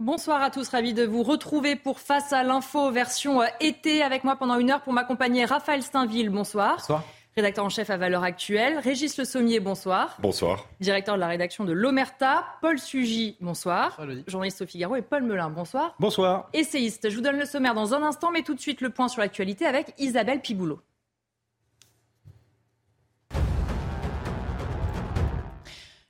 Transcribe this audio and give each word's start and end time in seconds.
Bonsoir 0.00 0.42
à 0.42 0.50
tous, 0.50 0.68
ravi 0.70 0.92
de 0.92 1.04
vous 1.04 1.22
retrouver 1.22 1.76
pour 1.76 2.00
Face 2.00 2.32
à 2.32 2.42
l'info 2.42 2.90
version 2.90 3.42
euh, 3.42 3.46
été 3.60 4.02
avec 4.02 4.24
moi 4.24 4.34
pendant 4.34 4.58
une 4.58 4.72
heure 4.72 4.82
pour 4.82 4.92
m'accompagner 4.92 5.44
Raphaël 5.44 5.84
Steinville. 5.84 6.30
Bonsoir. 6.30 6.78
Bonsoir. 6.78 7.04
Rédacteur 7.36 7.64
en 7.64 7.68
chef 7.68 7.90
à 7.90 7.96
Valeurs 7.96 8.24
Actuelles. 8.24 8.78
Régis 8.78 9.16
Le 9.16 9.24
Sommier, 9.24 9.60
bonsoir. 9.60 10.16
Bonsoir. 10.18 10.66
Directeur 10.80 11.14
de 11.14 11.20
la 11.20 11.28
rédaction 11.28 11.64
de 11.64 11.72
l'Omerta. 11.72 12.44
Paul 12.60 12.80
Sugy, 12.80 13.36
bonsoir. 13.40 13.96
Journaliste 14.26 14.62
au 14.62 14.66
Figaro 14.66 14.96
et 14.96 15.02
Paul 15.02 15.22
Melun, 15.22 15.50
bonsoir. 15.50 15.94
Bonsoir. 16.00 16.48
Essayiste, 16.52 17.08
je 17.08 17.14
vous 17.14 17.22
donne 17.22 17.38
le 17.38 17.44
sommaire 17.44 17.74
dans 17.74 17.94
un 17.94 18.02
instant, 18.02 18.32
mais 18.32 18.42
tout 18.42 18.54
de 18.54 18.60
suite 18.60 18.80
le 18.80 18.90
point 18.90 19.06
sur 19.06 19.20
l'actualité 19.20 19.64
avec 19.64 19.94
Isabelle 19.98 20.40
Piboulot. 20.40 20.80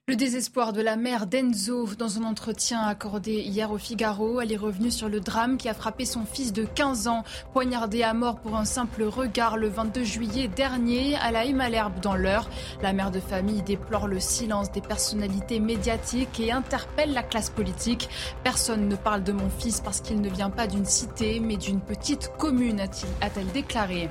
Le 0.07 0.17
désespoir 0.17 0.75
de 0.75 0.83
la 0.83 0.97
mère 0.97 1.27
d'Enzo 1.27 1.89
dans 1.99 2.19
un 2.19 2.25
entretien 2.25 2.83
accordé 2.83 3.37
hier 3.37 3.73
au 3.73 3.79
Figaro. 3.79 4.39
Elle 4.39 4.53
est 4.53 4.59
revenue 4.59 4.91
sur 4.91 5.09
le 5.09 5.19
drame 5.19 5.57
qui 5.57 5.67
a 5.67 5.73
frappé 5.73 6.05
son 6.05 6.27
fils 6.27 6.53
de 6.53 6.67
15 6.67 7.09
ans, 7.09 7.25
poignardé 7.55 8.03
à 8.03 8.13
mort 8.13 8.37
pour 8.37 8.55
un 8.55 8.67
simple 8.67 9.05
regard 9.05 9.57
le 9.57 9.69
22 9.69 10.05
juillet 10.05 10.47
dernier 10.47 11.17
à 11.17 11.31
la 11.31 11.51
Malherbe 11.51 12.01
dans 12.01 12.17
l'heure. 12.17 12.51
La 12.83 12.93
mère 12.93 13.11
de 13.11 13.19
famille 13.19 13.63
déplore 13.63 14.07
le 14.07 14.21
silence 14.21 14.71
des 14.71 14.83
personnalités 14.83 15.59
médiatiques 15.59 16.39
et 16.39 16.53
interpelle 16.53 17.15
la 17.15 17.23
classe 17.23 17.49
politique. 17.49 18.11
Personne 18.43 18.89
ne 18.89 18.97
parle 18.97 19.25
de 19.25 19.33
mon 19.33 19.49
fils 19.49 19.81
parce 19.81 20.03
qu'il 20.03 20.21
ne 20.21 20.29
vient 20.29 20.51
pas 20.51 20.67
d'une 20.67 20.85
cité 20.85 21.41
mais 21.41 21.57
d'une 21.57 21.81
petite 21.81 22.31
commune, 22.37 22.79
a-t-elle 22.79 23.53
déclaré. 23.55 24.11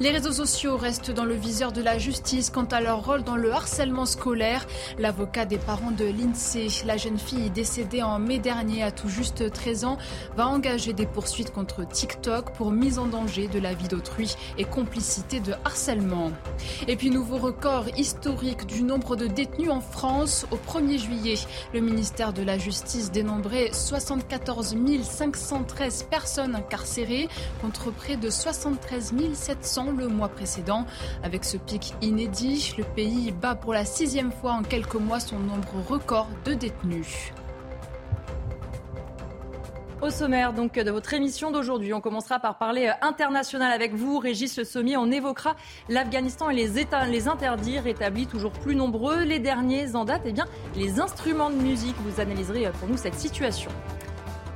Les 0.00 0.10
réseaux 0.10 0.32
sociaux 0.32 0.78
restent 0.78 1.10
dans 1.10 1.26
le 1.26 1.34
viseur 1.34 1.72
de 1.72 1.82
la 1.82 1.98
justice 1.98 2.48
quant 2.48 2.64
à 2.64 2.80
leur 2.80 3.04
rôle 3.04 3.24
dans 3.24 3.36
le 3.36 3.52
harcèlement 3.52 4.06
scolaire. 4.06 4.66
La 4.98 5.12
L'avocat 5.18 5.46
des 5.46 5.58
parents 5.58 5.90
de 5.90 6.04
l'INSEE, 6.04 6.84
la 6.86 6.96
jeune 6.96 7.18
fille 7.18 7.50
décédée 7.50 8.04
en 8.04 8.20
mai 8.20 8.38
dernier 8.38 8.84
à 8.84 8.92
tout 8.92 9.08
juste 9.08 9.50
13 9.50 9.84
ans, 9.84 9.98
va 10.36 10.46
engager 10.46 10.92
des 10.92 11.06
poursuites 11.06 11.52
contre 11.52 11.84
TikTok 11.84 12.52
pour 12.52 12.70
mise 12.70 13.00
en 13.00 13.06
danger 13.06 13.48
de 13.48 13.58
la 13.58 13.74
vie 13.74 13.88
d'autrui 13.88 14.36
et 14.58 14.64
complicité 14.64 15.40
de 15.40 15.54
harcèlement. 15.64 16.30
Et 16.86 16.94
puis 16.94 17.10
nouveau 17.10 17.36
record 17.36 17.86
historique 17.96 18.64
du 18.66 18.84
nombre 18.84 19.16
de 19.16 19.26
détenus 19.26 19.70
en 19.70 19.80
France 19.80 20.46
au 20.52 20.56
1er 20.56 20.98
juillet. 20.98 21.34
Le 21.74 21.80
ministère 21.80 22.32
de 22.32 22.44
la 22.44 22.56
Justice 22.56 23.10
dénombrait 23.10 23.70
74 23.72 24.76
513 25.02 26.04
personnes 26.04 26.54
incarcérées 26.54 27.28
contre 27.60 27.90
près 27.90 28.16
de 28.16 28.30
73 28.30 29.14
700 29.34 29.90
le 29.98 30.06
mois 30.06 30.28
précédent. 30.28 30.86
Avec 31.24 31.44
ce 31.44 31.56
pic 31.56 31.94
inédit, 32.02 32.72
le 32.78 32.84
pays 32.84 33.32
bat 33.32 33.56
pour 33.56 33.72
la 33.72 33.84
sixième 33.84 34.30
fois 34.30 34.52
en 34.52 34.62
quelques 34.62 34.94
mois 34.94 35.07
son 35.18 35.38
nombre 35.38 35.82
record 35.88 36.28
de 36.44 36.52
détenus. 36.52 37.32
Au 40.00 40.10
sommaire 40.10 40.52
donc 40.52 40.74
de 40.74 40.90
votre 40.90 41.12
émission 41.14 41.50
d'aujourd'hui, 41.50 41.92
on 41.92 42.00
commencera 42.00 42.38
par 42.38 42.58
parler 42.58 42.86
euh, 42.86 42.92
international 43.06 43.72
avec 43.72 43.94
vous, 43.94 44.18
Régis 44.18 44.56
Le 44.56 44.64
Sommier. 44.64 44.96
On 44.96 45.10
évoquera 45.10 45.56
l'Afghanistan 45.88 46.50
et 46.50 46.54
les, 46.54 46.78
États, 46.78 47.06
les 47.06 47.26
interdits 47.26 47.80
rétablis 47.80 48.26
toujours 48.26 48.52
plus 48.52 48.76
nombreux. 48.76 49.22
Les 49.24 49.40
derniers 49.40 49.96
en 49.96 50.04
date, 50.04 50.22
eh 50.26 50.32
bien, 50.32 50.46
les 50.76 51.00
instruments 51.00 51.50
de 51.50 51.56
musique. 51.56 51.96
Vous 52.04 52.20
analyserez 52.20 52.66
euh, 52.66 52.70
pour 52.72 52.88
nous 52.88 52.96
cette 52.96 53.16
situation. 53.16 53.70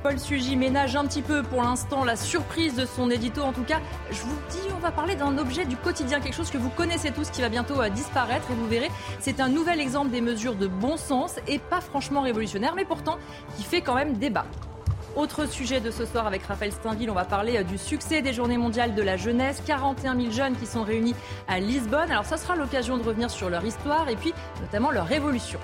Paul 0.03 0.19
Sugy 0.19 0.57
ménage 0.57 0.97
un 0.97 1.05
petit 1.05 1.21
peu 1.21 1.43
pour 1.43 1.63
l'instant 1.63 2.03
la 2.03 2.17
surprise 2.17 2.75
de 2.75 2.85
son 2.85 3.09
édito. 3.09 3.41
En 3.41 3.53
tout 3.53 3.63
cas, 3.63 3.79
je 4.11 4.19
vous 4.19 4.35
dis, 4.49 4.67
on 4.75 4.79
va 4.79 4.91
parler 4.91 5.15
d'un 5.15 5.37
objet 5.37 5.63
du 5.63 5.77
quotidien, 5.77 6.19
quelque 6.19 6.35
chose 6.35 6.51
que 6.51 6.57
vous 6.57 6.69
connaissez 6.69 7.11
tous 7.11 7.29
qui 7.29 7.39
va 7.39 7.47
bientôt 7.47 7.81
euh, 7.81 7.87
disparaître 7.87 8.51
et 8.51 8.53
vous 8.53 8.67
verrez, 8.67 8.91
c'est 9.21 9.39
un 9.39 9.47
nouvel 9.47 9.79
exemple 9.79 10.09
des 10.09 10.19
mesures 10.19 10.55
de 10.55 10.67
bon 10.67 10.97
sens 10.97 11.39
et 11.47 11.57
pas 11.57 11.79
franchement 11.79 12.19
révolutionnaire, 12.19 12.73
mais 12.75 12.83
pourtant 12.83 13.17
qui 13.55 13.63
fait 13.63 13.79
quand 13.79 13.95
même 13.95 14.17
débat. 14.17 14.45
Autre 15.15 15.47
sujet 15.47 15.79
de 15.79 15.89
ce 15.89 16.05
soir 16.05 16.27
avec 16.27 16.43
Raphaël 16.43 16.73
Steinville, 16.73 17.09
on 17.09 17.13
va 17.13 17.23
parler 17.23 17.59
euh, 17.59 17.63
du 17.63 17.77
succès 17.77 18.21
des 18.21 18.33
Journées 18.33 18.57
mondiales 18.57 18.95
de 18.95 19.01
la 19.01 19.15
jeunesse. 19.15 19.63
41 19.65 20.19
000 20.19 20.31
jeunes 20.31 20.57
qui 20.57 20.65
sont 20.65 20.83
réunis 20.83 21.15
à 21.47 21.61
Lisbonne. 21.61 22.11
Alors 22.11 22.25
ça 22.25 22.35
sera 22.35 22.57
l'occasion 22.57 22.97
de 22.97 23.03
revenir 23.03 23.31
sur 23.31 23.49
leur 23.49 23.63
histoire 23.63 24.09
et 24.09 24.17
puis 24.17 24.33
notamment 24.59 24.91
leur 24.91 25.05
révolution. 25.05 25.59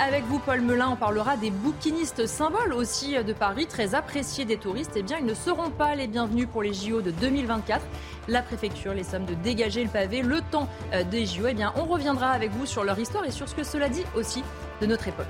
Avec 0.00 0.24
vous, 0.26 0.38
Paul 0.38 0.60
Melun, 0.60 0.90
on 0.90 0.96
parlera 0.96 1.36
des 1.36 1.50
bouquinistes 1.50 2.26
symboles 2.26 2.72
aussi 2.72 3.16
de 3.22 3.32
Paris, 3.32 3.66
très 3.66 3.96
appréciés 3.96 4.44
des 4.44 4.56
touristes. 4.56 4.92
Eh 4.94 5.02
bien, 5.02 5.18
ils 5.18 5.26
ne 5.26 5.34
seront 5.34 5.70
pas 5.70 5.96
les 5.96 6.06
bienvenus 6.06 6.46
pour 6.46 6.62
les 6.62 6.72
JO 6.72 7.02
de 7.02 7.10
2024. 7.10 7.84
La 8.28 8.42
préfecture 8.42 8.94
les 8.94 9.02
sommes 9.02 9.24
de 9.24 9.34
dégager 9.34 9.82
le 9.82 9.90
pavé 9.90 10.22
le 10.22 10.40
temps 10.52 10.68
euh, 10.92 11.02
des 11.02 11.26
JO. 11.26 11.48
Eh 11.48 11.54
bien, 11.54 11.72
on 11.74 11.84
reviendra 11.84 12.30
avec 12.30 12.52
vous 12.52 12.64
sur 12.64 12.84
leur 12.84 12.96
histoire 12.96 13.24
et 13.24 13.32
sur 13.32 13.48
ce 13.48 13.56
que 13.56 13.64
cela 13.64 13.88
dit 13.88 14.04
aussi 14.14 14.44
de 14.80 14.86
notre 14.86 15.08
époque. 15.08 15.26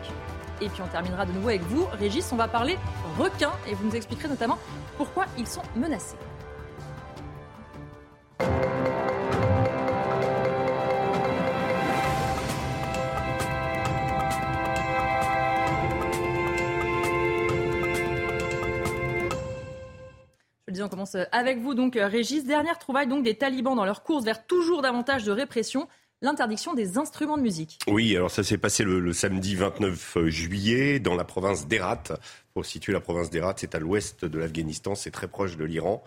Et 0.60 0.68
puis 0.68 0.82
on 0.82 0.88
terminera 0.88 1.24
de 1.24 1.32
nouveau 1.32 1.48
avec 1.48 1.62
vous, 1.62 1.86
Régis. 1.98 2.30
On 2.32 2.36
va 2.36 2.48
parler 2.48 2.76
requins 3.18 3.52
et 3.66 3.74
vous 3.74 3.86
nous 3.86 3.96
expliquerez 3.96 4.28
notamment 4.28 4.58
pourquoi 4.98 5.24
ils 5.38 5.46
sont 5.46 5.62
menacés. 5.76 6.16
On 20.80 20.88
commence 20.88 21.16
avec 21.32 21.58
vous, 21.58 21.74
donc 21.74 21.98
Régis. 22.00 22.44
Dernière 22.44 22.78
trouvaille 22.78 23.06
donc 23.06 23.24
des 23.24 23.34
talibans 23.34 23.76
dans 23.76 23.84
leur 23.84 24.02
course 24.02 24.24
vers 24.24 24.46
toujours 24.46 24.82
davantage 24.82 25.24
de 25.24 25.32
répression 25.32 25.88
l'interdiction 26.22 26.74
des 26.74 26.98
instruments 26.98 27.36
de 27.36 27.42
musique. 27.42 27.78
Oui, 27.86 28.16
alors 28.16 28.30
ça 28.30 28.42
s'est 28.42 28.58
passé 28.58 28.84
le, 28.84 29.12
samedi 29.12 29.54
29 29.54 30.26
juillet 30.26 30.98
dans 30.98 31.14
la 31.14 31.24
province 31.24 31.68
d'Herat, 31.68 32.02
pour 32.54 32.66
situer 32.66 32.92
la 32.92 33.00
province 33.00 33.30
d'Herat, 33.30 33.54
c'est 33.56 33.74
à 33.74 33.78
l'ouest 33.78 34.24
de 34.24 34.38
l'Afghanistan, 34.38 34.94
c'est 34.94 35.10
très 35.10 35.28
proche 35.28 35.56
de 35.56 35.64
l'Iran. 35.64 36.02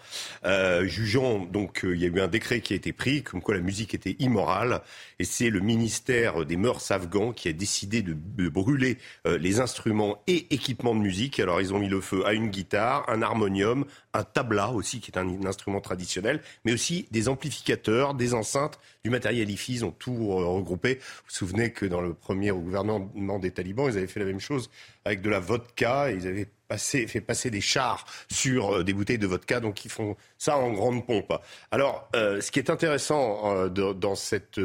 Euh, 0.46 0.86
jugeant, 0.86 1.40
donc, 1.46 1.86
euh, 1.86 1.96
il 1.96 2.02
y 2.02 2.06
a 2.06 2.08
eu 2.08 2.20
un 2.20 2.28
décret 2.28 2.62
qui 2.62 2.74
a 2.74 2.76
été 2.76 2.94
pris, 2.94 3.24
comme 3.24 3.42
quoi 3.42 3.56
la 3.56 3.62
musique 3.62 3.94
était 3.94 4.16
immorale, 4.20 4.82
et 5.20 5.24
c'est 5.24 5.50
le 5.50 5.60
ministère 5.60 6.46
des 6.46 6.58
mœurs 6.58 6.92
afghans 6.92 7.32
qui 7.32 7.48
a 7.48 7.54
décidé 7.54 8.02
de, 8.02 8.16
brûler 8.50 8.98
euh, 9.28 9.38
les 9.38 9.60
instruments 9.60 10.22
et 10.28 10.54
équipements 10.54 10.96
de 10.96 11.00
musique. 11.00 11.40
Alors, 11.40 11.62
ils 11.62 11.74
ont 11.74 11.80
mis 11.80 11.88
le 11.88 12.02
feu 12.02 12.26
à 12.26 12.34
une 12.34 12.50
guitare, 12.50 13.06
un 13.08 13.22
harmonium, 13.22 13.86
un 14.14 14.24
tabla 14.24 14.72
aussi, 14.72 15.00
qui 15.00 15.12
est 15.12 15.18
un, 15.18 15.46
instrument 15.46 15.80
traditionnel, 15.80 16.42
mais 16.66 16.74
aussi 16.74 17.08
des 17.12 17.30
amplificateurs, 17.30 18.14
des 18.14 18.34
enceintes, 18.34 18.80
du 19.04 19.10
matériel 19.10 19.50
IFI, 19.50 19.76
ils 19.76 19.86
ont 19.86 19.92
tout 19.92 20.28
regroupé. 20.28 20.96
Vous 20.96 21.02
vous 21.28 21.32
souvenez 21.32 21.72
que 21.72 21.86
dans 21.86 22.02
le 22.02 22.14
premier 22.14 22.52
gouvernement 22.52 23.40
des 23.40 23.52
talibans, 23.52 23.90
ils 23.90 23.98
avaient 23.98 24.08
fait 24.08 24.20
la 24.20 24.26
même 24.26 24.40
chose 24.40 24.70
avec 25.06 25.22
de 25.22 25.30
la 25.30 25.40
vodka. 25.40 26.12
ils 26.12 26.28
avaient 26.28 26.48
passé, 26.68 27.06
fait 27.08 27.22
passer 27.22 27.50
des 27.50 27.60
chars 27.60 28.06
sur 28.30 28.78
euh, 28.78 28.84
des 28.84 28.94
bouteilles 28.94 29.18
de 29.18 29.28
vodka, 29.28 29.60
donc 29.60 29.84
ils 29.84 29.92
font 29.92 30.16
ça 30.38 30.58
en 30.58 30.72
grande 30.72 31.06
pompe. 31.06 31.34
Alors, 31.70 32.10
euh, 32.16 32.40
ce 32.40 32.50
qui 32.50 32.60
est 32.60 32.70
intéressant 32.70 33.54
euh, 33.54 33.70
dans, 33.70 34.16
cette, 34.16 34.60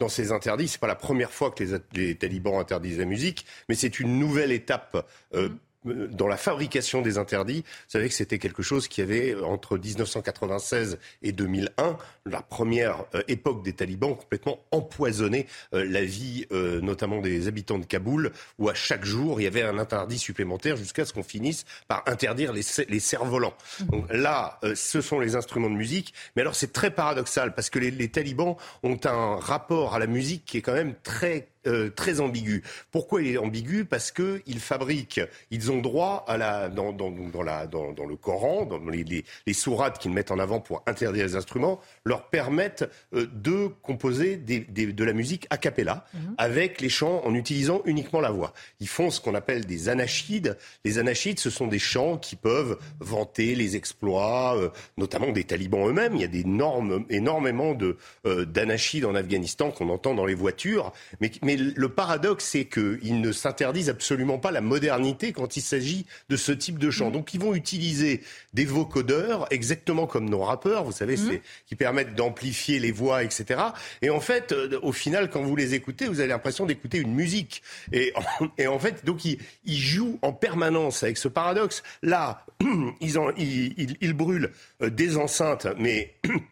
dans 0.00 0.08
ces 0.08 0.32
interdits, 0.32 0.66
c'est 0.66 0.80
pas 0.80 0.88
la 0.88 0.96
première 0.96 1.30
fois 1.30 1.52
que 1.52 1.62
les, 1.92 2.16
talibans 2.16 2.58
interdisent 2.58 2.98
la 2.98 3.04
musique, 3.04 3.46
mais 3.68 3.76
c'est 3.76 4.00
une 4.00 4.18
nouvelle 4.18 4.52
étape. 4.52 5.06
Mmh 5.34 5.48
dans 5.84 6.28
la 6.28 6.36
fabrication 6.36 7.02
des 7.02 7.18
interdits, 7.18 7.62
vous 7.62 7.88
savez 7.88 8.08
que 8.08 8.14
c'était 8.14 8.38
quelque 8.38 8.62
chose 8.62 8.88
qui 8.88 9.00
avait, 9.00 9.34
entre 9.34 9.76
1996 9.76 10.98
et 11.22 11.32
2001, 11.32 11.96
la 12.26 12.42
première 12.42 13.04
euh, 13.14 13.22
époque 13.28 13.64
des 13.64 13.72
talibans, 13.72 14.16
complètement 14.16 14.60
empoisonné 14.70 15.46
euh, 15.74 15.84
la 15.84 16.04
vie, 16.04 16.46
euh, 16.52 16.80
notamment 16.80 17.20
des 17.20 17.48
habitants 17.48 17.78
de 17.78 17.84
Kaboul, 17.84 18.32
où 18.58 18.68
à 18.68 18.74
chaque 18.74 19.04
jour, 19.04 19.40
il 19.40 19.44
y 19.44 19.46
avait 19.46 19.62
un 19.62 19.78
interdit 19.78 20.18
supplémentaire 20.18 20.76
jusqu'à 20.76 21.04
ce 21.04 21.12
qu'on 21.12 21.22
finisse 21.22 21.64
par 21.88 22.02
interdire 22.06 22.52
les, 22.52 22.62
les 22.88 23.00
cerfs-volants. 23.00 23.54
Donc 23.90 24.06
là, 24.10 24.60
ce 24.74 25.00
sont 25.00 25.18
les 25.18 25.34
instruments 25.34 25.70
de 25.70 25.74
musique. 25.74 26.14
Mais 26.36 26.42
alors, 26.42 26.54
c'est 26.54 26.72
très 26.72 26.90
paradoxal, 26.90 27.54
parce 27.54 27.70
que 27.70 27.78
les, 27.78 27.90
les 27.90 28.08
talibans 28.08 28.56
ont 28.82 28.98
un 29.04 29.36
rapport 29.36 29.94
à 29.94 29.98
la 29.98 30.06
musique 30.06 30.44
qui 30.44 30.58
est 30.58 30.62
quand 30.62 30.74
même 30.74 30.94
très 31.02 31.48
euh, 31.66 31.90
très 31.90 32.20
ambigu. 32.20 32.62
Pourquoi 32.90 33.22
il 33.22 33.32
est 33.32 33.38
ambigu? 33.38 33.84
Parce 33.84 34.10
qu'ils 34.10 34.60
fabriquent, 34.60 35.20
ils 35.50 35.70
ont 35.70 35.80
droit 35.80 36.24
à 36.26 36.36
la, 36.36 36.68
dans, 36.68 36.92
dans, 36.92 37.10
dans, 37.10 37.42
la, 37.42 37.66
dans, 37.66 37.92
dans 37.92 38.06
le 38.06 38.16
Coran, 38.16 38.64
dans 38.64 38.78
les, 38.78 39.04
les, 39.04 39.24
les 39.46 39.52
sourates 39.52 39.98
qu'ils 39.98 40.12
mettent 40.12 40.30
en 40.30 40.38
avant 40.38 40.60
pour 40.60 40.82
interdire 40.86 41.24
les 41.24 41.36
instruments, 41.36 41.80
leur 42.04 42.28
permettent 42.28 42.88
euh, 43.14 43.26
de 43.32 43.68
composer 43.82 44.36
des, 44.36 44.60
des, 44.60 44.92
de 44.92 45.04
la 45.04 45.12
musique 45.12 45.46
a 45.50 45.56
cappella, 45.56 46.04
mhm. 46.14 46.34
avec 46.38 46.80
les 46.80 46.88
chants 46.88 47.22
en 47.24 47.34
utilisant 47.34 47.82
uniquement 47.84 48.20
la 48.20 48.30
voix. 48.30 48.52
Ils 48.80 48.88
font 48.88 49.10
ce 49.10 49.20
qu'on 49.20 49.34
appelle 49.34 49.66
des 49.66 49.88
anachides. 49.88 50.56
Les 50.84 50.98
anachides, 50.98 51.38
ce 51.38 51.50
sont 51.50 51.66
des 51.66 51.78
chants 51.78 52.18
qui 52.18 52.36
peuvent 52.36 52.78
vanter 53.00 53.54
les 53.54 53.76
exploits, 53.76 54.56
euh, 54.56 54.70
notamment 54.96 55.30
des 55.30 55.44
talibans 55.44 55.88
eux-mêmes. 55.88 56.16
Il 56.16 56.20
y 56.20 56.24
a 56.24 56.28
des 56.28 56.44
normes, 56.44 57.04
énormément 57.08 57.74
de, 57.74 57.96
d'anachides 58.24 59.04
en 59.04 59.14
Afghanistan 59.14 59.70
qu'on 59.70 59.88
entend 59.90 60.14
dans 60.14 60.26
les 60.26 60.34
voitures, 60.34 60.92
mais, 61.20 61.30
mais 61.42 61.51
mais 61.52 61.72
le 61.76 61.88
paradoxe, 61.88 62.44
c'est 62.44 62.64
qu'ils 62.64 63.20
ne 63.20 63.32
s'interdisent 63.32 63.90
absolument 63.90 64.38
pas 64.38 64.50
la 64.50 64.60
modernité 64.60 65.32
quand 65.32 65.56
il 65.56 65.60
s'agit 65.60 66.06
de 66.28 66.36
ce 66.36 66.52
type 66.52 66.78
de 66.78 66.90
chant. 66.90 67.10
Mm. 67.10 67.12
Donc 67.12 67.34
ils 67.34 67.40
vont 67.40 67.54
utiliser 67.54 68.22
des 68.54 68.64
vocodeurs, 68.64 69.46
exactement 69.50 70.06
comme 70.06 70.28
nos 70.28 70.40
rappeurs, 70.40 70.84
vous 70.84 70.92
savez, 70.92 71.16
mm. 71.16 71.28
c'est 71.28 71.42
qui 71.66 71.76
permettent 71.76 72.14
d'amplifier 72.14 72.78
les 72.78 72.92
voix, 72.92 73.22
etc. 73.22 73.60
Et 74.00 74.10
en 74.10 74.20
fait, 74.20 74.52
euh, 74.52 74.78
au 74.82 74.92
final, 74.92 75.30
quand 75.30 75.42
vous 75.42 75.56
les 75.56 75.74
écoutez, 75.74 76.06
vous 76.06 76.20
avez 76.20 76.28
l'impression 76.28 76.64
d'écouter 76.64 76.98
une 76.98 77.14
musique. 77.14 77.62
Et, 77.92 78.12
et 78.58 78.66
en 78.66 78.78
fait, 78.78 79.04
donc 79.04 79.24
ils, 79.24 79.38
ils 79.64 79.78
jouent 79.78 80.18
en 80.22 80.32
permanence 80.32 81.02
avec 81.02 81.18
ce 81.18 81.28
paradoxe. 81.28 81.82
Là, 82.02 82.46
ils, 83.00 83.18
en, 83.18 83.30
ils, 83.36 83.96
ils 84.00 84.12
brûlent 84.14 84.52
euh, 84.82 84.90
des 84.90 85.16
enceintes, 85.16 85.66
mais 85.78 86.14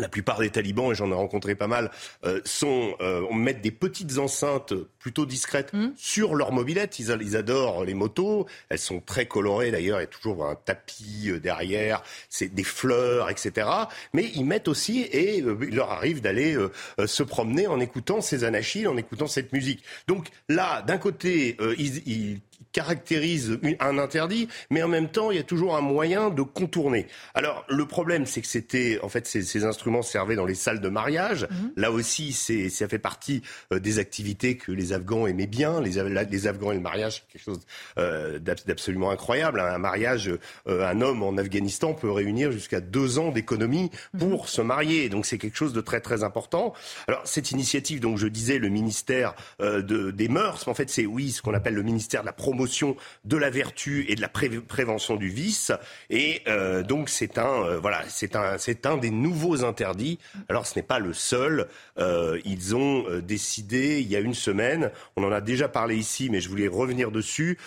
la 0.00 0.08
plupart 0.08 0.38
des 0.38 0.50
talibans, 0.50 0.90
et 0.90 0.94
j'en 0.94 1.10
ai 1.10 1.14
rencontré 1.14 1.54
pas 1.54 1.66
mal, 1.66 1.90
euh, 2.24 2.40
sont, 2.44 2.94
euh, 3.00 3.30
mettent 3.32 3.60
des 3.60 3.70
petites 3.70 4.18
enceintes 4.18 4.74
plutôt 4.98 5.26
discrètes 5.26 5.72
mmh. 5.72 5.88
sur 5.96 6.34
leur 6.34 6.52
mobilette. 6.52 6.98
Ils, 6.98 7.16
ils, 7.20 7.36
adorent 7.36 7.84
les 7.84 7.94
motos. 7.94 8.46
Elles 8.68 8.78
sont 8.78 9.00
très 9.00 9.26
colorées 9.26 9.70
d'ailleurs. 9.70 9.98
Il 9.98 10.02
y 10.02 10.04
a 10.04 10.08
toujours 10.08 10.46
un 10.46 10.54
tapis 10.54 11.30
euh, 11.30 11.38
derrière, 11.38 12.02
c'est 12.28 12.52
des 12.52 12.64
fleurs, 12.64 13.30
etc. 13.30 13.68
Mais 14.12 14.30
ils 14.34 14.44
mettent 14.44 14.68
aussi, 14.68 15.02
et 15.02 15.38
il 15.38 15.74
leur 15.74 15.90
arrive 15.90 16.20
d'aller 16.20 16.56
se 17.04 17.22
promener 17.22 17.66
en 17.66 17.80
écoutant 17.80 18.20
ces 18.20 18.44
anachiles, 18.44 18.88
en 18.88 18.96
écoutant 18.96 19.26
cette 19.26 19.52
musique. 19.52 19.82
Donc 20.06 20.28
là, 20.48 20.82
d'un 20.82 20.98
côté, 20.98 21.56
ils, 21.78 22.08
ils 22.08 22.40
caractérise 22.72 23.58
un 23.80 23.98
interdit, 23.98 24.48
mais 24.70 24.82
en 24.82 24.88
même 24.88 25.08
temps, 25.08 25.30
il 25.30 25.36
y 25.36 25.40
a 25.40 25.44
toujours 25.44 25.76
un 25.76 25.80
moyen 25.80 26.30
de 26.30 26.42
contourner. 26.42 27.06
Alors, 27.34 27.64
le 27.68 27.86
problème, 27.86 28.26
c'est 28.26 28.40
que 28.40 28.46
c'était, 28.46 28.98
en 29.02 29.08
fait, 29.08 29.26
ces, 29.26 29.42
ces, 29.42 29.64
instruments 29.64 30.02
servaient 30.02 30.36
dans 30.36 30.46
les 30.46 30.54
salles 30.54 30.80
de 30.80 30.88
mariage. 30.88 31.46
Mhm. 31.50 31.72
Là 31.76 31.90
aussi, 31.90 32.32
c'est, 32.32 32.68
ça 32.68 32.88
fait 32.88 32.98
partie 32.98 33.42
euh, 33.72 33.80
des 33.80 33.98
activités 33.98 34.56
que 34.56 34.72
les 34.72 34.92
Afghans 34.92 35.26
aimaient 35.26 35.46
bien. 35.46 35.80
Les, 35.80 36.02
les 36.24 36.46
Afghans 36.46 36.72
et 36.72 36.76
le 36.76 36.80
mariage, 36.80 37.16
c'est 37.16 37.32
quelque 37.32 37.44
chose 37.44 37.60
euh, 37.98 38.38
d'absolument 38.38 39.10
incroyable. 39.10 39.60
Un 39.60 39.78
mariage, 39.78 40.30
euh, 40.68 40.86
un 40.86 41.00
homme 41.00 41.22
en 41.22 41.36
Afghanistan 41.36 41.94
peut 41.94 42.10
réunir 42.10 42.52
jusqu'à 42.52 42.80
deux 42.80 43.18
ans 43.18 43.30
d'économie 43.32 43.90
pour 44.18 44.42
mhm. 44.42 44.46
se 44.46 44.62
marier. 44.62 45.08
Donc, 45.08 45.26
c'est 45.26 45.38
quelque 45.38 45.56
chose 45.56 45.72
de 45.72 45.80
très, 45.80 46.00
très 46.00 46.22
important. 46.22 46.72
Alors, 47.08 47.22
cette 47.24 47.50
initiative, 47.50 48.00
donc, 48.00 48.18
je 48.18 48.28
disais, 48.28 48.58
le 48.58 48.68
ministère 48.68 49.34
de, 49.58 50.10
des 50.10 50.28
mœurs, 50.28 50.68
en 50.68 50.74
fait, 50.74 50.88
c'est, 50.90 51.06
oui, 51.06 51.32
ce 51.32 51.42
qu'on 51.42 51.54
appelle 51.54 51.74
le 51.74 51.82
ministère 51.82 52.20
de 52.22 52.26
la 52.26 52.32
promotion 52.32 52.59
de 53.24 53.36
la 53.36 53.50
vertu 53.50 54.06
et 54.08 54.14
de 54.14 54.20
la 54.20 54.28
prévention 54.28 55.16
du 55.16 55.28
vice. 55.28 55.72
Et 56.08 56.42
euh, 56.48 56.82
donc 56.82 57.08
c'est 57.08 57.38
un 57.38 57.62
euh, 57.64 57.78
voilà 57.78 58.02
c'est 58.08 58.36
un 58.36 58.58
c'est 58.58 58.86
un 58.86 58.96
des 58.96 59.10
nouveaux 59.10 59.64
interdits. 59.64 60.18
Alors 60.48 60.66
ce 60.66 60.78
n'est 60.78 60.84
pas 60.84 60.98
le 60.98 61.12
seul. 61.12 61.68
Euh, 61.98 62.40
ils 62.44 62.74
ont 62.74 63.04
décidé 63.20 64.00
il 64.00 64.08
y 64.08 64.16
a 64.16 64.20
une 64.20 64.34
semaine, 64.34 64.90
on 65.16 65.24
en 65.24 65.32
a 65.32 65.40
déjà 65.40 65.68
parlé 65.68 65.96
ici, 65.96 66.30
mais 66.30 66.40
je 66.40 66.48
voulais 66.48 66.68
revenir 66.68 67.10
dessus, 67.10 67.58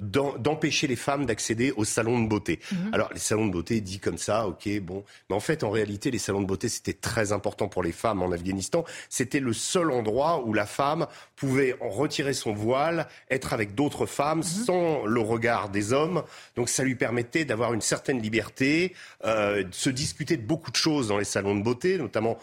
d'empêcher 0.00 0.86
les 0.86 0.96
femmes 0.96 1.26
d'accéder 1.26 1.72
aux 1.76 1.84
salons 1.84 2.20
de 2.22 2.28
beauté. 2.28 2.60
Mhm. 2.70 2.90
Alors 2.92 3.10
les 3.12 3.20
salons 3.20 3.46
de 3.46 3.52
beauté 3.52 3.80
dit 3.80 3.98
comme 3.98 4.18
ça, 4.18 4.46
ok, 4.46 4.68
bon, 4.80 5.04
mais 5.28 5.36
en 5.36 5.40
fait 5.40 5.64
en 5.64 5.70
réalité 5.70 6.10
les 6.10 6.18
salons 6.18 6.42
de 6.42 6.46
beauté 6.46 6.68
c'était 6.68 6.92
très 6.92 7.32
important 7.32 7.68
pour 7.68 7.82
les 7.82 7.92
femmes 7.92 8.22
en 8.22 8.32
Afghanistan. 8.32 8.84
C'était 9.08 9.40
le 9.40 9.52
seul 9.52 9.90
endroit 9.90 10.44
où 10.44 10.52
la 10.52 10.66
femme 10.66 11.06
pouvait 11.36 11.76
en 11.80 11.88
retirer 11.88 12.32
son 12.32 12.52
voile, 12.52 13.08
être 13.30 13.52
avec 13.52 13.74
d'autres 13.74 14.06
femmes 14.06 14.37
Mhm. 14.38 14.64
sans 14.64 15.04
le 15.04 15.20
regard 15.20 15.68
des 15.68 15.92
hommes. 15.92 16.22
Donc 16.56 16.68
ça 16.68 16.84
lui 16.84 16.94
permettait 16.94 17.44
d'avoir 17.44 17.74
une 17.74 17.80
certaine 17.80 18.20
liberté, 18.20 18.94
euh, 19.24 19.64
de 19.64 19.74
se 19.74 19.90
discuter 19.90 20.36
de 20.36 20.42
beaucoup 20.42 20.70
de 20.70 20.76
choses 20.76 21.08
dans 21.08 21.18
les 21.18 21.24
salons 21.24 21.54
de 21.54 21.62
beauté, 21.62 21.98
notamment 21.98 22.38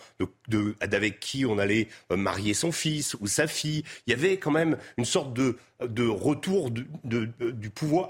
de, 0.48 0.76
d'avec 0.86 1.20
qui 1.20 1.46
on 1.46 1.58
allait 1.58 1.88
euh, 2.12 2.18
marier 2.18 2.54
son 2.54 2.72
fils 2.72 3.16
ou 3.20 3.28
sa 3.28 3.48
fille. 3.48 3.84
Il 4.08 4.12
y 4.12 4.14
avait 4.14 4.38
quand 4.38 4.52
même 4.52 4.78
une 4.98 5.06
sorte 5.06 5.34
de 5.34 5.58
de 5.82 6.08
retour 6.08 6.72
du, 6.72 6.88
du 7.04 7.70
pouvoir, 7.70 8.10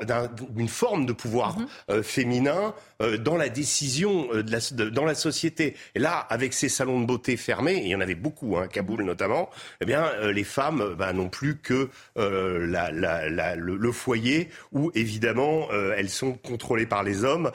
d'une 0.52 0.68
forme 0.68 1.08
de 1.08 1.14
pouvoir 1.14 1.58
mhm. 1.58 1.68
euh, 1.90 2.04
féminin 2.04 2.76
euh, 3.02 3.18
dans 3.18 3.38
la 3.38 3.50
décision 3.50 4.28
euh, 4.32 4.44
de 4.44 4.52
la, 4.52 4.90
dans 4.92 5.06
la 5.06 5.16
société. 5.16 5.76
Et 5.96 6.00
là, 6.00 6.20
avec 6.30 6.54
ces 6.54 6.70
salons 6.70 7.02
de 7.02 7.06
beauté 7.06 7.38
fermés, 7.38 7.82
il 7.82 7.88
y 7.88 7.96
en 7.96 8.02
avait 8.02 8.14
beaucoup, 8.14 8.58
hein, 8.58 8.68
Kaboul 8.68 9.00
mhm. 9.00 9.08
notamment, 9.08 9.50
eh 9.82 9.86
bien, 9.86 10.12
les 10.32 10.44
femmes 10.44 10.96
bah, 10.98 11.12
n'ont 11.14 11.30
plus 11.30 11.58
que 11.58 11.90
la, 12.16 12.92
la, 12.92 13.56
le, 13.56 13.92
foyer 13.92 14.50
où, 14.72 14.92
évidemment, 14.94 15.70
elles 15.72 16.10
sont 16.10 16.34
contrôlées 16.34 16.86
par 16.86 17.04
les 17.04 17.24
hommes. 17.24 17.52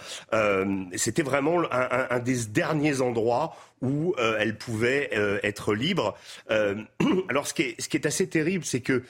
C'était 0.97 1.23
vraiment 1.23 1.63
un, 1.71 2.07
un, 2.11 2.19
des 2.19 2.47
derniers 2.47 3.01
endroits 3.01 3.57
où 3.83 4.15
elles 4.19 4.57
pouvaient 4.57 5.11
être 5.43 5.75
libres. 5.75 6.17
alors, 7.29 7.47
ce 7.47 7.55
qui 7.55 7.63
est, 7.63 7.81
ce 7.81 7.89
qui 7.89 7.97
est 7.97 8.07
assez 8.07 8.29
terrible, 8.29 8.65
c'est 8.65 8.81
que 8.81 9.03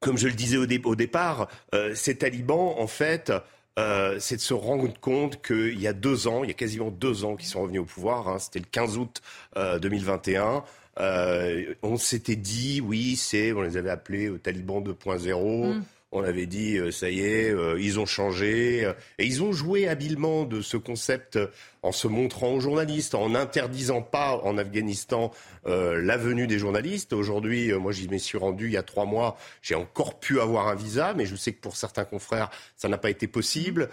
comme 0.00 0.16
je 0.16 0.26
le 0.26 0.32
disais 0.32 0.56
au, 0.56 0.96
départ, 0.96 1.48
euh, 1.74 1.94
ces 1.94 2.16
talibans, 2.16 2.74
en 2.78 2.86
fait, 2.86 3.32
euh, 3.78 4.16
c'est 4.18 4.36
de 4.36 4.40
se 4.40 4.54
rendre 4.54 4.92
compte 5.00 5.42
qu'il 5.42 5.78
y 5.80 5.86
a 5.86 5.92
deux 5.92 6.26
ans, 6.26 6.42
il 6.42 6.48
y 6.48 6.50
a 6.50 6.54
quasiment 6.54 6.90
deux 6.90 7.24
ans 7.24 7.36
qu'ils 7.36 7.48
sont 7.48 7.62
revenus 7.62 7.82
au 7.82 7.84
pouvoir, 7.84 8.28
hein, 8.28 8.38
c'était 8.38 8.58
le 8.58 8.64
15 8.70 8.98
août 8.98 9.22
2021, 9.56 10.64
euh, 10.98 11.74
on 11.82 11.96
s'était 11.96 12.36
dit, 12.36 12.80
oui, 12.80 13.16
c'est, 13.16 13.52
on 13.52 13.60
les 13.60 13.76
avait 13.76 13.90
appelés 13.90 14.30
talibans 14.42 14.82
2.0. 14.82 15.80
On 16.12 16.24
avait 16.24 16.46
dit, 16.46 16.76
euh, 16.76 16.90
ça 16.90 17.08
y 17.08 17.20
est, 17.20 17.50
euh, 17.50 17.80
ils 17.80 18.00
ont 18.00 18.06
changé. 18.06 18.84
Euh, 18.84 18.94
et 19.20 19.26
ils 19.26 19.44
ont 19.44 19.52
joué 19.52 19.86
habilement 19.86 20.44
de 20.44 20.60
ce 20.60 20.76
concept 20.76 21.38
en 21.82 21.92
se 21.92 22.08
montrant 22.08 22.52
aux 22.52 22.60
journalistes, 22.60 23.14
en 23.14 23.28
n'interdisant 23.30 24.02
pas 24.02 24.40
en 24.42 24.58
Afghanistan 24.58 25.30
la 25.64 26.16
venue 26.18 26.46
des 26.46 26.58
journalistes. 26.58 27.14
Aujourd'hui, 27.14 27.72
moi 27.72 27.90
j'y 27.92 28.06
me 28.06 28.18
suis 28.18 28.36
rendu 28.36 28.66
il 28.66 28.72
y 28.72 28.76
a 28.76 28.82
trois 28.82 29.06
mois, 29.06 29.38
j'ai 29.62 29.74
encore 29.74 30.20
pu 30.20 30.40
avoir 30.40 30.68
un 30.68 30.74
visa, 30.74 31.14
mais 31.14 31.24
je 31.24 31.36
sais 31.36 31.52
que 31.52 31.60
pour 31.60 31.76
certains 31.76 32.04
confrères, 32.04 32.50
ça 32.76 32.88
n'a 32.88 32.98
pas 32.98 33.08
été 33.08 33.26
possible. 33.26 33.88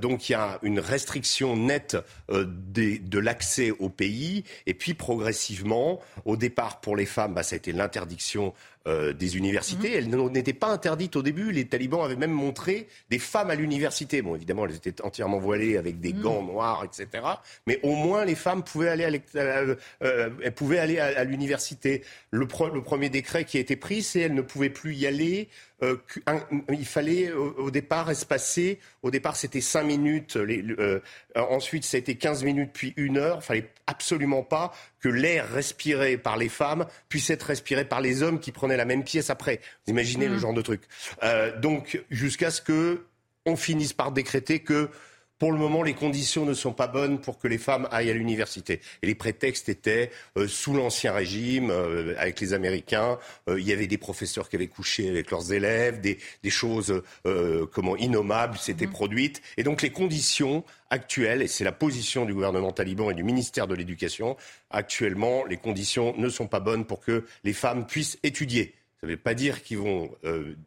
donc 0.00 0.28
il 0.28 0.32
y 0.32 0.34
a 0.36 0.60
une 0.62 0.78
restriction 0.78 1.56
nette 1.56 1.96
de 2.28 3.18
l'accès 3.18 3.72
au 3.72 3.88
pays. 3.88 4.44
Et 4.66 4.74
puis 4.74 4.94
progressivement, 4.94 6.00
au 6.24 6.36
départ 6.36 6.80
pour 6.80 6.96
les 6.96 7.06
femmes, 7.06 7.34
bah, 7.34 7.42
ça 7.42 7.54
a 7.54 7.56
été 7.56 7.72
l'interdiction 7.72 8.54
euh, 8.86 9.14
des 9.14 9.38
universités. 9.38 10.00
Mhm. 10.02 10.12
Elles 10.12 10.32
n'étaient 10.32 10.52
pas 10.52 10.68
interdites 10.68 11.16
au 11.16 11.22
début. 11.22 11.52
Les 11.52 11.64
talibans 11.64 12.04
avaient 12.04 12.16
même 12.16 12.32
montré 12.32 12.86
des 13.08 13.18
femmes 13.18 13.48
à 13.48 13.54
l'université. 13.54 14.20
Bon, 14.20 14.34
évidemment, 14.34 14.66
elles 14.66 14.76
étaient 14.76 15.00
entièrement 15.02 15.38
voilées 15.38 15.78
avec 15.78 16.00
des 16.00 16.12
mhm. 16.12 16.20
gants 16.20 16.42
noirs, 16.42 16.84
etc. 16.84 17.24
Mais 17.66 17.80
au 17.82 17.94
moins, 17.94 18.26
les 18.26 18.34
femmes 18.34 18.62
pouvaient 18.62 18.90
aller 18.90 19.04
à, 19.04 19.38
euh, 19.38 19.74
euh, 20.02 20.30
elles 20.42 20.54
pouvaient 20.54 20.80
aller 20.80 20.98
à, 20.98 21.24
l'université. 21.24 22.02
Le, 22.30 22.40
le, 22.40 22.82
premier 22.82 23.08
décret 23.08 23.44
qui 23.44 23.56
a 23.56 23.60
été 23.60 23.76
pris, 23.76 24.02
c'est 24.02 24.20
qu'elles 24.20 24.34
ne 24.34 24.42
pouvaient 24.42 24.68
plus 24.68 24.94
y 24.94 25.06
aller 25.06 25.48
euh, 25.82 25.96
il 26.68 26.86
fallait 26.86 27.32
au, 27.32 27.70
départ 27.70 28.10
espacer. 28.10 28.78
Au 29.02 29.10
départ, 29.10 29.36
c'était 29.36 29.60
5 29.60 29.82
minutes. 29.82 30.36
Euh, 30.36 31.00
ensuite, 31.34 31.84
ça 31.84 31.96
a 31.96 32.00
été 32.00 32.14
15 32.14 32.44
minutes, 32.44 32.70
puis 32.72 32.94
une 32.96 33.18
heure. 33.18 33.38
Il 33.40 33.44
fallait 33.44 33.70
absolument 33.86 34.42
pas 34.42 34.72
que 35.00 35.08
l'air 35.08 35.48
respiré 35.50 36.16
par 36.16 36.36
les 36.36 36.48
femmes 36.48 36.86
puisse 37.08 37.28
être 37.30 37.42
respiré 37.42 37.84
par 37.84 38.00
les 38.00 38.22
hommes 38.22 38.40
qui 38.40 38.52
prenaient 38.52 38.76
la 38.76 38.84
même 38.84 39.04
pièce 39.04 39.30
après. 39.30 39.60
Vous 39.84 39.90
imaginez 39.90 40.28
le 40.28 40.36
mmh. 40.36 40.40
genre 40.40 40.54
de 40.54 40.62
truc. 40.62 40.82
Euh, 41.22 41.58
donc, 41.58 42.02
jusqu'à 42.10 42.50
ce 42.50 42.60
que 42.60 43.04
on 43.46 43.56
finisse 43.56 43.92
par 43.92 44.10
décréter 44.10 44.60
que 44.60 44.88
pour 45.44 45.52
le 45.52 45.58
moment, 45.58 45.82
les 45.82 45.92
conditions 45.92 46.46
ne 46.46 46.54
sont 46.54 46.72
pas 46.72 46.86
bonnes 46.86 47.20
pour 47.20 47.38
que 47.38 47.48
les 47.48 47.58
femmes 47.58 47.86
aillent 47.90 48.08
à 48.08 48.14
l'université. 48.14 48.80
Et 49.02 49.06
les 49.06 49.14
prétextes 49.14 49.68
étaient 49.68 50.10
euh, 50.38 50.48
sous 50.48 50.72
l'ancien 50.72 51.12
régime, 51.12 51.68
euh, 51.70 52.14
avec 52.16 52.40
les 52.40 52.54
Américains, 52.54 53.18
euh, 53.50 53.60
il 53.60 53.68
y 53.68 53.72
avait 53.74 53.86
des 53.86 53.98
professeurs 53.98 54.48
qui 54.48 54.56
avaient 54.56 54.68
couché 54.68 55.06
avec 55.06 55.30
leurs 55.30 55.52
élèves, 55.52 56.00
des, 56.00 56.16
des 56.42 56.48
choses 56.48 57.02
comment 57.74 57.94
innommables 57.98 58.56
s'étaient 58.56 58.86
mhm. 58.86 58.92
produites. 58.92 59.42
Et 59.58 59.64
donc 59.64 59.82
les 59.82 59.90
conditions 59.90 60.64
actuelles, 60.88 61.42
et 61.42 61.46
c'est 61.46 61.62
la 61.62 61.72
position 61.72 62.24
du 62.24 62.32
gouvernement 62.32 62.72
taliban 62.72 63.10
et 63.10 63.14
du 63.14 63.22
ministère 63.22 63.66
de 63.66 63.74
l'Éducation, 63.74 64.38
actuellement, 64.70 65.44
les 65.44 65.58
conditions 65.58 66.14
ne 66.16 66.30
sont 66.30 66.46
pas 66.46 66.60
bonnes 66.60 66.86
pour 66.86 67.00
que 67.00 67.26
les 67.44 67.52
femmes 67.52 67.86
puissent 67.86 68.18
étudier. 68.22 68.76
Ça 69.02 69.06
ne 69.06 69.12
veut 69.12 69.18
pas 69.18 69.34
dire 69.34 69.62
qu'ils 69.62 69.76
vont 69.76 70.10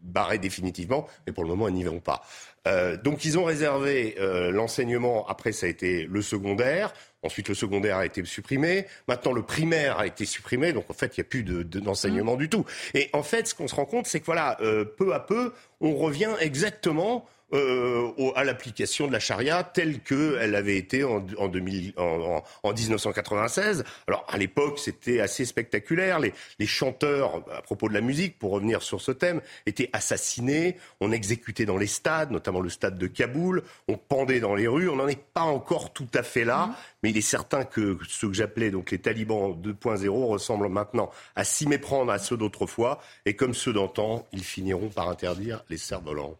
barrer 0.03 0.37
définitivement, 0.37 1.07
mais 1.25 1.33
pour 1.33 1.43
le 1.43 1.49
moment, 1.49 1.67
ils 1.67 1.73
n'y 1.73 1.83
vont 1.83 1.99
pas. 1.99 2.23
Euh, 2.67 2.97
donc 2.97 3.23
ils 3.25 3.37
ont 3.39 3.45
réservé 3.45 4.15
euh, 4.19 4.51
l'enseignement, 4.51 5.25
après 5.27 5.51
ça 5.51 5.65
a 5.65 5.69
été 5.69 6.05
le 6.09 6.21
secondaire, 6.21 6.93
ensuite 7.23 7.47
le 7.47 7.55
secondaire 7.55 7.97
a 7.97 8.05
été 8.05 8.23
supprimé, 8.25 8.85
maintenant 9.07 9.31
le 9.31 9.41
primaire 9.41 9.99
a 9.99 10.05
été 10.05 10.25
supprimé, 10.25 10.73
donc 10.73 10.89
en 10.89 10.93
fait 10.93 11.17
il 11.17 11.21
n'y 11.21 11.27
a 11.27 11.29
plus 11.29 11.43
d'enseignement 11.43 12.33
de, 12.33 12.39
du 12.39 12.49
tout. 12.49 12.65
Et 12.93 13.09
en 13.13 13.23
fait 13.23 13.47
ce 13.47 13.55
qu'on 13.55 13.67
se 13.67 13.75
rend 13.75 13.85
compte, 13.85 14.07
c'est 14.07 14.19
que 14.19 14.25
voilà, 14.25 14.57
euh, 14.61 14.83
peu 14.83 15.13
à 15.13 15.19
peu, 15.19 15.53
on 15.79 15.95
revient 15.95 16.35
exactement 16.41 17.25
euh, 17.53 18.11
à 18.35 18.43
l'application 18.43 19.07
de 19.07 19.13
la 19.13 19.19
charia 19.19 19.63
telle 19.63 19.99
qu'elle 20.01 20.55
avait 20.55 20.77
été 20.77 21.03
en, 21.03 21.25
en, 21.37 21.47
2000, 21.47 21.93
en, 21.97 22.43
en 22.63 22.73
1996. 22.73 23.83
Alors 24.07 24.25
à 24.27 24.37
l'époque, 24.37 24.79
c'était 24.79 25.19
assez 25.19 25.45
spectaculaire. 25.45 26.19
Les, 26.19 26.33
les, 26.59 26.65
chanteurs, 26.65 27.43
à 27.55 27.61
propos 27.61 27.87
de 27.89 27.93
la 27.93 28.01
musique, 28.01 28.37
pour 28.37 28.51
revenir 28.51 28.81
sur 28.81 29.01
ce 29.01 29.11
thème, 29.11 29.41
étaient 29.65 29.89
assassinés. 29.93 30.75
On 30.99 31.11
exécutait 31.11 31.65
dans 31.65 31.77
les 31.77 31.87
stades, 31.87 32.31
notamment 32.31 32.59
le 32.59 32.69
stade 32.69 32.97
de 32.97 33.07
Kaboul, 33.07 33.63
on 33.87 33.97
pendait 33.97 34.39
dans 34.39 34.55
les 34.55 34.67
rues, 34.67 34.89
on 34.89 34.97
n'en 34.97 35.07
est 35.07 35.21
pas 35.33 35.41
encore 35.41 35.93
tout 35.93 36.07
à 36.13 36.23
fait 36.23 36.43
là, 36.43 36.67
mmh. 36.67 36.75
mais 37.03 37.09
il 37.11 37.17
est 37.17 37.21
certain 37.21 37.63
que 37.63 37.97
ce 38.07 38.25
que 38.25 38.33
j'appelais 38.33 38.71
donc 38.71 38.91
les 38.91 38.99
talibans 38.99 39.53
2.0 39.53 40.09
ressemblent 40.09 40.69
maintenant 40.69 41.09
à 41.35 41.43
s'y 41.43 41.67
méprendre 41.67 42.11
à 42.11 42.19
ceux 42.19 42.37
d'autrefois, 42.37 42.99
et 43.25 43.35
comme 43.35 43.53
ceux 43.53 43.73
d'antan, 43.73 44.25
ils 44.31 44.43
finiront 44.43 44.89
par 44.89 45.09
interdire 45.09 45.63
les 45.69 45.77
cerfs-volants. 45.77 46.37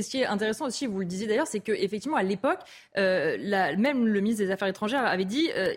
Et 0.00 0.02
ce 0.02 0.08
qui 0.08 0.22
est 0.22 0.26
intéressant 0.26 0.64
aussi, 0.64 0.86
vous 0.86 1.00
le 1.00 1.04
disiez 1.04 1.26
d'ailleurs, 1.26 1.46
c'est 1.46 1.60
qu'effectivement, 1.60 2.16
à 2.16 2.22
l'époque, 2.22 2.60
euh, 2.96 3.36
même 3.76 4.06
le 4.06 4.20
ministre 4.20 4.42
des 4.42 4.50
Affaires 4.50 4.68
étrangères 4.68 5.04
avait 5.04 5.26
dit, 5.26 5.50
euh, 5.54 5.74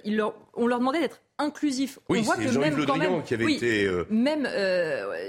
on 0.54 0.66
leur 0.66 0.80
demandait 0.80 1.02
d'être 1.02 1.20
inclusif. 1.38 2.00
Oui, 2.08 2.20
on 2.20 2.22
voit 2.22 2.38
que 2.38 2.58
même 2.58 2.78
Le 2.78 2.86
Drian 2.86 3.20
qui 3.20 3.34
avait 3.34 3.54
été. 3.54 3.84
Euh, 3.84 4.06
même, 4.10 4.48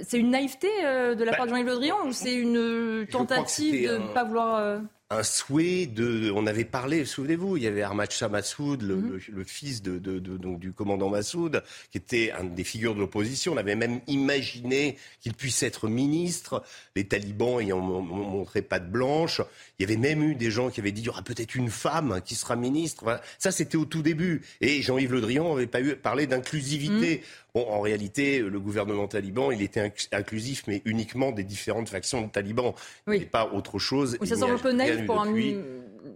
c'est 0.04 0.18
une 0.18 0.30
naïveté 0.30 0.68
de 0.68 1.24
la 1.24 1.32
bah, 1.32 1.38
part 1.38 1.46
de 1.46 1.50
Jean-Yves 1.50 1.66
Le 1.66 1.74
Drian 1.74 2.06
ou 2.06 2.12
c'est 2.12 2.36
une 2.36 3.04
tentative 3.10 3.90
de 3.90 3.98
ne 3.98 4.06
pas 4.14 4.22
vouloir 4.22 4.78
un 5.10 5.22
souhait 5.22 5.86
de. 5.86 6.30
On 6.34 6.46
avait 6.46 6.64
parlé, 6.64 7.04
souvenez-vous, 7.04 7.56
il 7.56 7.64
y 7.64 7.66
avait 7.66 7.82
Ahmad 7.82 8.10
Shah 8.10 8.28
Massoud, 8.28 8.82
le, 8.82 8.96
mhm. 8.96 9.44
fils 9.44 9.82
de, 9.82 9.98
donc, 9.98 10.58
du 10.58 10.72
commandant 10.72 11.10
Massoud, 11.10 11.62
qui 11.90 11.98
était 11.98 12.32
un 12.32 12.44
des 12.44 12.64
figures 12.64 12.94
de 12.94 13.00
l'opposition. 13.00 13.52
On 13.52 13.56
avait 13.56 13.76
même 13.76 14.00
imaginé 14.06 14.96
qu'il 15.20 15.34
puisse 15.34 15.62
être 15.62 15.88
ministre. 15.88 16.62
Les 16.96 17.04
talibans 17.04 17.60
ayant 17.60 17.80
montré 17.80 18.62
pas 18.62 18.78
de 18.78 18.90
blanche. 18.90 19.40
Il 19.78 19.82
y 19.82 19.84
avait 19.84 20.00
même 20.00 20.22
eu 20.22 20.34
des 20.34 20.50
gens 20.50 20.70
qui 20.70 20.80
avaient 20.80 20.92
dit 20.92 21.02
il 21.02 21.06
y 21.06 21.10
aura 21.10 21.22
peut-être 21.22 21.54
une 21.54 21.70
femme 21.70 22.20
qui 22.24 22.34
sera 22.34 22.56
ministre. 22.56 23.20
Ça, 23.38 23.52
c'était 23.52 23.76
au 23.76 23.84
tout 23.84 24.02
début. 24.02 24.42
Et 24.60 24.80
Jean-Yves 24.80 25.12
Le 25.12 25.20
Drian 25.20 25.54
n'avait 25.54 25.66
pas 25.66 25.82
eu 25.82 25.96
parlé 25.96 26.26
d'inclusivité. 26.26 27.16
Mhm. 27.16 27.22
Bon, 27.54 27.68
en 27.68 27.80
réalité, 27.80 28.40
le 28.40 28.58
gouvernement 28.58 29.06
taliban, 29.06 29.52
il 29.52 29.62
était 29.62 29.92
inclusif, 30.10 30.64
mais 30.66 30.82
uniquement 30.84 31.30
des 31.30 31.44
différentes 31.44 31.88
factions 31.88 32.22
de 32.22 32.26
talibans. 32.26 32.74
Oui. 33.06 33.18
Et 33.18 33.26
pas 33.26 33.48
autre 33.52 33.78
chose. 33.78 34.18
ça 34.24 34.36
semble 34.36 34.54
un 34.54 34.58
peu 34.58 34.72
naïf 34.72 35.06
pour, 35.06 35.24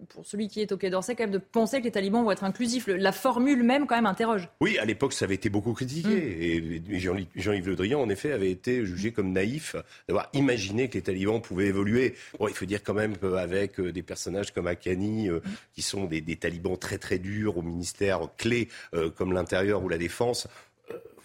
pour 0.08 0.26
celui 0.26 0.48
qui 0.48 0.60
est 0.60 0.72
au 0.72 0.76
Quai 0.76 0.90
d'Orsay, 0.90 1.14
quand 1.14 1.24
même, 1.24 1.30
de 1.30 1.38
penser 1.38 1.78
que 1.78 1.84
les 1.84 1.90
talibans 1.90 2.24
vont 2.24 2.32
être 2.32 2.44
inclusifs. 2.44 2.88
La 2.88 3.12
formule 3.12 3.62
même, 3.62 3.86
quand 3.86 3.94
même, 3.94 4.06
interroge. 4.06 4.48
Oui, 4.60 4.78
à 4.78 4.84
l'époque, 4.84 5.12
ça 5.12 5.26
avait 5.26 5.36
été 5.36 5.48
beaucoup 5.48 5.72
critiqué. 5.74 6.08
Mm. 6.08 6.92
Et 6.92 6.98
Jean-Yves 6.98 7.68
Le 7.68 7.76
Drian, 7.76 8.00
en 8.00 8.08
effet, 8.08 8.32
avait 8.32 8.50
été 8.50 8.84
jugé 8.84 9.12
comme 9.12 9.32
naïf 9.32 9.76
d'avoir 10.08 10.28
imaginé 10.32 10.88
que 10.88 10.94
les 10.94 11.02
talibans 11.02 11.40
pouvaient 11.40 11.66
évoluer. 11.66 12.14
Bon, 12.38 12.48
il 12.48 12.54
faut 12.54 12.66
dire 12.66 12.82
quand 12.82 12.94
même 12.94 13.16
qu'avec 13.16 13.78
euh, 13.80 13.92
des 13.92 14.02
personnages 14.02 14.52
comme 14.52 14.66
Akani, 14.66 15.28
euh, 15.28 15.40
qui 15.72 15.82
sont 15.82 16.06
des, 16.06 16.22
talibans 16.36 16.76
très 16.76 16.98
très 16.98 17.18
durs 17.18 17.58
au 17.58 17.62
ministère 17.62 18.20
clé, 18.36 18.68
euh, 18.94 19.10
comme 19.10 19.32
l'intérieur 19.32 19.82
ou 19.82 19.88
la 19.88 19.98
défense, 19.98 20.48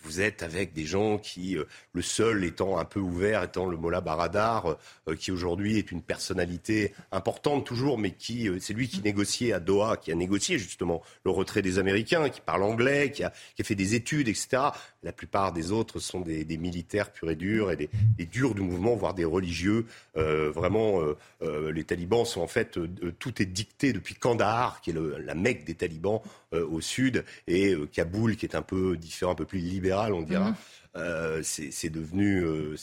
vous 0.03 0.21
êtes 0.21 0.43
avec 0.43 0.73
des 0.73 0.85
gens 0.85 1.17
qui, 1.17 1.57
euh, 1.57 1.63
le 1.93 2.01
seul 2.01 2.43
étant 2.43 2.77
un 2.77 2.85
peu 2.85 2.99
ouvert, 2.99 3.43
étant 3.43 3.65
le 3.65 3.77
Mollah 3.77 4.01
Baradar, 4.01 4.77
euh, 5.07 5.15
qui 5.15 5.31
aujourd'hui 5.31 5.77
est 5.77 5.91
une 5.91 6.01
personnalité 6.01 6.93
importante 7.11 7.65
toujours, 7.65 7.97
mais 7.97 8.11
qui, 8.11 8.49
euh, 8.49 8.57
c'est 8.59 8.73
lui 8.73 8.87
qui 8.87 9.01
négociait 9.01 9.53
à 9.53 9.59
Doha, 9.59 9.97
qui 9.97 10.11
a 10.11 10.15
négocié 10.15 10.57
justement 10.57 11.01
le 11.25 11.31
retrait 11.31 11.61
des 11.61 11.79
Américains, 11.79 12.29
qui 12.29 12.41
parle 12.41 12.63
anglais, 12.63 13.11
qui 13.11 13.23
a, 13.23 13.31
fait 13.63 13.75
des 13.75 13.95
études, 13.95 14.27
etc. 14.27 14.57
La 15.03 15.13
plupart 15.13 15.53
des 15.53 15.71
autres 15.71 15.99
sont 15.99 16.19
des, 16.19 16.45
militaires 16.57 17.11
purs 17.11 17.31
et 17.31 17.35
durs 17.35 17.71
et 17.71 17.77
des, 17.77 18.25
durs 18.25 18.55
du 18.55 18.61
mouvement, 18.61 18.95
voire 18.95 19.13
des 19.13 19.23
religieux. 19.23 19.85
vraiment, 20.15 20.99
les 21.41 21.83
talibans 21.85 22.25
sont 22.25 22.41
en 22.41 22.47
fait, 22.47 22.77
tout 23.19 23.41
est 23.41 23.45
dicté 23.45 23.93
depuis 23.93 24.15
Kandahar, 24.15 24.81
qui 24.81 24.89
est 24.89 24.95
la 25.19 25.33
Mecque 25.33 25.63
des 25.63 25.75
talibans 25.75 26.19
au 26.51 26.81
sud, 26.81 27.23
et 27.47 27.73
Kaboul, 27.93 28.35
qui 28.35 28.45
est 28.45 28.55
un 28.55 28.61
peu 28.61 28.97
différent, 28.97 29.31
un 29.31 29.35
peu 29.35 29.45
plus 29.45 29.59
libéral 29.59 29.92
on 29.93 30.21
dira. 30.21 30.49
Mhm. 30.49 30.55
Euh, 30.95 31.41
c'est 31.41 31.89
devenu, 31.89 32.45
euh, 32.45 32.75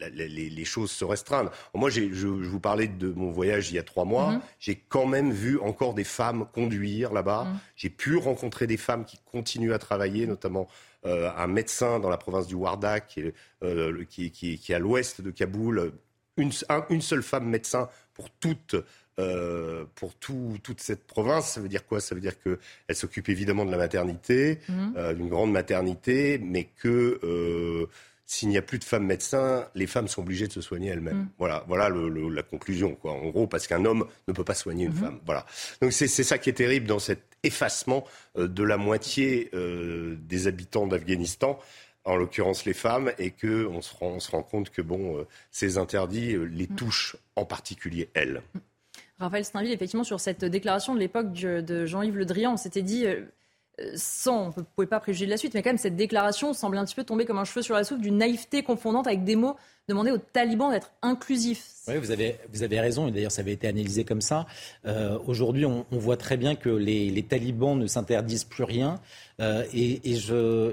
les, 0.00 0.64
choses 0.64 0.90
se 0.90 1.04
restreignent. 1.04 1.48
Moi, 1.74 1.90
je, 1.90 2.12
je, 2.12 2.26
vous 2.26 2.58
parlais 2.58 2.88
de 2.88 3.12
mon 3.12 3.30
voyage 3.30 3.70
il 3.70 3.76
y 3.76 3.78
a 3.78 3.84
trois 3.84 4.04
mois. 4.04 4.32
Mhm. 4.32 4.40
J'ai 4.58 4.74
quand 4.88 5.06
même 5.06 5.30
vu 5.30 5.58
encore 5.60 5.94
des 5.94 6.04
femmes 6.04 6.46
conduire 6.52 7.12
là-bas. 7.12 7.44
Mhm. 7.44 7.58
J'ai 7.76 7.90
pu 7.90 8.16
rencontrer 8.16 8.66
des 8.66 8.76
femmes 8.76 9.04
qui 9.04 9.18
continuent 9.30 9.72
à 9.72 9.78
travailler, 9.78 10.26
notamment 10.26 10.66
euh, 11.04 11.30
un 11.36 11.46
médecin 11.46 12.00
dans 12.00 12.10
la 12.10 12.16
province 12.16 12.48
du 12.48 12.56
Wardak, 12.56 13.06
qui 13.06 13.20
est, 13.20 14.32
qui, 14.32 14.58
qui, 14.58 14.74
à 14.74 14.80
l'ouest 14.80 15.20
de 15.20 15.30
Kaboul. 15.30 15.92
Une, 16.38 16.50
une, 16.90 17.00
seule 17.00 17.22
femme 17.22 17.48
médecin 17.48 17.88
pour 18.12 18.28
toutes 18.28 18.76
euh, 19.18 19.86
pour 19.94 20.14
toute 20.14 20.78
cette 20.82 21.06
province. 21.06 21.52
Ça 21.52 21.62
veut 21.62 21.70
dire 21.70 21.86
quoi? 21.86 22.00
Ça 22.00 22.14
veut 22.14 22.20
dire 22.20 22.34
qu'elle 22.42 22.96
s'occupe 22.96 23.30
évidemment 23.30 23.64
de 23.64 23.70
la 23.70 23.78
maternité, 23.78 24.58
mhm. 24.68 24.92
euh, 24.98 25.14
d'une 25.14 25.30
grande 25.30 25.52
maternité, 25.52 26.36
mais 26.36 26.64
que 26.64 27.18
euh, 27.24 27.86
s'il 28.26 28.50
n'y 28.50 28.58
a 28.58 28.62
plus 28.62 28.78
de 28.78 28.84
femmes 28.84 29.06
médecins, 29.06 29.68
les 29.74 29.86
femmes 29.86 30.06
sont 30.06 30.20
obligées 30.20 30.48
de 30.48 30.52
se 30.52 30.60
soigner 30.60 30.90
elles-mêmes. 30.90 31.16
Mhm. 31.16 31.28
Voilà, 31.38 31.64
voilà 31.66 31.88
la 31.88 32.42
conclusion, 32.42 32.94
quoi. 32.94 33.12
En 33.12 33.30
gros, 33.30 33.46
parce 33.46 33.66
qu'un 33.66 33.86
homme 33.86 34.06
ne 34.28 34.34
peut 34.34 34.44
pas 34.44 34.54
soigner 34.54 34.84
une 34.84 34.92
mhm. 34.92 34.98
femme. 34.98 35.20
Voilà. 35.24 35.46
Donc 35.80 35.94
c'est 35.94 36.08
ça 36.08 36.36
qui 36.36 36.50
est 36.50 36.54
terrible 36.54 36.86
dans 36.86 36.98
cet 36.98 37.22
effacement 37.42 38.04
de 38.36 38.62
la 38.64 38.76
moitié 38.76 39.50
des 39.54 40.46
habitants 40.46 40.86
d'Afghanistan 40.86 41.58
en 42.04 42.16
l'occurrence 42.16 42.66
les 42.66 42.74
femmes, 42.74 43.12
et 43.18 43.30
qu'on 43.30 43.80
se, 43.80 43.94
rend, 43.94 44.08
on 44.08 44.20
se 44.20 44.30
rend 44.30 44.42
compte 44.42 44.68
que 44.70 44.82
bon, 44.82 45.26
ces 45.50 45.78
interdits 45.78 46.36
les 46.36 46.66
touchent 46.66 47.16
en 47.34 47.46
particulier 47.46 48.10
elles. 48.12 48.42
Raphaël 49.18 49.44
Steinville, 49.44 49.72
effectivement, 49.72 50.04
sur 50.04 50.20
cette 50.20 50.44
déclaration 50.44 50.94
de 50.94 50.98
l'époque 50.98 51.32
de 51.32 51.86
Jean-Yves 51.86 52.16
Le 52.16 52.26
Drian, 52.26 52.52
on 52.52 52.56
s'était 52.56 52.82
dit, 52.82 53.06
euh, 53.06 53.24
sans, 53.94 54.54
on 54.56 54.60
ne 54.60 54.64
pouvait 54.64 54.86
pas 54.86 55.00
préjuger 55.00 55.26
de 55.26 55.30
la 55.30 55.36
suite, 55.36 55.54
mais 55.54 55.62
quand 55.62 55.70
même, 55.70 55.78
cette 55.78 55.96
déclaration 55.96 56.52
semble 56.52 56.78
un 56.78 56.84
petit 56.84 56.94
peu 56.94 57.04
tomber 57.04 57.24
comme 57.24 57.38
un 57.38 57.44
cheveu 57.44 57.62
sur 57.62 57.74
la 57.74 57.84
soupe 57.84 58.00
d'une 58.00 58.18
naïveté 58.18 58.62
confondante 58.62 59.06
avec 59.06 59.24
des 59.24 59.36
mots 59.36 59.56
demander 59.88 60.10
aux 60.10 60.18
talibans 60.18 60.70
d'être 60.70 60.90
inclusifs. 61.02 61.66
Oui, 61.86 61.96
vous 61.98 62.10
avez, 62.10 62.36
vous 62.52 62.64
avez 62.64 62.80
raison, 62.80 63.06
et 63.06 63.12
d'ailleurs 63.12 63.30
ça 63.30 63.42
avait 63.42 63.52
été 63.52 63.68
analysé 63.68 64.04
comme 64.04 64.20
ça. 64.20 64.46
Euh, 64.84 65.16
aujourd'hui, 65.26 65.64
on, 65.64 65.84
voit 65.92 66.16
très 66.16 66.36
bien 66.36 66.56
que 66.56 66.68
les, 66.68 67.22
talibans 67.22 67.78
ne 67.78 67.86
s'interdisent 67.86 68.44
plus 68.44 68.64
rien. 68.64 69.00
Euh, 69.40 69.64
et, 69.72 70.00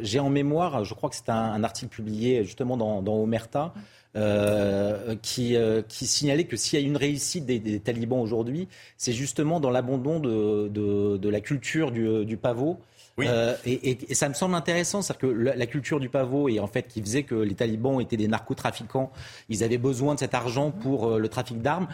j'ai 0.01 0.20
en 0.20 0.29
mémoire, 0.29 0.84
je 0.84 0.93
crois 0.96 1.12
que 1.12 1.15
c'est 1.15 1.29
un, 1.29 1.63
article 1.63 1.93
publié 1.93 2.43
justement 2.43 2.75
dans, 2.75 3.03
dans 3.03 3.15
Omerta, 3.15 3.74
euh, 4.15 5.15
qui, 5.22 5.55
qui, 5.88 6.08
signalait 6.08 6.46
que 6.46 6.55
s'il 6.55 6.79
y 6.79 6.84
a 6.84 6.86
une 6.86 6.98
réussite 6.98 7.46
des, 7.46 7.79
talibans 7.79 8.20
aujourd'hui, 8.20 8.67
c'est 8.98 9.13
justement 9.13 9.60
dans 9.60 9.70
l'abandon 9.70 10.20
de, 10.20 10.70
de, 10.70 11.29
la 11.29 11.41
culture 11.41 11.91
du 11.91 12.38
pavot 12.38 12.79
euh, 13.20 13.55
et, 13.65 14.13
ça 14.15 14.27
me 14.27 14.34
semble 14.34 14.55
intéressant, 14.55 15.01
c'est-à-dire 15.01 15.29
que 15.29 15.58
la, 15.58 15.65
culture 15.67 16.00
du 16.00 16.10
pavot 16.10 16.50
et 16.50 16.60
en 16.60 16.67
fait 16.67 16.88
qui 16.88 17.01
faisait 17.01 17.24
que 17.24 17.36
les 17.36 17.53
talibans 17.53 18.00
étaient 18.01 18.17
des 18.17 18.27
narcotrafiquants, 18.27 19.12
ils 19.50 19.63
avaient 19.63 19.77
besoin 19.77 20.15
de 20.15 20.20
cet 20.20 20.34
argent 20.34 20.72
pour 20.72 21.08
euh, 21.08 21.20
le 21.20 21.29
trafic 21.29 21.62
d'armes. 21.62 21.88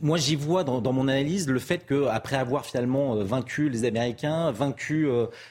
Moi, 0.00 0.18
j'y 0.18 0.34
vois 0.34 0.64
dans, 0.64 0.92
mon 0.92 1.08
analyse 1.08 1.48
le 1.48 1.58
fait 1.58 1.86
qu'après 1.86 2.36
avoir 2.36 2.66
finalement 2.66 3.16
euh, 3.16 3.24
vaincu 3.24 3.68
les 3.68 3.84
Américains, 3.84 4.50
vaincu 4.50 5.08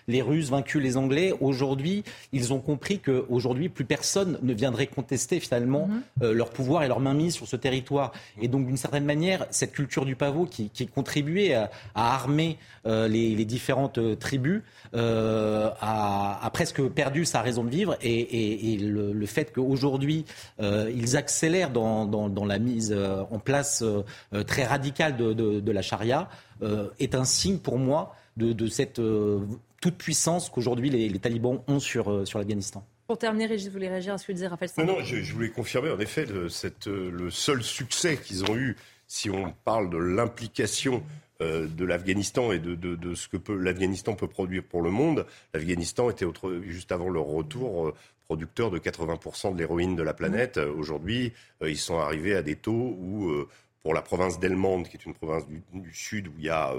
les 0.08 0.22
Russes, 0.22 0.50
vaincu 0.50 0.80
les 0.80 0.98
Anglais, 0.98 1.34
aujourd'hui, 1.40 2.04
ils 2.32 2.54
ont 2.54 2.60
compris 2.60 3.00
qu'aujourd'hui, 3.00 3.70
plus 3.70 3.86
personne 3.86 4.40
ne 4.42 4.54
viendrait 4.54 4.88
contester 4.88 5.40
finalement 5.40 5.90
mm-hmm. 6.22 6.32
leur 6.32 6.50
pouvoir 6.50 6.84
et 6.84 6.88
leur 6.88 7.00
mainmise 7.00 7.34
sur 7.34 7.48
ce 7.48 7.56
territoire. 7.56 8.12
Et 8.42 8.48
donc, 8.48 8.66
d'une 8.66 8.78
certaine 8.78 9.06
manière, 9.06 9.46
cette 9.52 9.72
culture 9.72 10.06
du 10.06 10.16
pavot 10.16 10.46
qui, 10.46 10.70
qui 10.70 10.88
contribuait 10.88 11.54
à, 11.54 11.70
armer 11.96 12.58
les, 12.86 13.36
les, 13.36 13.46
différentes 13.46 14.00
tribus. 14.20 14.62
Euh, 14.96 15.13
a, 15.82 16.50
presque 16.54 16.82
perdu 16.90 17.26
sa 17.26 17.42
raison 17.42 17.64
de 17.64 17.70
vivre 17.70 17.98
et, 18.02 18.78
le, 18.80 19.26
fait 19.26 19.52
qu'aujourd'hui 19.54 20.26
euh, 20.60 20.92
ils 20.96 21.18
accélèrent 21.18 21.72
dans, 21.72 22.46
la 22.46 22.60
mise 22.60 22.94
euh, 22.96 23.24
en 23.32 23.40
place 23.40 23.84
très 24.48 24.66
radicale 24.66 25.16
de, 25.18 25.72
la 25.72 25.82
charia 25.82 26.30
est 27.00 27.16
un 27.16 27.26
signe 27.26 27.58
pour 27.58 27.78
moi 27.78 28.16
de, 28.38 28.68
cette 28.68 29.02
toute 29.82 29.96
puissance 29.98 30.50
qu'aujourd'hui 30.50 30.90
les, 30.90 31.20
talibans 31.20 31.60
ont 31.68 31.80
sur, 31.80 32.28
sur 32.28 32.40
l'Afghanistan. 32.40 32.84
Pour 33.08 33.18
terminer, 33.18 33.48
Régis, 33.48 33.68
vous 33.68 33.74
voulez 33.74 33.90
réagir 33.90 34.14
à 34.14 34.18
ce 34.18 34.26
que 34.26 34.32
disait 34.32 34.48
Raphaël 34.48 34.72
Non, 34.78 34.86
non 34.86 35.04
je, 35.04 35.34
voulais 35.34 35.50
confirmer 35.50 35.92
en 35.92 36.00
effet 36.00 36.26
le, 36.26 36.48
le 37.10 37.30
seul 37.30 37.62
succès 37.62 38.18
qu'ils 38.18 38.46
ont 38.50 38.56
eu, 38.56 38.78
si 39.14 39.30
on 39.30 39.54
parle 39.64 39.92
de 39.92 39.98
l'implication 39.98 41.04
euh, 41.40 41.68
de 41.68 41.86
l'Afghanistan 41.86 42.52
et 42.52 42.58
de, 42.58 43.14
ce 43.14 43.28
que 43.28 43.52
l'Afghanistan 43.52 44.16
peut 44.16 44.28
produire 44.28 44.64
pour 44.64 44.82
le 44.82 44.90
monde. 44.90 45.28
L'Afghanistan 45.54 46.10
était 46.10 46.26
juste 46.64 46.92
avant 46.92 47.10
leur 47.10 47.26
retour 47.26 47.90
euh, 47.90 47.94
producteur 48.28 48.72
de 48.72 48.80
80% 48.80 49.54
de 49.54 49.60
l'héroïne 49.60 49.96
de 49.96 50.02
la 50.02 50.16
planète. 50.16 50.58
Mmh. 50.58 50.80
Aujourd'hui, 50.80 51.32
euh, 51.62 51.70
ils 51.70 51.78
sont 51.78 52.00
arrivés 52.00 52.36
à 52.36 52.42
des 52.42 52.56
taux 52.56 52.98
où, 53.00 53.32
pour 53.84 53.94
la 53.94 54.02
province 54.02 54.40
d'Helmand, 54.40 54.82
qui 54.82 54.98
est 54.98 55.06
une 55.06 55.14
province 55.14 55.44
du, 55.48 55.62
sud 55.94 56.30
où 56.30 56.34
il 56.40 56.46
y 56.46 56.50
a 56.50 56.74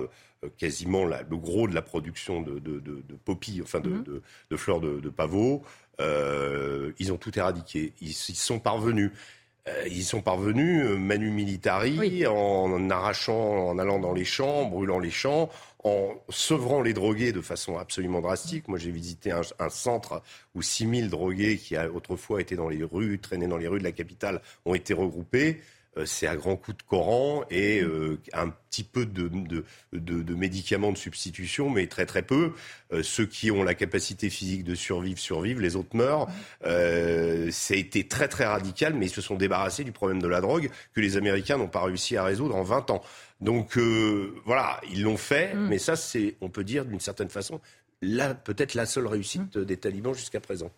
quasiment 0.59 1.05
le 1.05 1.37
gros 1.37 1.69
de 1.69 1.75
la 1.75 1.83
production 1.83 2.43
de, 2.43 2.59
de, 2.59 3.03
poppy, 3.25 3.61
enfin 3.63 3.79
de, 3.79 4.23
mmh. 4.51 4.57
fleurs 4.57 4.81
de, 4.81 5.09
pavot, 5.09 5.63
ils 6.01 7.13
ont 7.13 7.17
tout 7.17 7.39
éradiqué. 7.39 7.93
Ils, 8.01 8.09
ils 8.09 8.37
sont 8.37 8.59
parvenus 8.59 9.13
euh, 9.13 9.19
ils 9.87 10.05
sont 10.05 10.21
parvenus, 10.21 10.85
euh, 10.85 10.97
manu 10.97 11.31
militari, 11.31 12.27
en, 12.27 12.91
arrachant, 12.91 13.69
en 13.69 13.79
allant 13.79 13.99
dans 13.99 14.13
les 14.13 14.25
champs, 14.25 14.67
brûlant 14.67 14.99
les 14.99 15.11
champs, 15.11 15.49
en 15.85 16.15
sevrant 16.29 16.83
les 16.83 16.93
drogués 16.93 17.33
de 17.33 17.41
façon 17.41 17.79
absolument 17.79 18.21
drastique. 18.21 18.69
Moi, 18.69 18.79
j'ai 18.79 18.91
visité 18.91 19.31
un, 19.31 19.41
un, 19.59 19.71
centre 19.71 20.23
où 20.55 20.63
6000 20.63 21.09
drogués 21.09 21.57
qui 21.57 21.77
a 21.77 21.91
autrefois 21.91 22.41
été 22.41 22.57
dans 22.57 22.69
les 22.69 22.85
rues, 22.85 23.19
traînés 23.19 23.47
dans 23.47 23.57
les 23.57 23.69
rues 23.69 23.79
de 23.79 23.85
la 23.85 23.93
capitale, 23.93 24.43
ont 24.65 24.75
été 24.75 24.93
regroupés. 24.93 25.63
Euh, 25.97 26.07
c'est 26.07 26.27
à 26.27 26.37
grands 26.37 26.57
coups 26.57 26.77
de 26.79 26.83
Coran 26.83 27.45
et 27.51 27.81
euh, 27.81 28.19
un 28.33 28.51
petit 28.51 28.83
peu 28.85 29.07
de, 29.07 29.29
de, 29.29 29.65
de, 29.93 30.35
médicaments 30.35 30.93
de 30.93 30.99
substitution, 30.99 31.71
mais 31.71 31.87
très 31.87 32.07
très 32.07 32.23
peu. 32.23 32.53
Euh, 32.93 33.03
ceux 33.03 33.27
qui 33.27 33.51
ont 33.51 33.63
la 33.63 33.75
capacité 33.75 34.31
physique 34.31 34.65
de 34.65 34.75
survivre 34.75 35.19
survivent, 35.19 35.61
les 35.61 35.77
autres 35.77 35.95
meurent. 35.95 36.29
Euh, 36.67 37.51
ça 37.51 37.75
a 37.75 37.77
été 37.77 38.07
très 38.09 38.29
très 38.29 38.45
radical, 38.45 38.95
mais 38.95 39.07
ils 39.07 39.13
se 39.13 39.21
sont 39.21 39.37
débarrassés 39.37 39.85
du 39.85 39.93
problème 39.93 40.21
de 40.21 40.29
la 40.29 40.41
drogue 40.41 40.71
que 40.95 41.01
les 41.01 41.17
Américains 41.17 41.59
n'ont 41.59 41.69
pas 41.69 41.85
réussi 41.85 42.17
à 42.17 42.25
résoudre 42.25 42.57
en 42.57 42.63
20 42.63 42.91
ans. 42.91 43.03
Donc 43.41 43.77
voilà, 44.47 44.81
ils 44.91 45.03
l'ont 45.03 45.17
fait, 45.17 45.55
mm. 45.55 45.69
mais 45.69 45.79
ça 45.79 45.97
c'est, 45.97 46.37
on 46.41 46.49
peut 46.49 46.65
dire 46.65 46.85
d'une 46.85 47.01
certaine 47.01 47.29
façon, 47.29 47.61
peut-être 48.45 48.75
la 48.75 48.87
seule 48.87 49.07
réussite 49.07 49.57
mm. 49.57 49.65
des 49.65 49.77
talibans 49.77 50.15
jusqu'à 50.15 50.41
présent. 50.41 50.71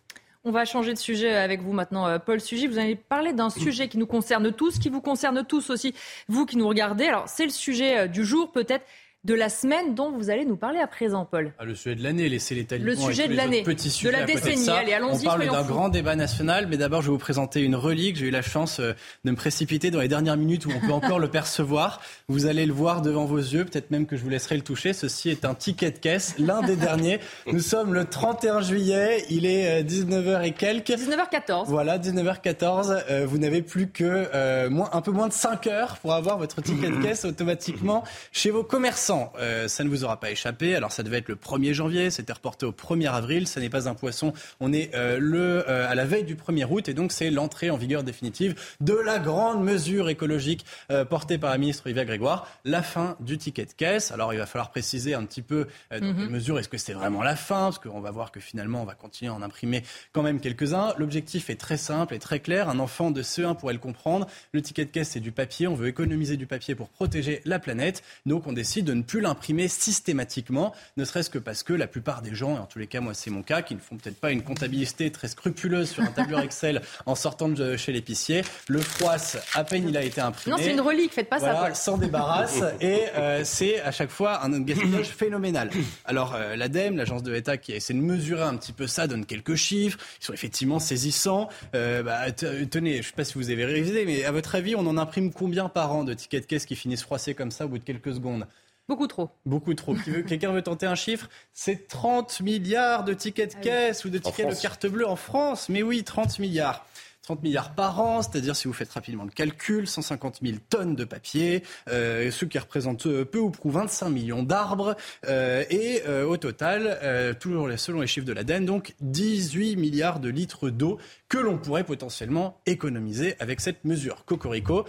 On 0.49 0.53
va 0.53 0.65
changer 0.65 0.95
de 0.95 0.99
sujet 0.99 1.35
avec 1.35 1.61
vous 1.61 1.73
maintenant, 1.73 2.07
euh, 2.07 2.21
Paul 2.21 2.41
Sugy. 2.41 2.69
Vous 2.69 2.79
allez 2.79 2.95
parler 2.95 3.33
d'un 3.33 3.50
sujet 3.50 3.88
qui 3.88 3.99
nous 3.99 4.07
concerne 4.07 4.53
tous, 4.53 4.79
qui 4.79 4.91
vous 4.91 5.00
concerne 5.00 5.45
tous 5.45 5.71
aussi, 5.71 5.93
vous 6.29 6.47
qui 6.47 6.57
nous 6.57 6.69
regardez. 6.69 7.07
Alors, 7.07 7.29
c'est 7.29 7.43
le 7.43 7.50
sujet 7.50 7.99
euh, 7.99 8.07
du 8.07 8.25
jour, 8.25 8.53
peut-être 8.53 8.85
de 9.26 9.35
la 9.35 9.49
semaine 9.49 9.97
dont 9.97 10.12
vous 10.12 10.30
allez 10.30 10.45
nous 10.45 10.56
parler 10.56 10.78
à 10.78 10.87
présent, 10.87 11.25
Paul. 11.25 11.52
Ah, 11.59 11.64
le 11.64 11.75
sujet 11.75 11.97
de 11.97 12.02
l'année, 12.02 12.28
laissez 12.28 12.54
les 12.54 12.64
talibans. 12.64 12.95
Le 12.95 12.97
sujet 12.97 13.26
de 13.26 13.35
l'année, 13.35 13.62
de 13.62 14.09
la 14.09 14.23
décennie. 14.23 14.71
Allez, 14.71 14.92
allons-y. 14.92 15.23
On 15.23 15.30
parle 15.30 15.47
d'un 15.47 15.64
grand 15.64 15.88
débat 15.88 16.14
national, 16.14 16.68
mais 16.68 16.76
d'abord, 16.76 17.02
je 17.02 17.09
vais 17.09 17.12
vous 17.12 17.18
présenter 17.18 17.61
une 17.61 17.75
relique. 17.75 18.16
J'ai 18.16 18.26
eu 18.26 18.30
la 18.30 18.42
chance 18.42 18.78
euh, 18.78 18.92
de 19.25 19.33
me 19.33 19.37
précipiter 19.37 19.90
dans 19.90 20.00
les 20.00 20.06
dernières 20.06 20.37
minutes 20.37 20.64
où 20.66 20.71
on 20.71 20.78
peut 20.78 20.92
encore 20.92 21.18
le 21.18 21.26
percevoir. 21.26 22.00
Vous 22.28 22.47
allez 22.47 22.66
le 22.66 22.73
voir 22.73 23.02
devant 23.02 23.25
vos 23.25 23.38
yeux, 23.38 23.64
peut-être 23.64 23.90
même 23.90 24.06
que 24.06 24.16
je 24.16 24.23
vous 24.23 24.28
laisserai 24.28 24.54
le 24.54 24.62
toucher. 24.62 24.92
Ceci 24.92 25.28
est 25.28 25.45
un 25.45 25.54
ticket 25.54 25.90
de 25.90 25.99
caisse, 25.99 26.37
l'un 26.38 26.62
des 26.62 26.76
derniers. 26.76 27.18
Nous 27.49 27.61
sommes 27.61 27.95
le 27.95 28.04
31 28.04 28.61
juillet, 28.61 29.25
il 29.28 29.45
est 29.45 29.83
19h 29.83 30.28
euh, 30.28 30.40
et 30.42 30.52
quelques. 30.52 30.90
19h14. 30.90 31.64
Voilà, 31.66 31.99
19h14. 31.99 33.02
Euh, 33.11 33.26
vous 33.26 33.38
n'avez 33.38 33.62
plus 33.62 33.88
que 33.88 34.28
un 34.33 35.00
peu 35.00 35.11
moins 35.11 35.26
de 35.26 35.33
5 35.33 35.66
heures 35.66 35.99
pour 35.99 36.12
avoir 36.12 36.38
votre 36.38 36.62
ticket 36.62 36.90
de 36.90 36.97
caisse 37.02 37.25
automatiquement 37.25 38.04
chez 38.30 38.52
vos 38.52 38.62
commerçants. 38.62 39.16
Euh, 39.39 39.69
ça 39.69 39.85
ne 39.85 39.89
vous 39.89 40.05
aura 40.05 40.21
pas 40.21 40.31
échappé. 40.31 40.75
Alors 40.75 40.93
ça 40.93 41.03
devait 41.03 41.19
être 41.19 41.29
le 41.29 41.37
1er 41.37 41.73
janvier, 41.73 42.11
c'était 42.11 42.33
reporté 42.33 42.67
au 42.67 42.73
1er 42.73 43.11
avril. 43.11 43.47
Ça 43.47 43.61
n'est 43.61 43.69
pas 43.69 43.89
un 43.89 43.95
poisson. 43.95 44.33
On 44.61 44.73
est 44.73 44.95
euh, 44.95 45.19
le, 45.21 45.69
euh, 45.69 45.89
à 45.89 45.95
la 45.95 46.05
veille 46.05 46.25
du 46.25 46.35
1er 46.35 46.67
août 46.69 46.89
et 46.89 46.95
donc 46.95 47.13
c'est 47.13 47.31
l'entrée 47.31 47.71
en 47.71 47.77
vigueur 47.77 48.03
définitive 48.03 48.55
de 48.81 48.95
la 48.95 49.19
grande 49.19 49.63
mesure 49.63 50.09
écologique 50.09 50.65
portée 51.09 51.39
par 51.39 51.51
la 51.51 51.59
ministre 51.59 51.89
Yves 51.89 52.05
Grégoire, 52.05 52.47
la 52.65 52.83
fin 52.83 53.17
du 53.21 53.39
ticket 53.39 53.65
de 53.65 53.73
caisse. 53.73 54.13
Alors 54.13 54.33
il 54.33 54.39
va 54.39 54.47
falloir 54.47 54.71
préciser 54.71 55.15
un 55.15 55.25
petit 55.25 55.43
peu 55.43 55.67
dans 55.91 55.99
quelle 55.99 56.15
mhm. 56.15 56.31
mesure 56.31 56.59
est-ce 56.59 56.69
que 56.69 56.79
c'est 56.79 56.93
vraiment 56.93 57.23
la 57.23 57.37
fin, 57.37 57.65
parce 57.65 57.79
qu'on 57.79 58.01
va 58.01 58.11
voir 58.11 58.33
que 58.33 58.41
finalement 58.41 58.83
on 58.83 58.85
va 58.85 58.95
continuer 58.95 59.31
à 59.31 59.35
en 59.35 59.43
imprimer 59.43 59.83
quand 60.13 60.23
même 60.23 60.41
quelques-uns. 60.41 60.95
L'objectif 60.99 61.51
est 61.51 61.57
très 61.57 61.77
simple 61.77 62.15
et 62.15 62.19
très 62.19 62.41
clair. 62.41 62.69
Un 62.69 62.79
enfant 62.79 63.11
de 63.11 63.23
CE1 63.23 63.57
pourrait 63.57 63.75
le 63.75 63.79
comprendre. 63.79 64.27
Le 64.53 64.63
ticket 64.63 64.85
de 64.85 64.91
caisse 64.91 65.11
c'est 65.11 65.21
du 65.21 65.33
papier. 65.33 65.67
On 65.67 65.75
veut 65.75 65.89
économiser 65.89 66.37
du 66.37 66.47
papier 66.47 66.75
pour 66.75 66.89
protéger 66.89 67.41
la 67.45 67.59
planète. 67.59 68.03
Donc 68.27 68.47
on 68.47 68.53
décide 68.53 68.87
de 68.87 68.95
ne 68.95 69.03
plus 69.07 69.21
l'imprimer 69.21 69.69
systématiquement, 69.69 70.75
ne 70.97 71.05
serait-ce 71.05 71.31
que 71.31 71.39
parce 71.39 71.63
que 71.63 71.73
la 71.73 71.87
plupart 71.87 72.23
des 72.23 72.35
gens, 72.35 72.57
et 72.57 72.59
en 72.59 72.67
tous 72.67 72.79
les 72.79 72.87
cas 72.87 73.01
moi 73.01 73.15
c'est 73.15 73.31
mon 73.31 73.43
cas, 73.43 73.63
qui 73.63 73.75
ne 73.75 73.81
font 73.81 73.97
peut-être 73.97 74.19
pas 74.19 74.33
une 74.33 74.43
comptabilité 74.43 75.11
très 75.11 75.29
scrupuleuse 75.29 75.91
sur 75.91 76.03
un 76.03 76.13
tableur 76.13 76.41
Excel 76.41 76.83
en 77.07 77.15
sortant 77.15 77.49
de 77.49 77.77
chez 77.77 77.93
l'épicier, 77.93 78.43
le 78.69 78.81
froisse 78.81 79.39
à 79.55 79.65
peine 79.65 79.89
il 79.89 79.97
a 79.97 80.03
été 80.03 80.21
imprimé. 80.21 80.57
Non 80.57 80.63
c'est 80.63 80.73
une 80.73 80.81
relique, 80.81 81.13
faites 81.13 81.29
pas 81.29 81.39
ça 81.39 81.55
Paul. 81.55 81.75
S'en 81.75 81.99
débarrasse 81.99 82.61
et 82.81 83.03
euh, 83.17 83.43
c'est 83.45 83.81
à 83.81 83.93
chaque 83.93 84.11
fois 84.11 84.45
un 84.45 84.61
gaspillage 84.61 85.09
phénoménal. 85.09 85.71
Alors 86.05 86.35
euh, 86.35 86.57
l'ADEME, 86.57 86.97
l'agence 86.97 87.23
de 87.23 87.33
l'État 87.33 87.57
qui 87.57 87.73
a 87.73 87.77
essayé 87.77 87.99
de 87.99 88.05
mesurer 88.05 88.43
un 88.43 88.57
petit 88.57 88.73
peu 88.73 88.87
ça, 88.87 89.07
donne 89.07 89.25
quelques 89.27 89.55
chiffres, 89.55 89.99
ils 90.21 90.25
sont 90.25 90.33
effectivement 90.33 90.79
saisissants. 90.79 91.49
Euh, 91.75 92.03
bah, 92.03 92.33
tenez, 92.33 92.95
je 92.95 92.99
ne 92.99 93.03
sais 93.03 93.13
pas 93.13 93.25
si 93.25 93.35
vous 93.35 93.51
avez 93.51 93.65
révisé, 93.65 94.05
mais 94.05 94.25
à 94.25 94.33
votre 94.33 94.55
avis 94.55 94.75
on 94.75 94.87
en 94.87 94.99
imprime 94.99 95.33
combien 95.33 95.69
par 95.69 95.93
an 95.93 96.05
de 96.05 96.15
tickets 96.15 96.43
de 96.43 96.47
caisse 96.47 96.67
qui 96.67 96.77
finissent 96.77 97.03
froissés 97.03 97.35
comme 97.35 97.51
ça 97.51 97.67
au 97.67 97.69
bout 97.69 97.79
de 97.79 97.85
quelques 97.85 98.15
secondes? 98.15 98.47
Beaucoup 98.88 99.09
trop. 99.09 99.31
Beaucoup 99.45 99.75
trop. 99.75 99.95
Quelqu'un 100.28 100.52
veut 100.52 100.62
tenter 100.62 100.87
un 100.87 100.95
chiffre? 100.95 101.28
C'est 101.52 101.88
30 101.88 102.40
milliards 102.40 103.02
de 103.02 103.14
tickets 103.14 103.52
de 103.52 103.57
ah 103.59 103.62
caisse 103.62 104.05
ou 104.05 104.11
de 104.11 104.19
tickets 104.19 104.49
de 104.49 104.62
carte 104.62 104.87
bleue 104.87 105.09
en 105.09 105.16
France. 105.16 105.69
Mais 105.69 105.83
oui, 105.83 106.05
30 106.05 106.38
milliards. 106.38 106.87
30 107.26 107.42
milliards 107.42 107.75
par 107.75 108.00
an, 108.00 108.23
c'est-à-dire 108.23 108.54
si 108.54 108.68
vous 108.68 108.73
faites 108.73 108.92
rapidement 108.92 109.25
le 109.25 109.30
calcul, 109.30 109.88
150 109.88 110.38
000 110.42 110.59
tonnes 110.71 110.95
de 110.95 111.04
papier, 111.04 111.64
euh, 111.88 112.30
ce 112.30 112.45
qui 112.45 112.56
représente 112.56 113.06
euh, 113.06 113.25
peu 113.25 113.40
ou 113.40 113.50
prou 113.50 113.68
25 113.68 114.11
millions 114.11 114.45
d'arbres, 114.45 114.95
euh, 115.26 115.64
et 115.68 116.02
euh, 116.06 116.25
au 116.25 116.37
total, 116.37 117.37
toujours 117.40 117.68
selon 117.76 118.00
les 118.00 118.06
chiffres 118.06 118.26
de 118.26 118.33
l'ADEME, 118.33 118.64
donc 118.64 118.95
18 119.00 119.75
milliards 119.75 120.21
de 120.21 120.28
litres 120.28 120.71
d'eau 120.71 120.99
que 121.28 121.38
l'on 121.38 121.59
pourrait 121.59 121.83
potentiellement 121.83 122.61
économiser 122.66 123.35
avec 123.40 123.61
cette 123.61 123.85
mesure. 123.85 124.25
Cocorico, 124.25 124.85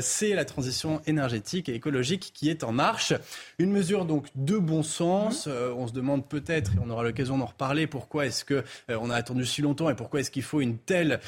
c'est 0.00 0.34
la 0.34 0.44
transition 0.44 1.00
énergétique 1.06 1.68
et 1.68 1.74
écologique 1.74 2.32
qui 2.34 2.50
est 2.50 2.64
en 2.64 2.72
marche. 2.72 3.12
Une 3.58 3.70
mesure 3.70 4.04
donc 4.04 4.26
de 4.34 4.58
bon 4.58 4.82
sens. 4.82 5.46
Mmh. 5.46 5.50
On 5.76 5.86
se 5.86 5.92
demande 5.92 6.28
peut-être, 6.28 6.72
et 6.74 6.78
on 6.84 6.90
aura 6.90 7.04
l'occasion 7.04 7.38
d'en 7.38 7.46
reparler, 7.46 7.86
pourquoi 7.86 8.26
est-ce 8.26 8.44
que 8.44 8.64
on 8.88 9.10
a 9.10 9.14
attendu 9.14 9.46
si 9.46 9.62
longtemps 9.62 9.88
et 9.88 9.94
pourquoi 9.94 10.20
est-ce 10.20 10.32
qu'il 10.32 10.42
faut 10.42 10.60
une 10.60 10.78
telle 10.78 11.20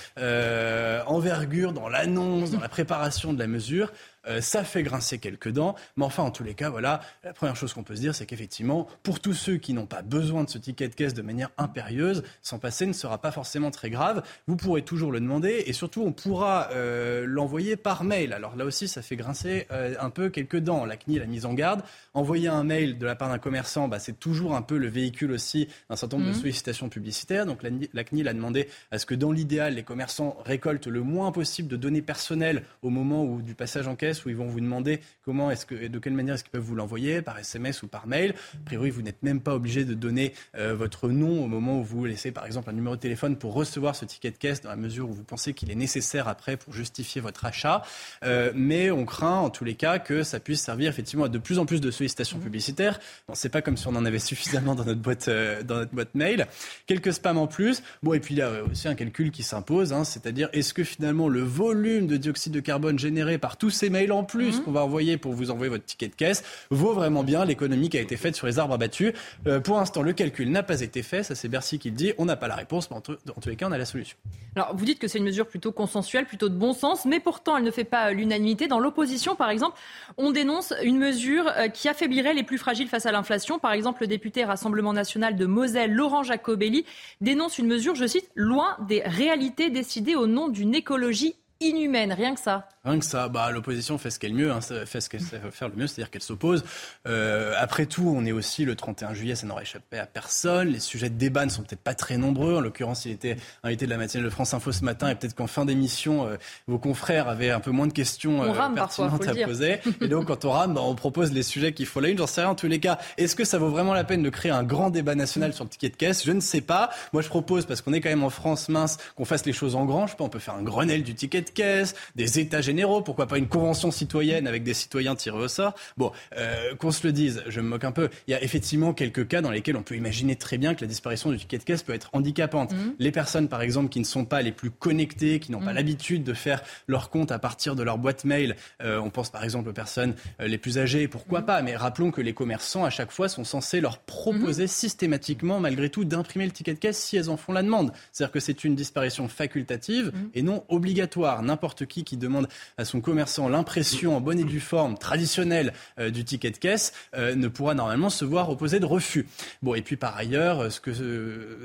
envergure 1.07 1.73
dans 1.73 1.89
l'annonce, 1.89 2.51
dans 2.51 2.61
la 2.61 2.69
préparation 2.69 3.33
de 3.33 3.39
la 3.39 3.47
mesure. 3.47 3.93
Euh, 4.27 4.41
ça 4.41 4.65
fait 4.65 4.83
grincer 4.83 5.19
quelques 5.19 5.51
dents. 5.51 5.75
Mais 5.97 6.05
enfin, 6.05 6.23
en 6.23 6.31
tous 6.31 6.45
les 6.45 6.55
cas, 6.55 6.71
voilà, 6.71 7.01
la 7.25 7.33
première 7.33 7.57
chose 7.57 7.73
qu'on 7.73 7.83
peut 7.83 7.97
se 7.97 8.01
dire, 8.01 8.15
c'est 8.15 8.27
qu'effectivement, 8.27 8.87
pour 9.03 9.21
tous 9.21 9.35
ceux 9.35 9.57
qui 9.57 9.73
n'ont 9.73 9.87
pas 9.87 10.03
besoin 10.03 10.45
de 10.45 10.51
ce 10.51 10.59
ticket 10.59 10.89
de 10.89 10.95
caisse 10.95 11.15
de 11.15 11.23
manière 11.23 11.51
impérieuse, 11.59 12.23
s'en 12.43 12.59
passer 12.59 12.87
ne 12.87 12.93
sera 12.93 13.19
pas 13.19 13.31
forcément 13.31 13.71
très 13.71 13.91
grave. 13.91 14.23
Vous 14.47 14.57
pourrez 14.57 14.83
toujours 14.83 15.13
le 15.13 15.21
demander 15.21 15.65
et 15.67 15.73
surtout, 15.73 16.03
on 16.03 16.13
pourra 16.13 16.69
euh, 16.73 17.25
l'envoyer 17.27 17.77
par 17.77 18.05
mail. 18.05 18.33
Alors 18.33 18.57
là 18.57 18.65
aussi, 18.65 18.89
ça 18.89 19.03
fait 19.03 19.17
grincer 19.17 19.67
euh, 19.71 19.95
un 20.01 20.11
peu 20.11 20.29
quelques 20.31 20.59
dents. 20.59 20.85
La 20.85 20.97
CNIL 20.97 21.23
a 21.23 21.27
mise 21.27 21.47
en 21.47 21.55
garde. 21.55 21.83
Envoyer 22.15 22.49
un 22.49 22.65
mail 22.65 22.99
de 22.99 23.07
la 23.07 23.15
part 23.15 23.29
d'un 23.29 23.39
commerçant, 23.39 23.89
bah, 23.89 23.99
c'est 23.99 24.19
toujours 24.19 24.57
un 24.57 24.63
peu 24.63 24.77
le 24.77 24.89
véhicule 24.89 25.33
aussi 25.33 25.69
d'un 25.89 25.97
certain 25.97 26.19
nombre 26.19 26.31
de 26.31 26.35
mmh. 26.35 26.41
sollicitations 26.41 26.89
publicitaires. 26.89 27.47
Donc 27.47 27.63
la, 27.63 27.71
la 27.93 28.05
CNIL 28.05 28.29
a 28.29 28.35
demandé 28.35 28.69
à 28.91 28.99
ce 28.99 29.07
que 29.07 29.15
dans 29.15 29.33
l'idéal, 29.33 29.75
les 29.75 29.85
commerçants 29.85 30.37
récoltent 30.45 30.87
le 30.87 31.03
moins 31.03 31.33
possible 31.33 31.69
de 31.69 31.77
données 31.77 32.03
personnelles 32.03 32.65
au 32.83 32.91
moment 32.91 33.25
où, 33.25 33.41
du 33.43 33.55
passage 33.55 33.87
en 33.87 33.97
caisse 33.97 34.08
où 34.25 34.29
ils 34.29 34.37
vont 34.37 34.47
vous 34.47 34.61
demander 34.61 35.01
comment 35.25 35.51
est-ce 35.51 35.66
que, 35.66 35.87
de 35.87 35.99
quelle 35.99 36.14
manière 36.14 36.35
est-ce 36.35 36.44
qu'ils 36.44 36.53
peuvent 36.53 36.62
vous 36.62 36.75
l'envoyer, 36.75 37.23
par 37.23 37.38
SMS 37.38 37.83
ou 37.83 37.88
par 37.88 38.07
mail. 38.07 38.35
A 38.55 38.64
priori, 38.64 38.90
vous 38.90 39.03
n'êtes 39.03 39.23
même 39.23 39.40
pas 39.40 39.55
obligé 39.55 39.85
de 39.85 39.94
donner 39.94 40.35
euh, 40.57 40.75
votre 40.75 41.09
nom 41.09 41.44
au 41.44 41.47
moment 41.47 41.81
où 41.81 41.85
vous 41.85 42.05
laissez, 42.05 42.33
par 42.33 42.47
exemple, 42.47 42.71
un 42.71 42.73
numéro 42.73 42.97
de 42.97 43.01
téléphone 43.01 43.37
pour 43.37 43.55
recevoir 43.55 43.97
ce 43.97 44.05
ticket 44.05 44.31
de 44.31 44.38
caisse, 44.38 44.61
dans 44.61 44.71
la 44.71 44.77
mesure 44.77 45.09
où 45.09 45.12
vous 45.12 45.25
pensez 45.25 45.55
qu'il 45.55 45.71
est 45.71 45.77
nécessaire 45.77 46.29
après 46.29 46.57
pour 46.57 46.73
justifier 46.73 47.21
votre 47.21 47.44
achat. 47.44 47.83
Euh, 48.25 48.53
mais 48.55 48.90
on 48.90 49.05
craint, 49.05 49.38
en 49.38 49.51
tous 49.51 49.64
les 49.64 49.75
cas, 49.75 49.99
que 49.99 50.23
ça 50.23 50.40
puisse 50.40 50.61
servir 50.61 50.88
effectivement 50.88 51.25
à 51.25 51.29
de 51.29 51.38
plus 51.38 51.59
en 51.59 51.66
plus 51.66 51.81
de 51.81 51.90
sollicitations 51.90 52.38
publicitaires. 52.38 52.99
Bon, 53.27 53.35
c'est 53.35 53.49
pas 53.49 53.62
comme 53.62 53.77
si 53.77 53.87
on 53.87 53.97
en 53.97 54.05
avait 54.05 54.18
suffisamment 54.18 54.75
dans 54.75 54.85
notre 54.85 55.01
boîte, 55.01 55.29
euh, 55.29 55.62
dans 55.62 55.77
notre 55.77 55.94
boîte 55.94 56.14
mail. 56.14 56.47
Quelques 56.87 57.12
spams 57.12 57.38
en 57.38 57.47
plus. 57.47 57.83
Bon, 58.03 58.14
et 58.14 58.21
puis 58.21 58.35
il 58.35 58.38
y 58.38 58.42
a 58.42 58.64
aussi 58.64 58.88
un 58.88 58.94
calcul 58.94 59.31
qui 59.31 59.42
s'impose, 59.42 59.92
hein, 59.92 60.05
c'est-à-dire 60.05 60.49
est-ce 60.53 60.73
que 60.75 60.85
finalement 60.85 61.29
le 61.29 61.42
volume 61.42 62.07
de 62.07 62.16
dioxyde 62.16 62.53
de 62.53 62.61
carbone 62.61 62.99
généré 62.99 63.38
par 63.38 63.57
tous 63.57 63.71
ces 63.71 63.90
mails 63.90 63.98
en 64.11 64.25
plus 64.25 64.59
mhm. 64.59 64.65
qu'on 64.65 64.73
va 64.73 64.85
envoyer 64.85 65.17
pour 65.17 65.33
vous 65.33 65.51
envoyer 65.51 65.71
votre 65.71 65.85
ticket 65.85 66.09
de 66.09 66.15
caisse 66.15 66.45
vaut 66.71 66.93
vraiment 66.93 67.25
bien 67.25 67.45
l'économie 67.45 67.89
qui 67.89 67.99
a 67.99 68.01
été 68.01 68.17
faite 68.17 68.37
sur 68.37 68.47
les 68.47 68.59
arbres 68.59 68.75
abattus. 68.75 69.13
Euh, 69.47 69.61
pour 69.61 69.77
l'instant, 69.77 70.03
le 70.03 70.13
calcul 70.13 70.51
n'a 70.51 70.63
pas 70.63 70.81
été 70.81 71.03
fait. 71.03 71.23
Ça, 71.23 71.35
c'est 71.35 71.49
Bercy 71.49 71.79
qui 71.79 71.91
le 71.91 71.97
dit. 71.97 72.13
On 72.19 72.25
n'a 72.25 72.37
pas 72.37 72.49
la 72.49 72.57
réponse, 72.57 72.91
mais 72.91 72.97
en, 72.97 73.01
tous 73.01 73.19
les 73.47 73.57
cas, 73.57 73.67
on 73.69 73.73
a 73.73 73.79
la 73.79 73.85
solution. 73.85 74.17
Alors, 74.57 74.75
vous 74.75 74.85
dites 74.85 74.99
que 74.99 75.09
c'est 75.09 75.19
une 75.19 75.25
mesure 75.25 75.47
plutôt 75.47 75.73
consensuelle, 75.73 76.27
plutôt 76.27 76.49
de 76.49 76.55
bon 76.55 76.73
sens, 76.73 77.05
mais 77.05 77.21
pourtant, 77.21 77.57
elle 77.57 77.65
ne 77.65 77.71
fait 77.71 77.85
pas 77.85 78.11
l'unanimité. 78.13 78.67
Dans 78.67 78.81
l'opposition, 78.81 79.37
par 79.37 79.51
exemple, 79.51 79.79
on 80.17 80.31
dénonce 80.31 80.73
une 80.83 80.99
mesure 80.99 81.49
euh, 81.57 81.69
qui 81.69 81.89
affaiblirait 81.89 82.35
les 82.35 82.43
plus 82.43 82.59
fragiles 82.59 82.89
face 82.89 83.07
à 83.07 83.13
l'inflation. 83.13 83.59
Par 83.59 83.73
exemple, 83.73 84.03
le 84.03 84.07
député 84.07 84.45
Rassemblement 84.45 84.93
national 84.93 85.37
de 85.37 85.47
Moselle, 85.47 85.93
Laurent 85.93 86.23
Jacobelli, 86.23 86.85
dénonce 87.21 87.59
une 87.59 87.67
mesure, 87.67 87.95
je 87.95 88.07
cite, 88.07 88.31
loin 88.35 88.77
des 88.87 89.03
réalités 89.03 89.71
décidées 89.71 90.17
au 90.17 90.27
nom 90.27 90.49
d'une 90.49 90.75
écologie 90.75 91.35
inhumaine, 91.61 92.12
rien 92.12 92.35
que 92.35 92.40
ça. 92.40 92.68
Rien 92.85 92.99
que 92.99 93.05
ça, 93.05 93.29
bah, 93.29 93.51
l'opposition 93.51 93.99
fait 93.99 94.11
ce 94.11 94.18
qu'elle 94.18 94.33
mieux, 94.33 94.51
hein, 94.51 94.61
fait 94.61 95.01
ce 95.01 95.11
qu'elle 95.11 95.21
sait 95.21 95.40
faire 95.51 95.68
le 95.68 95.75
mieux, 95.75 95.87
c'est-à-dire 95.87 96.11
qu'elle 96.11 96.23
s'oppose. 96.23 96.64
Euh, 97.07 97.53
après 97.59 97.87
tout, 97.87 98.12
on 98.16 98.25
est 98.25 98.33
aussi 98.33 98.64
le 98.64 98.77
31 98.77 99.12
juillet, 99.12 99.35
ça 99.35 99.47
n'aurait 99.47 99.64
échappé 99.64 99.99
à 99.99 100.07
personne. 100.07 100.68
Les 100.68 100.81
sujets 100.81 101.11
de 101.11 101.18
débat 101.18 101.44
ne 101.44 101.51
sont 101.51 101.62
peut-être 101.62 101.83
pas 101.83 101.94
très 101.94 102.16
nombreux. 102.16 102.57
En 102.57 102.61
l'occurrence, 102.61 103.05
il 103.05 103.12
était 103.12 103.37
invité 103.62 103.87
de 103.87 103.90
la 103.90 103.99
matinale 103.99 104.25
de 104.25 104.31
France 104.31 104.55
Info 104.55 104.73
ce 104.73 104.85
matin, 104.85 105.11
et 105.11 105.16
peut-être 105.16 105.35
qu'en 105.35 105.49
fin 105.49 105.64
d'émission, 105.64 106.27
euh, 106.27 106.37
vos 106.66 106.79
confrères 106.79 107.29
avaient 107.29 107.51
un 107.51 107.61
peu 107.61 107.73
moins 107.73 107.87
de 107.87 107.92
questions 107.92 108.42
euh, 108.44 108.75
pertinentes 108.75 109.27
à 109.27 109.35
poser. 109.44 109.81
Et 110.01 110.09
donc, 110.09 110.27
quand 110.27 110.44
on 110.44 110.51
rame, 110.51 110.75
bah, 110.75 110.81
on 110.85 110.94
propose 110.94 111.33
les 111.33 111.42
sujets 111.42 111.73
qu'il 111.73 111.87
faut 111.87 112.01
la 112.01 112.09
une. 112.09 112.18
J'en 112.18 112.27
sais 112.27 112.42
rien 112.42 112.51
en 112.51 112.55
tous 112.55 112.68
les 112.68 112.81
cas. 112.81 112.99
Est-ce 113.16 113.35
que 113.35 113.44
ça 113.44 113.59
vaut 113.59 113.71
vraiment 113.71 113.94
la 113.94 114.05
peine 114.05 114.23
de 114.23 114.31
créer 114.31 114.53
un 114.53 114.62
grand 114.62 114.90
débat 114.90 115.14
national 115.14 115.53
sur 115.53 115.64
le 115.64 115.71
ticket 115.71 115.88
de 115.88 115.97
caisse? 115.97 116.25
Je 116.25 116.33
ne 116.33 116.40
sais 116.40 116.61
pas. 116.61 116.90
Moi, 117.12 117.23
je 117.23 117.29
propose, 117.29 117.66
parce 117.66 117.83
qu'on 117.83 117.92
est 117.92 118.01
quand 118.01 118.09
même 118.09 118.25
en 118.25 118.31
France 118.31 118.68
mince, 118.68 118.99
qu'on 119.16 119.25
fasse 119.25 119.44
les 119.44 119.53
choses 119.53 119.75
en 119.75 119.85
grand. 119.85 120.07
Je 120.07 120.12
sais 120.12 120.16
pas, 120.16 120.25
on 120.25 120.29
peut 120.29 120.38
faire 120.38 120.55
un 120.55 120.62
Grenelle 120.62 121.03
du 121.03 121.14
ticket 121.14 121.42
de 121.42 121.48
de 121.49 121.55
caisse, 121.55 121.95
des 122.15 122.39
états 122.39 122.61
généraux, 122.61 123.03
pourquoi 123.03 123.27
pas 123.27 123.39
une 123.39 123.49
convention 123.49 123.91
citoyenne 123.91 124.47
avec 124.47 124.63
des 124.63 124.75
citoyens 124.75 125.15
tirés 125.15 125.39
au 125.39 125.49
sort. 125.49 125.75
Bon, 125.97 126.13
euh, 126.37 126.75
qu'on 126.77 126.91
se 126.91 127.07
le 127.07 127.13
dise, 127.13 127.43
je 127.49 127.61
me 127.61 127.69
moque 127.69 127.85
un 127.85 127.93
peu. 127.93 128.09
Il 128.27 128.33
y 128.33 128.35
a 128.35 128.43
effectivement 128.43 128.93
quelques 128.93 129.29
cas 129.29 129.41
dans 129.41 129.51
lesquels 129.51 129.77
on 129.77 129.83
peut 129.83 129.97
imaginer 129.97 130.37
très 130.37 130.59
bien 130.59 130.75
que 130.75 130.81
la 130.81 130.87
disparition 130.87 131.31
du 131.31 131.39
ticket 131.39 131.59
de 131.59 131.65
caisse 131.65 131.83
peut 131.83 131.95
être 131.95 132.11
handicapante. 132.13 132.73
Mhm. 132.73 132.95
Les 132.99 133.13
personnes, 133.13 133.49
par 133.49 133.63
exemple, 133.63 133.89
qui 133.89 134.01
ne 134.01 134.05
sont 134.05 134.25
pas 134.25 134.43
les 134.43 134.53
plus 134.53 134.71
connectées, 134.71 135.41
qui 135.41 135.53
n'ont 135.53 135.61
pas 135.61 135.71
mhm. 135.71 135.77
l'habitude 135.77 136.25
de 136.25 136.35
faire 136.35 136.63
leur 136.87 137.11
compte 137.11 137.33
à 137.33 137.39
partir 137.39 137.77
de 137.77 137.83
leur 137.83 137.99
boîte 137.99 138.25
mail. 138.25 138.57
Euh, 138.83 138.99
on 138.99 139.11
pense 139.11 139.31
par 139.31 139.45
exemple 139.45 139.69
aux 139.69 139.73
personnes 139.73 140.15
euh, 140.41 140.47
les 140.47 140.59
plus 140.59 140.79
âgées, 140.79 141.09
pourquoi 141.09 141.41
mhm. 141.41 141.47
pas. 141.47 141.63
Mais 141.63 141.77
rappelons 141.77 142.11
que 142.11 142.21
les 142.21 142.35
commerçants, 142.35 142.85
à 142.85 142.91
chaque 142.91 143.11
fois, 143.11 143.29
sont 143.29 143.45
censés 143.45 143.81
leur 143.81 143.99
proposer 143.99 144.67
systématiquement, 144.67 145.61
malgré 145.61 145.91
tout, 145.91 146.05
d'imprimer 146.05 146.47
le 146.47 146.53
ticket 146.53 146.75
de 146.75 146.79
caisse 146.79 146.99
si 146.99 147.17
elles 147.17 147.31
en 147.31 147.37
font 147.37 147.53
la 147.53 147.63
demande. 147.63 147.93
C'est-à-dire 148.13 148.33
que 148.33 148.41
c'est 148.41 148.65
une 148.65 148.75
disparition 148.75 149.29
facultative 149.29 150.13
et 150.35 150.43
non 150.43 150.65
obligatoire. 150.69 151.38
N'importe 151.42 151.87
qui 151.87 152.05
qui 152.05 152.16
demande 152.16 152.48
à 152.77 152.85
son 152.85 153.01
commerçant 153.01 153.48
l'impression 153.48 154.16
en 154.16 154.20
bonne 154.20 154.38
et 154.38 154.44
due 154.44 154.61
forme 154.61 154.98
traditionnelle 154.98 155.72
euh, 155.98 156.11
du 156.11 156.24
ticket 156.24 156.51
de 156.51 156.57
caisse 156.57 156.92
ne 157.16 157.48
pourra 157.48 157.74
normalement 157.74 158.11
se 158.11 158.24
voir 158.24 158.51
opposer 158.51 158.81
de 158.81 158.87
refus. 158.87 159.27
Bon, 159.62 159.74
et 159.74 159.83
puis 159.83 159.96
par 159.96 160.16
ailleurs, 160.16 160.70
ce 160.70 160.81
que 160.81 160.92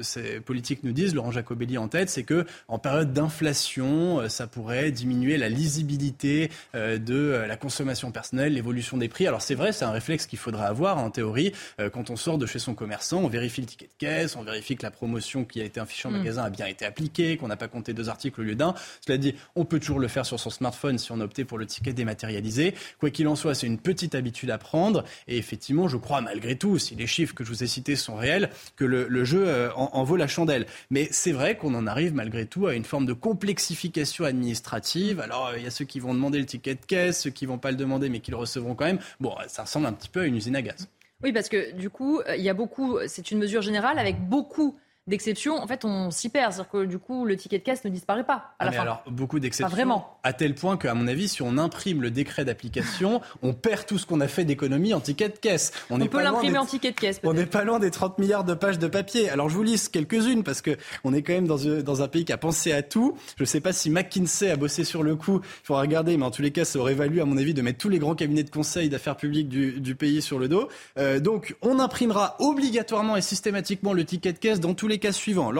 ces 0.01 0.39
politiques 0.39 0.83
nous 0.83 0.91
disent, 0.91 1.13
Laurent 1.13 1.31
Jacobelli 1.31 1.77
en 1.77 1.87
tête, 1.87 2.09
c'est 2.09 2.23
que 2.23 2.45
en 2.67 2.79
période 2.79 3.13
d'inflation, 3.13 4.27
ça 4.29 4.47
pourrait 4.47 4.91
diminuer 4.91 5.37
la 5.37 5.49
lisibilité 5.49 6.49
euh, 6.75 6.97
de 6.97 7.13
euh, 7.13 7.47
la 7.47 7.55
consommation 7.55 8.11
personnelle, 8.11 8.53
l'évolution 8.53 8.97
des 8.97 9.09
prix. 9.09 9.27
Alors 9.27 9.41
c'est 9.41 9.55
vrai, 9.55 9.71
c'est 9.71 9.85
un 9.85 9.91
réflexe 9.91 10.25
qu'il 10.25 10.39
faudra 10.39 10.65
avoir 10.65 10.97
en 10.97 11.09
théorie. 11.09 11.53
Euh, 11.79 11.89
quand 11.89 12.09
on 12.09 12.15
sort 12.15 12.37
de 12.37 12.45
chez 12.45 12.59
son 12.59 12.73
commerçant, 12.73 13.19
on 13.19 13.27
vérifie 13.27 13.61
le 13.61 13.67
ticket 13.67 13.87
de 13.87 13.97
caisse, 13.97 14.35
on 14.35 14.43
vérifie 14.43 14.75
que 14.75 14.83
la 14.83 14.91
promotion 14.91 15.45
qui 15.45 15.61
a 15.61 15.63
été 15.63 15.79
affichée 15.79 16.07
en 16.07 16.11
mm. 16.11 16.17
magasin 16.17 16.43
a 16.43 16.49
bien 16.49 16.65
été 16.65 16.85
appliquée, 16.85 17.37
qu'on 17.37 17.47
n'a 17.47 17.57
pas 17.57 17.67
compté 17.67 17.93
deux 17.93 18.09
articles 18.09 18.39
au 18.39 18.43
lieu 18.43 18.55
d'un. 18.55 18.73
Cela 19.05 19.17
dit, 19.17 19.35
on 19.55 19.62
peut 19.65 19.79
toujours 19.79 19.99
le 19.99 20.07
faire 20.07 20.25
sur 20.25 20.39
son 20.39 20.49
smartphone 20.49 20.97
si 20.97 21.11
on 21.11 21.19
a 21.19 21.23
opté 21.23 21.45
pour 21.45 21.57
le 21.57 21.65
ticket 21.65 21.93
dématérialisé. 21.93 22.73
Quoi 22.99 23.09
qu'il 23.09 23.27
en 23.27 23.35
soit, 23.35 23.55
c'est 23.55 23.67
une 23.67 23.79
petite 23.79 24.15
habitude 24.15 24.51
à 24.51 24.57
prendre. 24.57 25.03
Et 25.27 25.37
effectivement, 25.37 25.87
je 25.87 25.97
crois 25.97 26.21
malgré 26.21 26.55
tout, 26.55 26.77
si 26.77 26.95
les 26.95 27.07
chiffres 27.07 27.33
que 27.33 27.43
je 27.43 27.49
vous 27.49 27.63
ai 27.63 27.67
cités 27.67 27.95
sont 27.95 28.15
réels, 28.15 28.49
que 28.75 28.85
le, 28.85 29.23
jeu 29.23 29.69
en, 29.75 29.89
en 29.93 30.03
vaut 30.03 30.15
la 30.15 30.27
chandelle. 30.27 30.65
Mais 30.89 31.07
c'est 31.11 31.31
vrai 31.31 31.57
qu'on 31.57 31.73
en 31.75 31.87
arrive 31.87 32.13
malgré 32.13 32.45
tout 32.45 32.67
à 32.67 32.75
une 32.75 32.85
forme 32.85 33.05
de 33.05 33.13
complexification 33.13 34.25
administrative. 34.25 35.19
Alors, 35.19 35.51
il 35.57 35.63
y 35.63 35.67
a 35.67 35.71
ceux 35.71 35.85
qui 35.85 35.99
vont 35.99 36.13
demander 36.13 36.39
le 36.39 36.45
ticket 36.45 36.75
de 36.75 36.85
caisse, 36.85 37.21
ceux 37.21 37.29
qui 37.29 37.45
vont 37.45 37.57
pas 37.57 37.71
le 37.71 37.77
demander 37.77 38.09
mais 38.09 38.19
qui 38.19 38.31
le 38.31 38.37
recevront 38.37 38.75
quand 38.75 38.85
même. 38.85 38.99
Bon, 39.19 39.35
ça 39.47 39.63
ressemble 39.63 39.85
un 39.87 39.93
petit 39.93 40.09
peu 40.09 40.21
à 40.21 40.25
une 40.25 40.35
usine 40.35 40.55
à 40.55 40.61
gaz. 40.61 40.87
Oui, 41.23 41.31
parce 41.31 41.47
que 41.47 41.71
du 41.73 41.89
coup, 41.89 42.21
il 42.35 42.43
y 42.43 42.49
a 42.49 42.53
beaucoup, 42.53 42.97
c'est 43.07 43.31
une 43.31 43.39
mesure 43.39 43.61
générale 43.61 43.97
avec 43.97 44.19
beaucoup 44.19 44.75
d'exceptions, 45.07 45.57
en 45.57 45.67
fait, 45.67 45.85
on 45.85 46.11
s'y 46.11 46.29
perd. 46.29 46.53
C'est-à-dire 46.53 46.71
que 46.71 46.85
du 46.85 46.99
coup, 46.99 47.25
le 47.25 47.35
ticket 47.35 47.59
de 47.59 47.63
caisse 47.63 47.83
ne 47.83 47.89
disparaît 47.89 48.23
pas 48.23 48.55
à 48.59 48.65
la 48.65 48.71
mais 48.71 48.77
fin. 48.77 48.83
Alors, 48.83 49.03
beaucoup 49.09 49.39
d'exceptions. 49.39 49.75
vraiment. 49.75 50.19
À 50.23 50.33
tel 50.33 50.55
point 50.55 50.77
qu'à 50.77 50.93
mon 50.93 51.07
avis, 51.07 51.27
si 51.27 51.41
on 51.41 51.57
imprime 51.57 52.01
le 52.01 52.11
décret 52.11 52.45
d'application, 52.45 53.21
on 53.41 53.53
perd 53.53 53.85
tout 53.85 53.97
ce 53.97 54.05
qu'on 54.05 54.21
a 54.21 54.27
fait 54.27 54.45
d'économie 54.45 54.93
en 54.93 54.99
ticket 54.99 55.29
de 55.29 55.37
caisse. 55.37 55.71
On, 55.89 55.99
on 55.99 56.05
peut 56.07 56.21
l'imprimer 56.21 56.57
en 56.57 56.65
ticket 56.65 56.91
de 56.91 56.99
caisse. 56.99 57.19
On 57.23 57.33
n'est 57.33 57.45
pas 57.45 57.63
loin 57.63 57.79
des 57.79 57.91
30 57.91 58.17
milliards 58.19 58.43
de 58.43 58.53
pages 58.53 58.79
de 58.79 58.87
papier. 58.87 59.29
Alors, 59.29 59.49
je 59.49 59.55
vous 59.55 59.63
lise 59.63 59.89
quelques-unes 59.89 60.43
parce 60.43 60.61
que 60.61 60.77
on 61.03 61.13
est 61.13 61.21
quand 61.21 61.33
même 61.33 61.47
dans, 61.47 61.57
dans 61.57 62.01
un 62.01 62.07
pays 62.07 62.25
qui 62.25 62.33
a 62.33 62.37
pensé 62.37 62.71
à 62.71 62.81
tout. 62.81 63.17
Je 63.37 63.43
ne 63.43 63.47
sais 63.47 63.61
pas 63.61 63.73
si 63.73 63.89
McKinsey 63.89 64.51
a 64.51 64.55
bossé 64.55 64.83
sur 64.83 65.03
le 65.03 65.15
coup. 65.15 65.41
Il 65.43 65.65
faudra 65.65 65.81
regarder, 65.81 66.15
mais 66.17 66.25
en 66.25 66.31
tous 66.31 66.41
les 66.41 66.51
cas, 66.51 66.65
ça 66.65 66.79
aurait 66.79 66.93
valu, 66.93 67.21
à 67.21 67.25
mon 67.25 67.37
avis, 67.37 67.53
de 67.53 67.61
mettre 67.61 67.79
tous 67.79 67.89
les 67.89 67.99
grands 67.99 68.15
cabinets 68.15 68.43
de 68.43 68.49
conseil 68.49 68.89
d'affaires 68.89 69.17
publiques 69.17 69.49
du, 69.49 69.79
du, 69.81 69.95
pays 69.95 70.21
sur 70.21 70.39
le 70.39 70.47
dos. 70.47 70.69
Euh, 70.97 71.19
donc, 71.19 71.55
on 71.61 71.79
imprimera 71.79 72.35
obligatoirement 72.39 73.17
et 73.17 73.21
systématiquement 73.21 73.93
le 73.93 74.05
ticket 74.05 74.33
de 74.33 74.39
caisse 74.39 74.59
dans 74.59 74.73
tous 74.73 74.87
les 74.87 74.92
cas 74.99 75.11
suivants 75.11 75.51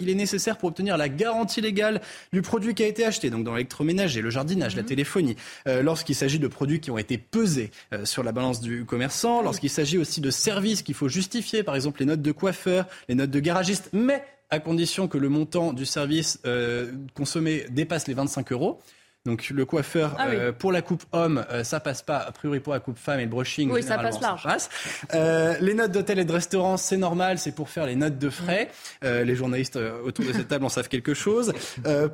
il 0.00 0.08
est 0.08 0.14
nécessaire 0.14 0.58
pour 0.58 0.68
obtenir 0.68 0.96
la 0.96 1.08
garantie 1.08 1.60
légale 1.60 2.00
du 2.32 2.42
produit 2.42 2.74
qui 2.74 2.82
a 2.82 2.86
été 2.86 3.04
acheté, 3.04 3.30
donc 3.30 3.44
dans 3.44 3.54
l'électroménager, 3.54 4.20
le 4.20 4.30
jardinage, 4.30 4.76
la 4.76 4.82
mhm. 4.82 4.88
téléphonie, 4.88 5.36
euh, 5.66 5.82
lorsqu'il 5.82 6.14
s'agit 6.14 6.38
de 6.38 6.48
produits 6.48 6.80
qui 6.80 6.90
ont 6.90 6.98
été 6.98 7.18
pesés 7.18 7.70
euh, 7.92 8.04
sur 8.04 8.22
la 8.22 8.32
balance 8.32 8.60
du 8.60 8.84
commerçant, 8.84 9.42
lorsqu'il 9.42 9.70
s'agit 9.70 9.98
aussi 9.98 10.20
de 10.20 10.30
services 10.30 10.82
qu'il 10.82 10.94
faut 10.94 11.08
justifier, 11.08 11.62
par 11.62 11.74
exemple 11.74 12.00
les 12.00 12.06
notes 12.06 12.22
de 12.22 12.32
coiffeur, 12.32 12.86
les 13.08 13.14
notes 13.14 13.30
de 13.30 13.40
garagiste, 13.40 13.90
mais 13.92 14.24
à 14.50 14.58
condition 14.58 15.08
que 15.08 15.18
le 15.18 15.28
montant 15.28 15.72
du 15.72 15.86
service 15.86 16.38
euh, 16.44 16.92
consommé 17.14 17.64
dépasse 17.70 18.06
les 18.06 18.14
25 18.14 18.52
euros. 18.52 18.80
Donc 19.24 19.50
le 19.50 19.64
coiffeur 19.64 20.16
ah 20.18 20.26
euh, 20.30 20.50
pour 20.50 20.72
la 20.72 20.82
coupe 20.82 21.04
homme, 21.12 21.44
euh, 21.52 21.62
ça 21.62 21.78
passe 21.78 22.02
pas. 22.02 22.16
A 22.16 22.32
priori 22.32 22.58
pour 22.58 22.72
la 22.72 22.80
coupe 22.80 22.98
femme 22.98 23.20
et 23.20 23.24
le 23.24 23.30
brushing, 23.30 23.70
oui, 23.70 23.80
ça 23.80 23.96
passe 23.96 24.20
large. 24.20 24.42
passe. 24.42 24.68
Euh, 25.14 25.54
les 25.60 25.74
notes 25.74 25.92
d'hôtel 25.92 26.18
et 26.18 26.24
de 26.24 26.32
restaurant, 26.32 26.76
c'est 26.76 26.96
normal, 26.96 27.38
c'est 27.38 27.54
pour 27.54 27.68
faire 27.68 27.86
les 27.86 27.94
notes 27.94 28.18
de 28.18 28.30
frais. 28.30 28.64
Mm. 28.64 29.04
Euh, 29.04 29.22
les 29.22 29.36
journalistes 29.36 29.78
autour 30.04 30.24
de 30.24 30.32
cette 30.32 30.48
table 30.48 30.64
en 30.64 30.68
savent 30.68 30.88
quelque 30.88 31.14
chose. 31.14 31.52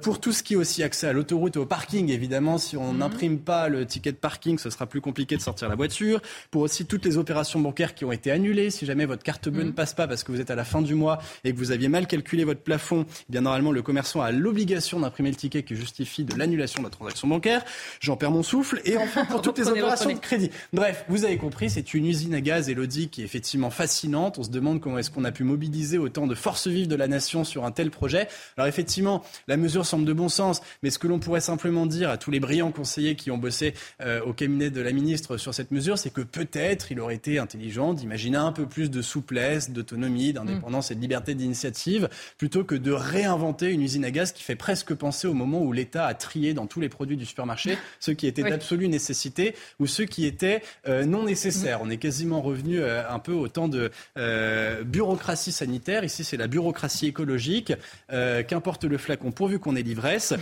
pour 0.03 0.21
tout 0.21 0.33
ce 0.33 0.43
qui 0.43 0.53
est 0.53 0.57
aussi 0.59 0.83
accès 0.83 1.07
à 1.07 1.15
l'autoroute 1.15 1.57
et 1.57 1.59
au 1.59 1.65
parking, 1.65 2.11
évidemment, 2.11 2.59
si 2.59 2.77
on 2.77 2.93
mm. 2.93 2.99
n'imprime 2.99 3.39
pas 3.39 3.71
le 3.71 3.87
ticket 3.87 4.13
de 4.13 4.19
parking, 4.19 4.59
ce 4.59 4.69
sera 4.69 4.85
plus 4.85 5.01
compliqué 5.01 5.35
de 5.35 5.41
sortir 5.41 5.71
la 5.71 5.77
voiture. 5.77 6.21
Pour 6.51 6.61
aussi 6.61 6.85
toutes 6.85 7.07
les 7.07 7.17
opérations 7.17 7.59
bancaires 7.59 7.95
qui 7.95 8.05
ont 8.05 8.13
été 8.13 8.31
annulées, 8.31 8.69
si 8.69 8.85
jamais 8.85 9.07
votre 9.07 9.23
carte 9.23 9.49
bleue 9.49 9.65
mm. 9.65 9.69
ne 9.69 9.73
passe 9.73 9.95
pas 9.95 10.07
parce 10.09 10.25
que 10.25 10.33
vous 10.33 10.43
êtes 10.43 10.51
à 10.51 10.57
la 10.57 10.65
fin 10.65 10.83
du 10.83 10.95
mois 10.95 11.21
et 11.45 11.55
que 11.55 11.57
vous 11.57 11.71
aviez 11.71 11.89
mal 11.89 12.07
calculé 12.07 12.45
votre 12.45 12.61
plafond, 12.61 13.07
eh 13.09 13.33
bien 13.33 13.41
normalement 13.41 13.73
le 13.73 13.81
commerçant 13.81 14.21
a 14.21 14.31
l'obligation 14.31 15.01
d'imprimer 15.01 15.31
le 15.31 15.37
ticket 15.37 15.63
qui 15.63 15.75
justifie 15.75 16.25
de 16.25 16.37
l'annulation 16.37 16.83
de 16.83 16.89
la 16.89 16.98
transaction 16.99 17.29
bancaire. 17.29 17.65
J'en 18.01 18.17
perds 18.17 18.31
mon 18.31 18.43
souffle. 18.43 18.81
Et 18.85 18.97
enfin, 18.97 19.25
pour 19.25 19.43
toutes 19.43 19.59
les 19.59 19.69
opérations 19.69 20.13
de 20.13 20.19
crédit. 20.19 20.51
Bref, 20.73 21.05
vous 21.09 21.25
avez 21.25 21.39
compris, 21.39 21.71
c'est 21.71 21.95
une 21.95 22.07
usine 22.07 22.35
à 22.35 22.41
gaz, 22.41 22.69
Elodie, 22.69 23.09
qui 23.09 23.23
est 23.23 23.25
effectivement 23.25 23.71
fascinante. 23.71 24.39
On 24.39 24.43
se 24.43 24.51
demande 24.51 24.81
comment 24.81 24.99
est-ce 24.99 25.11
qu'on 25.11 25.25
a 25.25 25.33
pu 25.33 25.45
mobiliser 25.45 25.99
autant 25.99 26.27
de 26.27 26.35
forces 26.35 26.67
vives 26.67 26.89
de 26.89 26.97
la 26.97 27.09
nation 27.09 27.45
sur 27.45 27.65
un 27.65 27.71
tel 27.71 27.91
projet. 27.91 28.29
Alors 28.57 28.67
effectivement, 28.67 29.23
la 29.47 29.57
mesure 29.57 29.87
semble 29.87 30.05
de 30.05 30.13
bon 30.13 30.29
sens, 30.29 30.61
mais 30.83 30.91
ce 30.91 30.99
que 30.99 31.07
l'on 31.07 31.19
pourrait 31.19 31.41
simplement 31.41 31.87
dire 31.87 32.11
à 32.11 32.19
tous 32.19 32.31
les 32.31 32.41
brillants 32.41 32.73
conseillers 32.73 33.15
qui 33.15 33.31
ont 33.31 33.39
bossé 33.39 33.75
euh, 34.01 34.21
au 34.23 34.33
cabinet 34.33 34.71
de 34.71 34.81
la 34.81 34.93
ministre 34.93 35.37
sur 35.37 35.55
cette 35.55 35.71
mesure, 35.71 35.99
c'est 35.99 36.13
que 36.13 36.21
peut-être 36.21 36.91
il 36.93 37.01
aurait 37.01 37.15
été 37.15 37.39
intelligent 37.39 37.95
d'imaginer 37.95 38.39
un 38.39 38.53
peu 38.53 38.67
plus 38.67 38.91
de 38.91 39.03
souplesse, 39.03 39.71
d'autonomie, 39.71 40.33
d'indépendance 40.33 40.91
et 40.91 40.95
de 40.95 41.01
liberté 41.01 41.35
d'initiative, 41.35 42.09
plutôt 42.37 42.65
que 42.65 42.75
de 42.75 42.93
réinventer 42.93 43.71
une 43.71 43.83
usine 43.83 44.05
à 44.05 44.11
gaz 44.11 44.33
qui 44.33 44.43
fait 44.43 44.57
presque 44.57 44.95
penser 44.95 45.29
au 45.29 45.35
moment 45.35 45.63
où 45.63 45.73
l'État 45.73 46.07
a 46.07 46.15
trié 46.15 46.55
dans 46.55 46.67
tous 46.67 46.81
les 46.81 46.88
produits 46.89 47.17
du 47.17 47.27
supermarché, 47.27 47.77
ceux 48.01 48.15
qui 48.15 48.27
étaient 48.27 48.43
d'absolue 48.43 48.89
nécessité 48.89 49.55
ou 49.79 49.87
ceux 49.87 50.05
qui 50.05 50.27
étaient 50.27 50.63
euh, 50.87 51.05
non 51.05 51.25
nécessaires. 51.25 51.81
On 51.83 51.91
est 51.91 51.97
quasiment 51.97 52.41
revenu 52.41 52.81
euh, 52.81 53.09
un 53.09 53.19
peu 53.19 53.33
au 53.33 53.49
temps 53.49 53.69
de 53.69 53.91
euh, 54.17 54.83
bureaucratie 54.85 55.53
sanitaire. 55.53 56.05
Ici, 56.05 56.25
c'est 56.25 56.37
la 56.37 56.47
bureaucratie 56.47 57.07
écologique. 57.07 57.73
Qu'importe 58.09 58.85
le 58.85 58.99
flacon 58.99 59.33
pourvu 59.33 59.59
qu'on 59.59 59.77
ait 59.77 59.83
l'ivresse. 59.83 60.35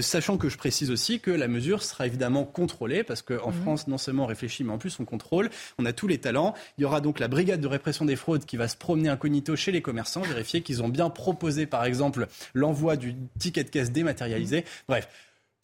sachant 0.00 0.36
que 0.36 0.48
je 0.48 0.56
précise 0.56 0.90
aussi 0.90 1.20
que 1.20 1.30
la 1.30 1.48
mesure 1.48 1.82
sera 1.82 2.06
évidemment 2.06 2.44
contrôlée 2.44 3.02
parce 3.02 3.22
qu'en 3.22 3.50
mhm. 3.50 3.62
France, 3.62 3.88
non 3.88 3.98
seulement 3.98 4.24
on 4.24 4.26
réfléchit, 4.26 4.64
mais 4.64 4.72
en 4.72 4.78
plus 4.78 4.98
on 5.00 5.04
contrôle. 5.04 5.50
On 5.78 5.86
a 5.86 5.92
tous 5.92 6.06
les 6.06 6.18
talents. 6.18 6.54
Il 6.78 6.82
y 6.82 6.84
aura 6.84 7.00
donc 7.00 7.18
la 7.18 7.28
brigade 7.28 7.60
de 7.60 7.66
répression 7.66 8.04
des 8.04 8.16
fraudes 8.16 8.44
qui 8.44 8.56
va 8.56 8.68
se 8.68 8.76
promener 8.76 9.08
incognito 9.08 9.56
chez 9.56 9.72
les 9.72 9.82
commerçants, 9.82 10.22
vérifier 10.22 10.62
qu'ils 10.62 10.82
ont 10.82 10.88
bien 10.88 11.10
proposé, 11.10 11.66
par 11.66 11.84
exemple, 11.84 12.26
l'envoi 12.54 12.96
du 12.96 13.14
ticket 13.38 13.64
de 13.64 13.70
caisse 13.70 13.92
dématérialisé. 13.92 14.64
Bref. 14.88 15.08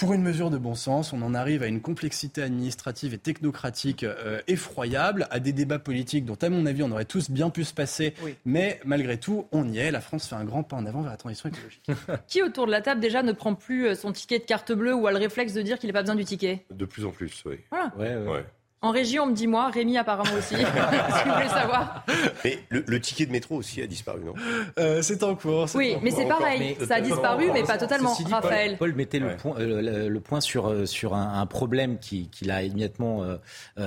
Pour 0.01 0.15
une 0.15 0.23
mesure 0.23 0.49
de 0.49 0.57
bon 0.57 0.75
sens, 0.75 1.13
on 1.13 1.21
en 1.21 1.35
arrive 1.35 1.63
à 1.63 1.67
une 1.67 1.83
complexité 1.83 2.43
administrative 2.43 3.13
et 3.13 3.19
technocratique 3.19 4.03
euh, 4.03 4.41
effroyable, 4.49 5.29
à 5.31 5.41
des 5.41 5.53
débats 5.53 5.79
politiques 5.79 6.25
dont, 6.25 6.37
à 6.41 6.49
mon 6.49 6.65
avis, 6.65 6.83
on 6.83 6.91
aurait 6.91 7.05
tous 7.05 7.31
bien 7.31 7.51
pu 7.51 7.65
se 7.65 7.75
passer. 7.75 8.15
Mais 8.47 8.81
malgré 8.87 9.19
tout, 9.19 9.45
on 9.53 9.69
y 9.69 9.77
est. 9.77 9.91
La 9.91 10.01
France 10.01 10.27
fait 10.27 10.37
un 10.37 10.45
grand 10.45 10.63
pas 10.63 10.77
en 10.77 10.87
avant 10.87 11.03
vers 11.03 11.11
la 11.11 11.19
transition 11.19 11.51
écologique. 11.51 11.83
Qui 12.29 12.41
autour 12.41 12.65
de 12.65 12.71
la 12.71 12.81
table 12.81 13.03
déjà 13.03 13.23
ne 13.23 13.33
prend 13.33 13.55
plus 13.55 13.89
euh, 13.89 13.95
son 13.95 14.11
ticket 14.11 14.39
de 14.39 14.45
carte 14.45 14.73
bleue 14.73 14.95
ou 14.95 15.07
a 15.07 15.13
le 15.13 15.19
réflexe 15.19 15.53
de 15.53 15.61
dire 15.61 15.79
qu'il 15.79 15.89
n'a 15.89 15.93
pas 15.93 16.01
besoin 16.01 16.17
du 16.17 16.25
ticket? 16.25 16.65
De 16.71 16.87
plus 16.87 17.05
en 17.05 17.11
plus, 17.11 17.43
oui. 17.45 17.57
Voilà. 17.69 17.93
Ouais, 17.99 18.17
ouais. 18.17 18.45
En 18.83 18.93
région, 18.93 19.25
on 19.25 19.27
me 19.27 19.35
dit 19.35 19.47
moi, 19.47 19.69
Rémi 19.69 19.99
apparemment 19.99 20.38
aussi, 20.38 20.55
si 20.57 20.64
vous 20.64 21.35
voulez 21.35 21.49
savoir. 21.49 22.03
Mais 22.43 22.59
le, 22.71 22.99
ticket 22.99 23.27
de 23.27 23.33
métro 23.33 23.57
aussi 23.57 23.83
a 23.83 23.87
disparu, 23.87 24.21
non? 24.25 24.33
Euh, 24.79 25.03
C'est 25.03 25.23
en 25.23 25.35
cours. 25.35 25.66
Oui, 25.75 25.97
mais 26.03 26.11
c'est 26.11 26.25
pareil, 26.25 26.79
ça 26.88 26.95
a 26.95 27.01
disparu, 27.03 27.51
mais 27.53 27.62
pas 27.62 27.77
totalement, 27.77 28.14
Raphaël. 28.31 28.79
Paul, 28.79 28.95
mettait 28.95 29.19
le, 29.19 29.37
point, 29.37 29.57
euh, 29.59 30.09
le, 30.09 30.21
point 30.21 30.40
sur, 30.40 30.69
euh, 30.69 30.87
sur 30.87 31.14
un, 31.14 31.45
problème 31.45 31.99
qu'il 31.99 32.51
a 32.51 32.62
immédiatement 32.62 33.23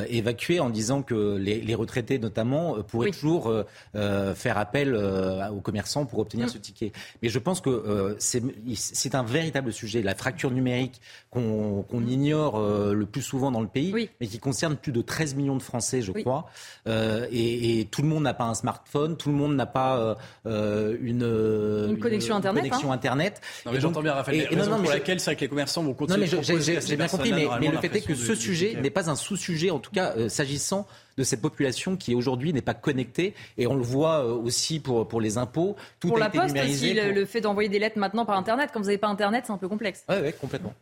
évacué 0.10 0.60
en 0.60 0.70
disant 0.70 1.02
que 1.02 1.38
les, 1.38 1.76
retraités, 1.76 2.20
notamment, 2.20 2.76
pourraient 2.84 3.10
toujours 3.10 3.52
faire 3.96 4.60
appel 4.60 4.96
aux 4.96 5.62
commerçants 5.62 6.06
pour 6.06 6.20
obtenir 6.20 6.46
mm. 6.46 6.50
ce 6.50 6.58
ticket. 6.60 6.92
Mais 7.24 7.30
je 7.30 7.40
pense 7.40 7.62
que 7.62 8.16
c'est 8.20 9.16
un 9.16 9.24
véritable 9.24 9.74
sujet, 9.74 10.04
la 10.04 10.14
fracture 10.14 10.52
numérique 10.52 11.02
qu'on 11.32 12.06
ignore 12.08 12.62
le 12.62 13.06
plus 13.08 13.24
souvent 13.24 13.50
dans 13.50 13.62
le 13.62 13.68
pays, 13.68 14.10
mais 14.22 14.28
qui 14.28 14.38
concerne 14.38 14.78
plus 14.84 14.92
de 14.92 15.02
13 15.02 15.36
millions 15.36 15.56
de 15.56 15.64
Français, 15.64 16.02
je 16.02 16.12
crois. 16.12 16.46
Euh, 16.88 17.26
et, 17.32 17.88
tout 17.90 18.02
le 18.02 18.08
monde 18.08 18.24
n'a 18.24 18.34
pas 18.34 18.44
un 18.44 18.54
smartphone, 18.54 19.18
tout 19.18 19.30
le 19.30 19.36
monde 19.36 19.56
n'a 19.56 19.66
pas 19.66 20.18
euh, 20.46 20.98
une, 21.02 21.98
connexion 22.00 22.36
Internet. 22.36 22.64
Connexion 22.64 22.92
hein. 22.92 22.96
Internet. 22.96 23.42
j'entends 23.74 24.02
bien, 24.02 24.14
Raphaël. 24.14 24.48
Et, 24.52 24.56
non, 24.56 24.82
pour 24.82 24.92
laquelle 24.92 25.20
c'est 25.20 25.36
que 25.36 25.42
les 25.42 25.48
commerçants 25.48 25.84
vont 25.84 25.94
continuer. 25.94 26.28
Non, 26.28 26.42
mais 26.48 26.62
j'ai 26.62 26.96
bien 26.96 27.08
compris, 27.08 27.34
mais, 27.34 27.48
le 27.72 27.78
fait 27.78 27.96
est 27.96 28.06
que 28.06 28.14
ce 28.14 28.36
sujet 28.36 28.78
n'est 28.80 28.92
pas 28.92 29.10
un 29.10 29.16
sous-sujet, 29.16 29.72
en 29.72 29.80
tout 29.80 29.92
cas 29.92 30.30
s'agissant 30.30 30.86
de 31.18 31.24
cette 31.24 31.42
population 31.42 31.96
qui 31.96 32.16
aujourd'hui 32.16 32.54
n'est 32.54 32.62
pas 32.62 32.74
connectée. 32.74 33.34
Et 33.58 33.68
on 33.68 33.76
le 33.76 33.84
voit 33.84 34.26
aussi 34.26 34.80
pour, 34.80 35.08
pour 35.08 35.22
les 35.22 35.38
impôts. 35.38 35.76
Tout 36.00 36.10
pour 36.10 36.18
a 36.18 36.22
la 36.22 36.28
été 36.28 36.40
poste 36.40 36.58
aussi, 36.58 36.94
le, 36.94 37.26
fait 37.26 37.42
d'envoyer 37.42 37.70
des 37.70 37.80
lettres 37.80 38.00
maintenant 38.00 38.26
par 38.26 38.38
Internet. 38.38 38.72
Quand 38.74 38.80
vous 38.80 38.88
n'avez 38.88 38.98
pas 38.98 39.08
Internet, 39.08 39.46
c'est 39.48 39.54
un 39.54 39.58
peu 39.58 39.70
complexe. 39.70 40.04
Oui, 40.10 40.16
ouais, 40.18 40.34
complètement. 40.34 40.74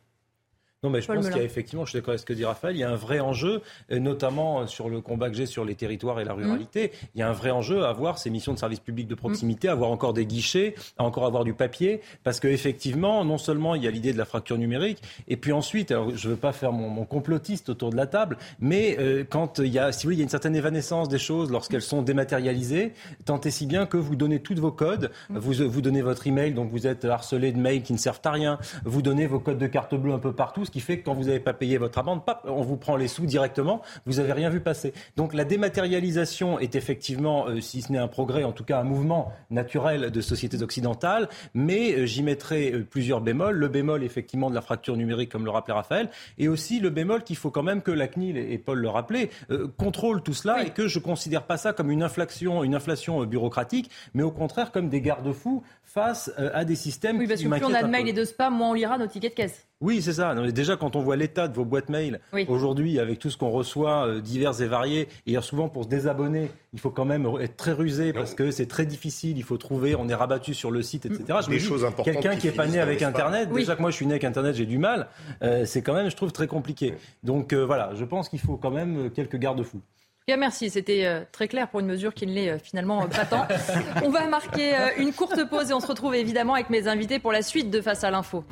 Non, 0.84 0.89
mais 0.89 1.00
je 1.00 1.06
pense 1.06 1.28
qu'il 1.28 1.38
y 1.38 1.41
a 1.41 1.44
effectivement, 1.44 1.86
je 1.86 1.91
suis 1.91 2.00
d'accord 2.00 2.13
avec 2.13 2.22
ce 2.22 2.26
que 2.26 2.34
dit 2.34 2.44
Raphaël, 2.44 2.76
il 2.76 2.80
y 2.80 2.84
a 2.84 2.89
un 2.89 2.96
vrai 2.96 3.20
enjeu, 3.20 3.62
notamment 3.91 4.65
sur 4.65 4.89
le 4.89 5.00
combat 5.00 5.30
que 5.30 5.36
j'ai 5.36 5.46
sur 5.46 5.63
les 5.63 5.76
territoires 5.76 6.20
et 6.20 6.24
la 6.24 6.34
ruralité. 6.34 6.88
Mmh. 6.88 7.08
Il 7.13 7.20
y 7.20 7.22
a 7.22 7.30
un 7.30 7.34
vrai 7.34 7.52
enjeu 7.52 7.84
à 7.84 7.89
avoir 7.89 8.17
ces 8.17 8.32
missions 8.32 8.52
de 8.52 8.58
service 8.58 8.80
public 8.80 9.08
de 9.08 9.13
proximité, 9.13 9.67
à 9.67 9.74
avoir 9.74 9.91
encore 9.91 10.13
des 10.13 10.26
guichets, 10.26 10.74
à 10.98 11.04
encore 11.04 11.28
avoir 11.28 11.44
du 11.44 11.54
papier, 11.54 12.02
parce 12.24 12.39
qu'effectivement, 12.39 13.24
non 13.24 13.38
seulement 13.38 13.76
il 13.76 13.84
y 13.84 13.88
a 13.88 13.91
l'idée 13.91 14.12
de 14.12 14.17
la 14.17 14.26
fracture 14.26 14.58
numérique, 14.58 15.04
et 15.28 15.38
puis 15.38 15.52
ensuite, 15.52 15.91
alors 15.91 16.15
je 16.15 16.28
ne 16.28 16.34
veux 16.34 16.39
pas 16.39 16.52
faire 16.52 16.72
mon, 16.72 17.06
complotiste 17.06 17.70
autour 17.70 17.91
de 17.91 17.96
la 17.96 18.08
table, 18.08 18.38
mais 18.60 18.98
euh, 18.98 19.24
quand 19.30 19.60
il 19.60 19.67
y 19.67 19.78
a, 19.78 19.91
si 19.91 20.00
vous 20.00 20.08
voulez, 20.08 20.15
il 20.15 20.20
y 20.20 20.22
a 20.22 20.24
une 20.24 20.30
certaine 20.30 20.56
évanescence 20.56 21.10
des 21.10 21.20
choses 21.20 21.52
lorsqu'elles 21.52 21.84
sont 21.84 22.02
dématérialisées, 22.02 22.94
tant 23.26 23.39
et 23.41 23.52
si 23.52 23.67
bien 23.67 23.86
que 23.86 23.98
vous 23.98 24.15
donnez 24.15 24.39
tous 24.39 24.56
vos 24.56 24.72
codes, 24.72 25.12
mmh. 25.30 25.38
vous, 25.38 25.70
vous 25.70 25.82
donnez 25.82 26.02
votre 26.02 26.26
email, 26.26 26.56
donc 26.56 26.72
vous 26.72 26.88
êtes 26.88 27.06
harcelé 27.06 27.52
de 27.52 27.60
mails 27.60 27.84
qui 27.84 27.94
ne 27.94 28.00
servent 28.00 28.22
à 28.26 28.32
rien, 28.32 28.58
vous 28.84 29.04
donnez 29.04 29.28
vos 29.28 29.39
codes 29.39 29.60
de 29.60 29.67
carte 29.67 29.94
bleue 29.94 30.13
un 30.13 30.20
peu 30.20 30.34
partout, 30.34 30.65
ce 30.71 30.73
qui 30.73 30.79
fait 30.79 30.99
que 30.99 31.03
quand 31.03 31.13
vous 31.13 31.25
n'avez 31.25 31.41
pas 31.41 31.51
payé 31.51 31.77
votre 31.77 31.99
amende, 31.99 32.21
on 32.45 32.62
vous 32.62 32.77
prend 32.77 32.95
les 32.95 33.10
sous 33.10 33.25
directement, 33.25 33.81
vous 34.05 34.13
n'avez 34.13 34.31
rien 34.31 34.49
vu 34.49 34.62
passer. 34.62 34.93
Donc 35.17 35.34
la 35.34 35.43
dématérialisation 35.43 36.60
est 36.60 36.75
effectivement, 36.75 37.47
euh, 37.47 37.60
si 37.60 37.81
ce 37.81 37.91
n'est 37.91 37.97
un 37.97 38.07
progrès, 38.07 38.45
en 38.45 38.53
tout 38.53 38.63
cas 38.63 38.79
un 38.79 38.86
mouvement 38.86 39.34
naturel 39.49 40.12
de 40.12 40.21
sociétés 40.21 40.62
occidentales, 40.62 41.27
mais 41.53 41.93
euh, 41.93 42.05
j'y 42.05 42.23
mettrai 42.23 42.71
euh, 42.71 42.88
plusieurs 42.89 43.19
bémols. 43.19 43.57
Le 43.57 43.67
bémol 43.67 44.01
effectivement 44.05 44.49
de 44.49 44.55
la 44.55 44.62
fracture 44.62 44.95
numérique, 44.95 45.29
comme 45.29 45.43
le 45.43 45.51
rappelait 45.51 45.73
Raphaël, 45.73 46.10
et 46.38 46.47
aussi 46.47 46.79
le 46.79 46.89
bémol 46.89 47.23
qu'il 47.23 47.36
faut 47.36 47.51
quand 47.51 47.63
même 47.63 47.81
que 47.81 47.91
la 47.91 48.07
CNIL 48.07 48.38
et, 48.38 48.57
Paul 48.57 48.79
le 48.79 48.88
rappelaient, 48.88 49.29
contrôle 49.77 50.21
tout 50.21 50.34
cela 50.34 50.63
et 50.63 50.69
que 50.69 50.88
je 50.88 50.99
ne 50.99 51.03
considère 51.03 51.43
pas 51.43 51.57
ça 51.57 51.73
comme 51.73 51.91
une 51.91 52.03
inflation, 52.03 52.63
une 52.63 52.75
inflation 52.75 53.25
bureaucratique, 53.25 53.89
mais 54.13 54.23
au 54.23 54.31
contraire 54.31 54.71
comme 54.71 54.88
des 54.88 55.01
garde-fous 55.01 55.63
face 55.93 56.32
à 56.38 56.63
des 56.63 56.75
systèmes 56.75 57.17
oui, 57.17 57.27
parce 57.27 57.41
que 57.41 57.47
plus 57.47 57.65
on 57.65 57.73
a 57.73 57.84
de 57.84 57.88
mails 57.88 58.08
et 58.08 58.13
de 58.13 58.23
spam, 58.23 58.54
moins 58.54 58.69
on 58.69 58.73
lira 58.73 58.97
nos 58.97 59.08
tickets 59.08 59.32
de 59.32 59.36
caisse. 59.36 59.67
Oui, 59.82 60.01
c'est 60.01 60.13
ça. 60.13 60.36
déjà, 60.51 60.77
quand 60.77 60.95
on 60.95 61.01
voit 61.01 61.15
l'état 61.15 61.47
de 61.47 61.56
vos 61.56 61.65
boîtes 61.65 61.89
mail 61.89 62.21
aujourd'hui, 62.47 62.99
avec 62.99 63.17
tout 63.17 63.32
ce 63.32 63.38
qu'on 63.38 63.49
reçoit, 63.49 64.08
euh, 64.08 64.21
divers 64.21 64.62
et 64.62 64.67
variés, 64.67 65.08
et 65.25 65.39
souvent 65.41 65.69
pour 65.69 65.86
se 65.86 65.89
désabonner, 65.89 66.51
il 66.73 66.80
faut 66.80 66.91
quand 66.91 67.04
même 67.04 67.27
être 67.41 67.58
très 67.58 67.71
rusé 67.71 68.13
parce 68.13 68.36
que 68.36 68.51
c'est 68.51 68.67
très 68.67 68.86
difficile. 68.86 69.38
Il 69.38 69.43
faut 69.43 69.58
trouver, 69.58 69.95
on 69.95 70.08
est 70.08 70.13
rabattu 70.13 70.54
sur 70.54 70.71
le 70.71 70.84
site, 70.84 71.08
etc. 71.08 71.39
Je 71.43 71.49
Des 71.49 71.60
choses 71.60 71.84
importantes. 71.84 72.13
Quelqu'un 72.13 72.36
qui 72.36 72.47
est 72.47 72.51
pas 72.51 72.67
né 72.67 72.80
avec 72.80 73.01
Internet, 73.01 73.51
déjà 73.51 73.75
que 73.75 73.82
moi 73.82 73.89
je 73.89 73.95
suis 73.95 74.06
né 74.06 74.13
avec 74.13 74.23
Internet, 74.23 74.56
j'ai 74.56 74.67
du 74.67 74.77
mal. 74.77 75.08
Euh, 75.41 75.65
c'est 75.65 75.82
quand 75.82 75.93
même, 75.93 76.10
je 76.10 76.15
trouve, 76.15 76.32
très 76.32 76.47
compliqué. 76.47 76.93
Donc 77.23 77.51
euh, 77.51 77.65
voilà, 77.65 77.91
je 77.95 78.06
pense 78.06 78.30
qu'il 78.30 78.39
faut 78.39 78.58
quand 78.58 78.71
même 78.71 79.10
quelques 79.10 79.38
garde-fous. 79.38 79.82
Bien, 80.27 80.38
merci, 80.38 80.69
c'était 80.69 81.25
très 81.31 81.47
clair 81.47 81.67
pour 81.67 81.79
une 81.79 81.88
mesure 81.88 82.13
qui 82.13 82.27
ne 82.27 82.34
l'est 82.34 82.60
finalement 82.60 83.07
pas 83.07 83.25
tant. 83.25 83.47
on 84.05 84.10
va 84.10 84.27
marquer 84.27 84.75
une 84.97 85.13
courte 85.13 85.49
pause 85.49 85.71
et 85.71 85.73
on 85.73 85.79
se 85.79 85.88
retrouve 85.88 86.15
évidemment 86.15 86.53
avec 86.53 86.69
mes 86.69 86.88
invités 86.88 87.19
pour 87.19 87.31
la 87.31 87.41
suite 87.41 87.69
de 87.69 87.81
Face 87.81 88.03
à 88.03 88.12
l'info. 88.12 88.45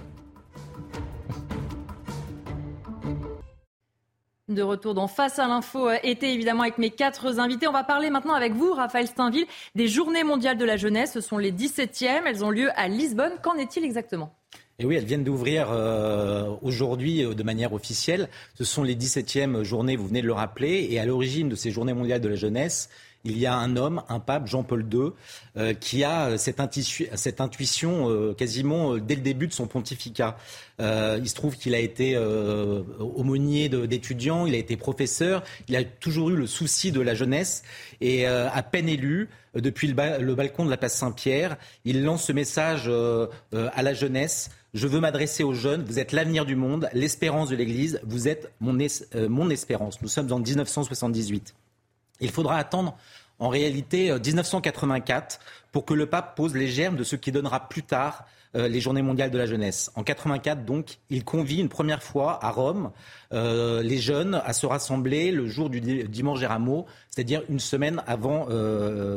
De 4.49 4.63
retour 4.63 4.95
dans 4.95 5.07
Face 5.07 5.37
à 5.37 5.47
l'info, 5.47 5.89
euh, 5.89 5.97
été 6.01 6.33
évidemment 6.33 6.63
avec 6.63 6.79
mes 6.79 6.89
quatre 6.89 7.39
invités. 7.39 7.67
On 7.67 7.71
va 7.71 7.83
parler 7.83 8.09
maintenant 8.09 8.33
avec 8.33 8.53
vous, 8.53 8.73
Raphaël 8.73 9.05
Steinville, 9.05 9.45
des 9.75 9.87
Journées 9.87 10.23
mondiales 10.23 10.57
de 10.57 10.65
la 10.65 10.75
jeunesse. 10.75 11.13
Ce 11.13 11.21
sont 11.21 11.37
les 11.37 11.51
17e. 11.51 12.23
Elles 12.25 12.43
ont 12.43 12.49
lieu 12.49 12.71
à 12.75 12.87
Lisbonne. 12.87 13.33
Qu'en 13.43 13.53
est-il 13.57 13.85
exactement? 13.85 14.33
Et 14.79 14.85
oui, 14.85 14.95
elles 14.95 15.05
viennent 15.05 15.25
d'ouvrir 15.25 15.67
euh, 15.71 16.55
aujourd'hui 16.61 17.25
euh, 17.25 17.33
de 17.33 17.43
manière 17.43 17.73
officielle. 17.73 18.29
Ce 18.55 18.63
sont 18.63 18.81
les 18.81 18.95
17e 18.95 19.63
journées, 19.63 19.97
vous 19.97 20.07
venez 20.07 20.21
de 20.21 20.27
le 20.27 20.33
rappeler. 20.33 20.87
Et 20.89 20.99
à 20.99 21.05
l'origine 21.05 21.49
de 21.49 21.55
ces 21.55 21.69
journées 21.69 21.93
mondiales 21.93 22.21
de 22.21 22.29
la 22.29 22.35
jeunesse, 22.35 22.89
il 23.25 23.37
y 23.37 23.45
a 23.45 23.53
un 23.53 23.75
homme, 23.75 24.01
un 24.07 24.19
pape, 24.19 24.47
Jean-Paul 24.47 24.85
II, 24.91 25.11
euh, 25.57 25.73
qui 25.73 26.03
a 26.03 26.37
cette, 26.37 26.59
intuition 26.59 28.09
euh, 28.09 28.33
quasiment 28.33 28.93
euh, 28.93 28.99
dès 29.01 29.15
le 29.15 29.21
début 29.21 29.47
de 29.47 29.53
son 29.53 29.67
pontificat. 29.67 30.37
il 30.79 31.27
se 31.27 31.35
trouve 31.35 31.57
qu'il 31.57 31.75
a 31.75 31.79
été 31.79 32.17
aumônier 32.17 33.67
d'étudiants, 33.67 34.45
il 34.45 34.55
a 34.55 34.57
été 34.57 34.77
professeur, 34.77 35.43
il 35.67 35.75
a 35.75 35.83
toujours 35.83 36.29
eu 36.29 36.35
le 36.37 36.47
souci 36.47 36.93
de 36.93 37.01
la 37.01 37.15
jeunesse 37.15 37.63
et 37.99 38.25
à 38.25 38.63
peine 38.63 38.87
élu, 38.87 39.27
depuis 39.55 39.87
le, 39.87 40.35
balcon 40.35 40.63
de 40.63 40.69
la 40.69 40.77
place 40.77 40.95
Saint-Pierre, 40.95 41.57
il 41.83 42.03
lance 42.03 42.23
ce 42.27 42.31
message 42.31 42.89
à 42.89 43.83
la 43.83 43.93
jeunesse. 43.93 44.51
Je 44.73 44.87
veux 44.87 44.99
m'adresser 44.99 45.43
aux 45.43 45.53
jeunes. 45.53 45.83
Vous 45.83 45.97
êtes 45.97 46.11
l'avenir 46.11 46.45
du 46.45 46.55
monde, 46.55 46.89
l'espérance 46.93 47.49
de 47.49 47.55
l'Église. 47.55 47.99
Vous 48.03 48.27
êtes 48.27 48.51
mon, 48.59 48.77
mon 49.29 49.49
espérance. 49.49 50.01
Nous 50.01 50.07
sommes 50.07 50.31
en 50.31 50.39
1978. 50.39 51.55
Il 52.19 52.29
faudra 52.29 52.57
attendre 52.57 52.95
en 53.39 53.49
réalité 53.49 54.11
1984 54.11 55.39
euh, 55.41 55.45
pour 55.71 55.85
que 55.85 55.93
le 55.93 56.05
pape 56.05 56.35
pose 56.35 56.55
les 56.55 56.67
germes 56.67 56.97
de 56.97 57.03
ce 57.03 57.15
qui 57.15 57.31
donnera 57.31 57.67
plus 57.67 57.83
tard 57.83 58.25
euh, 58.55 58.67
les 58.67 58.81
Journées 58.81 59.01
mondiales 59.01 59.31
de 59.31 59.37
la 59.37 59.45
jeunesse. 59.45 59.91
En 59.95 60.03
84, 60.03 60.65
donc, 60.65 60.97
il 61.09 61.23
convie 61.23 61.59
une 61.59 61.69
première 61.69 62.03
fois 62.03 62.43
à 62.43 62.51
Rome 62.51 62.91
euh, 63.31 63.81
les 63.81 63.99
jeunes 63.99 64.41
à 64.43 64.53
se 64.53 64.65
rassembler 64.65 65.31
le 65.31 65.47
jour 65.47 65.69
du 65.69 65.81
dimanche 65.81 66.43
rameaux, 66.43 66.85
c'est-à-dire 67.09 67.43
une 67.49 67.59
semaine 67.59 68.03
avant 68.07 68.47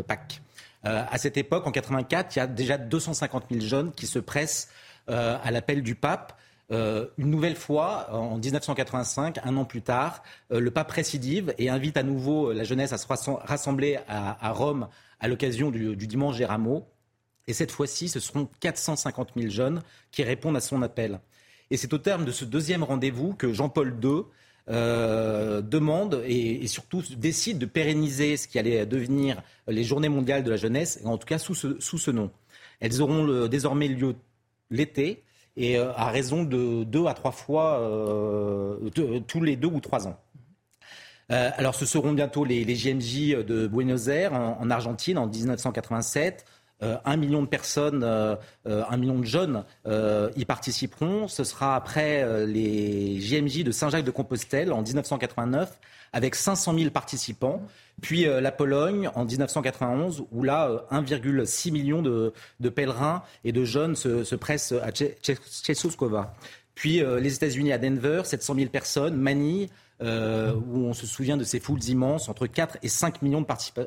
Pâques. 0.06 0.40
à 0.84 1.18
cette 1.18 1.36
époque, 1.36 1.66
en 1.66 1.72
84, 1.72 2.36
il 2.36 2.38
y 2.38 2.42
a 2.42 2.46
déjà 2.46 2.78
250 2.78 3.44
000 3.50 3.64
jeunes 3.64 3.92
qui 3.92 4.06
se 4.06 4.18
pressent 4.18 4.68
à 5.08 5.50
l'appel 5.50 5.82
du 5.82 5.94
pape. 5.94 6.38
Euh, 6.72 7.06
une 7.18 7.30
nouvelle 7.30 7.56
fois, 7.56 8.08
en 8.12 8.38
1985, 8.38 9.38
un 9.44 9.56
an 9.56 9.64
plus 9.64 9.82
tard, 9.82 10.22
euh, 10.52 10.60
le 10.60 10.70
pape 10.70 10.90
récidive 10.90 11.54
et 11.58 11.68
invite 11.68 11.96
à 11.98 12.02
nouveau 12.02 12.52
la 12.52 12.64
jeunesse 12.64 12.92
à 12.92 12.98
se 12.98 13.06
rassembler 13.06 13.98
à, 14.08 14.52
Rome 14.52 14.88
à 15.20 15.28
l'occasion 15.28 15.70
du, 15.70 15.96
dimanche 15.96 16.38
des 16.38 16.46
rameaux. 16.46 16.86
Et 17.46 17.52
cette 17.52 17.72
fois-ci, 17.72 18.08
ce 18.08 18.20
seront 18.20 18.48
450 18.60 19.32
000 19.36 19.50
jeunes 19.50 19.82
qui 20.12 20.22
répondent 20.22 20.56
à 20.56 20.60
son 20.60 20.80
appel. 20.82 21.20
Et 21.70 21.76
c'est 21.76 21.92
au 21.92 21.98
terme 21.98 22.24
de 22.24 22.32
ce 22.32 22.44
deuxième 22.44 22.84
rendez-vous 22.84 23.34
que 23.34 23.52
Jean-Paul 23.52 23.98
II 24.02 24.22
euh, 24.70 25.60
demande 25.60 26.22
et, 26.24 26.66
surtout 26.68 27.02
décide 27.16 27.58
de 27.58 27.66
pérenniser 27.66 28.36
ce 28.36 28.48
qui 28.48 28.58
allait 28.58 28.86
devenir 28.86 29.42
les 29.66 29.84
Journées 29.84 30.08
mondiales 30.08 30.44
de 30.44 30.50
la 30.50 30.56
jeunesse, 30.56 31.00
en 31.04 31.18
tout 31.18 31.26
cas 31.26 31.38
sous 31.38 31.54
ce, 31.54 32.10
nom. 32.10 32.30
Elles 32.80 33.02
auront 33.02 33.46
désormais 33.48 33.88
lieu 33.88 34.14
l'été 34.72 35.22
et 35.56 35.78
euh, 35.78 35.92
à 35.94 36.10
raison 36.10 36.42
de 36.44 36.84
deux 36.84 37.06
à 37.06 37.14
trois 37.14 37.30
fois 37.30 37.80
euh, 37.80 38.90
tous 39.26 39.40
les 39.40 39.56
deux 39.56 39.68
ou 39.68 39.80
trois 39.80 40.08
ans. 40.08 40.18
Euh, 41.30 41.50
alors, 41.56 41.74
ce 41.74 41.86
seront 41.86 42.12
bientôt 42.12 42.44
les, 42.44 42.64
les 42.64 42.74
JMJ 42.74 43.44
de 43.44 43.66
Buenos 43.66 44.08
Aires, 44.08 44.32
en, 44.32 44.68
Argentine, 44.70 45.18
en 45.18 45.26
1987. 45.26 46.44
un 46.80 47.16
million 47.16 47.42
de 47.42 47.46
personnes, 47.46 48.02
un 48.02 48.96
million 48.96 49.20
de 49.20 49.24
jeunes 49.24 49.64
y 50.36 50.44
participeront. 50.44 51.28
Ce 51.28 51.44
sera 51.44 51.76
après 51.76 52.46
les 52.46 53.20
JMJ 53.20 53.62
de 53.62 53.70
Saint-Jacques-de-Compostelle 53.70 54.72
en 54.72 54.82
1989, 54.82 55.78
avec 56.12 56.34
500 56.34 56.78
000 56.78 56.90
participants. 56.90 57.62
Puis 58.00 58.26
euh, 58.26 58.40
la 58.40 58.52
Pologne 58.52 59.10
en 59.14 59.24
1991, 59.24 60.24
où 60.30 60.42
là, 60.42 60.86
1,6 60.90 61.68
euh, 61.68 61.72
million 61.72 62.02
de, 62.02 62.68
pèlerins 62.68 63.22
et 63.44 63.52
de 63.52 63.64
jeunes 63.64 63.96
se, 63.96 64.34
pressent 64.34 64.74
à 64.82 64.90
Tchékouskova. 64.90 66.34
Puis 66.74 67.02
euh, 67.02 67.20
les 67.20 67.34
États-Unis 67.34 67.72
à 67.72 67.78
Denver, 67.78 68.22
700 68.24 68.54
000 68.56 68.66
personnes. 68.70 69.16
Manille, 69.16 69.68
où 70.00 70.78
on 70.78 70.94
se 70.94 71.06
souvient 71.06 71.36
de 71.36 71.44
ces 71.44 71.60
foules 71.60 71.84
immenses, 71.84 72.28
entre 72.28 72.48
4 72.48 72.78
et 72.82 72.88
5 72.88 73.22
millions 73.22 73.40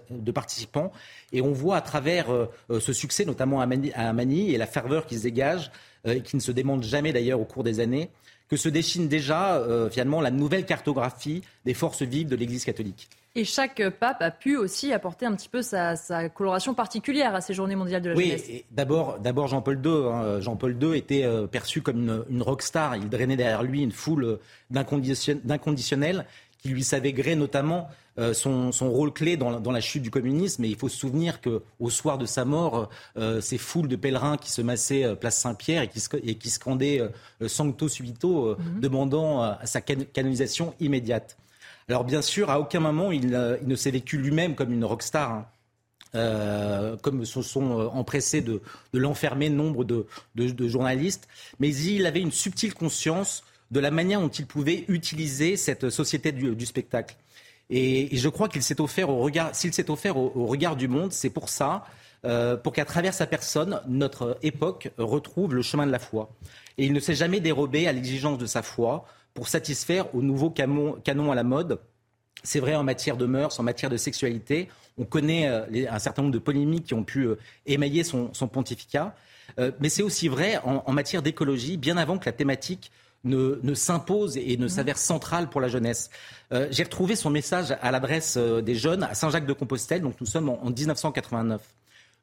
de, 0.10 0.32
participants. 0.32 0.94
Et 1.34 1.42
on 1.42 1.52
voit 1.52 1.76
à 1.76 1.82
travers 1.82 2.28
ce 2.70 2.94
succès, 2.94 3.26
notamment 3.26 3.60
à 3.60 3.66
Manille, 4.14 4.54
et 4.54 4.58
la 4.58 4.66
ferveur 4.66 5.08
qui 5.08 5.18
se 5.18 5.24
dégage, 5.24 5.72
et 6.06 6.22
qui 6.22 6.38
ne 6.38 6.42
se 6.42 6.54
démonte 6.54 6.84
jamais 6.84 7.12
d'ailleurs 7.12 7.42
au 7.42 7.44
cours 7.44 7.66
des 7.66 7.82
années, 7.82 8.10
que 8.48 8.58
se 8.58 8.70
dessine 8.70 9.08
déjà 9.08 9.62
finalement 9.92 10.22
la 10.22 10.32
nouvelle 10.32 10.66
cartographie 10.66 11.42
des 11.66 11.74
forces 11.74 12.04
vives 12.04 12.28
de 12.28 12.36
l'Église 12.36 12.64
catholique. 12.64 13.10
Et 13.38 13.44
chaque 13.44 13.84
pape 13.90 14.22
a 14.22 14.32
pu 14.32 14.56
aussi 14.56 14.94
apporter 14.94 15.26
un 15.26 15.36
petit 15.36 15.50
peu 15.50 15.62
sa, 15.62 15.96
coloration 16.30 16.74
particulière 16.74 17.36
à 17.36 17.42
ces 17.42 17.54
journées 17.54 17.76
mondiales 17.76 18.02
de 18.02 18.10
la 18.12 18.16
jeunesse. 18.16 18.46
Oui, 18.48 18.66
d'abord, 18.72 19.20
d'abord 19.20 19.48
Jean-Paul 19.48 19.82
II. 19.84 19.92
Hein. 19.92 20.40
Jean-Paul 20.40 20.78
II 20.82 20.98
était 20.98 21.26
euh, 21.26 21.46
perçu 21.46 21.82
comme 21.82 21.98
une, 21.98 22.24
une 22.30 22.42
rockstar. 22.42 22.96
Il 22.96 23.10
drainait 23.10 23.36
derrière 23.36 23.62
lui 23.62 23.82
une 23.82 23.92
foule 23.92 24.40
d'inconditionnels 24.70 26.26
qui 26.60 26.70
lui 26.70 26.84
savait 26.86 27.12
gré 27.12 27.36
notamment 27.36 27.90
euh, 28.18 28.34
son, 28.34 28.72
rôle 28.90 29.12
clé 29.12 29.38
dans, 29.38 29.72
la 29.72 29.82
chute 29.82 30.02
du 30.02 30.12
communisme. 30.12 30.64
Et 30.64 30.68
il 30.68 30.76
faut 30.76 30.90
se 30.90 30.98
souvenir 30.98 31.40
qu'au 31.42 31.90
soir 31.90 32.18
de 32.18 32.26
sa 32.26 32.46
mort, 32.46 32.90
euh, 33.18 33.42
ces 33.42 33.58
foules 33.58 33.88
de 33.88 33.96
pèlerins 33.96 34.38
qui 34.38 34.52
se 34.52 34.62
massaient 34.62 35.16
place 35.16 35.38
Saint-Pierre 35.38 35.84
et 35.84 35.88
qui, 35.88 36.02
et 36.24 36.36
qui 36.36 36.50
scandaient 36.50 37.02
Sancto 37.48 37.88
Subito, 37.88 38.56
mhm. 38.58 38.80
demandant 38.80 39.58
sa 39.64 39.82
canonisation 39.82 40.74
immédiate. 40.80 41.38
Alors 41.88 42.04
bien 42.04 42.22
sûr, 42.22 42.50
à 42.50 42.60
aucun 42.60 42.80
moment 42.80 43.12
il, 43.12 43.30
ne 43.30 43.76
s'est 43.76 43.92
vécu 43.92 44.18
lui-même 44.18 44.56
comme 44.56 44.74
une 44.74 44.86
rockstar. 44.86 45.32
Hein. 45.32 45.46
Euh, 46.16 46.96
comme 47.02 47.26
se 47.26 47.42
sont 47.42 47.78
euh, 47.78 47.88
empressés 47.88 48.40
de, 48.40 48.62
l'enfermer 48.94 49.50
nombre 49.50 49.84
de, 49.84 50.08
journalistes, 50.68 51.28
mais 51.60 51.76
il 51.76 52.06
avait 52.06 52.22
une 52.22 52.32
subtile 52.32 52.74
conscience 52.74 53.44
de 53.72 53.82
la 53.82 53.92
manière 53.92 54.22
dont 54.22 54.30
il 54.30 54.46
pouvait 54.46 54.86
utiliser 54.88 55.58
cette 55.58 55.90
société 55.90 56.32
du, 56.32 56.66
spectacle. 56.66 57.18
Et, 57.70 58.16
je 58.16 58.30
crois 58.30 58.48
qu'il 58.48 58.62
s'est 58.62 58.80
offert 58.82 59.10
au 59.10 59.20
regard, 59.20 59.56
s'il 59.56 59.74
s'est 59.74 59.90
offert 59.90 60.18
au, 60.18 60.46
regard 60.46 60.76
du 60.76 60.88
monde, 60.88 61.12
c'est 61.12 61.30
pour 61.30 61.50
ça, 61.50 61.86
euh, 62.26 62.58
pour 62.58 62.74
qu'à 62.74 62.86
travers 62.86 63.14
sa 63.14 63.28
personne, 63.28 63.82
notre 63.88 64.38
époque 64.44 64.92
retrouve 64.98 65.54
le 65.54 65.62
chemin 65.62 65.86
de 65.86 65.92
la 65.92 66.00
foi. 66.00 66.30
Et 66.78 66.86
il 66.86 66.94
ne 66.94 67.00
s'est 67.00 67.16
jamais 67.16 67.40
dérobé 67.40 67.88
à 67.88 67.94
l'exigence 67.94 68.38
de 68.38 68.46
sa 68.46 68.62
foi 68.62 69.06
pour 69.34 69.48
satisfaire 69.48 70.14
aux 70.16 70.22
nouveaux 70.22 70.50
canons 70.50 71.32
à 71.32 71.36
la 71.36 71.44
mode. 71.44 71.80
C'est 72.44 72.60
vrai 72.60 72.76
en 72.76 72.84
matière 72.84 73.18
de 73.18 73.26
mœurs, 73.26 73.60
en 73.60 73.64
matière 73.64 73.90
de 73.90 73.98
sexualité. 73.98 74.70
On 74.98 75.06
connaît 75.06 75.48
euh, 75.48 75.88
un 75.90 76.00
certain 76.00 76.22
nombre 76.22 76.34
de 76.34 76.40
polémiques 76.40 76.86
qui 76.86 76.94
ont 76.94 77.04
pu 77.04 77.24
euh, 77.26 77.36
émailler 77.66 78.04
son, 78.04 78.30
pontificat. 78.48 79.16
Mais 79.80 79.90
c'est 79.90 80.04
aussi 80.04 80.28
vrai 80.28 80.60
en, 80.66 80.92
matière 80.92 81.22
d'écologie, 81.22 81.78
bien 81.78 81.98
avant 81.98 82.18
que 82.18 82.26
la 82.26 82.34
thématique 82.34 82.92
ne, 83.26 83.74
s'impose 83.74 84.38
et 84.38 84.56
ne 84.58 84.68
s'avère 84.68 84.98
centrale 84.98 85.50
pour 85.50 85.60
la 85.60 85.68
jeunesse. 85.68 86.10
J'ai 86.72 86.84
retrouvé 86.84 87.16
son 87.16 87.30
message 87.30 87.76
à 87.82 87.92
l'adresse 87.92 88.38
des 88.38 88.76
jeunes 88.76 89.04
à 89.04 89.14
Saint-Jacques-de-Compostelle, 89.14 90.02
donc 90.02 90.16
nous 90.22 90.28
sommes 90.28 90.50
en 90.50 90.70
1989. 90.70 91.62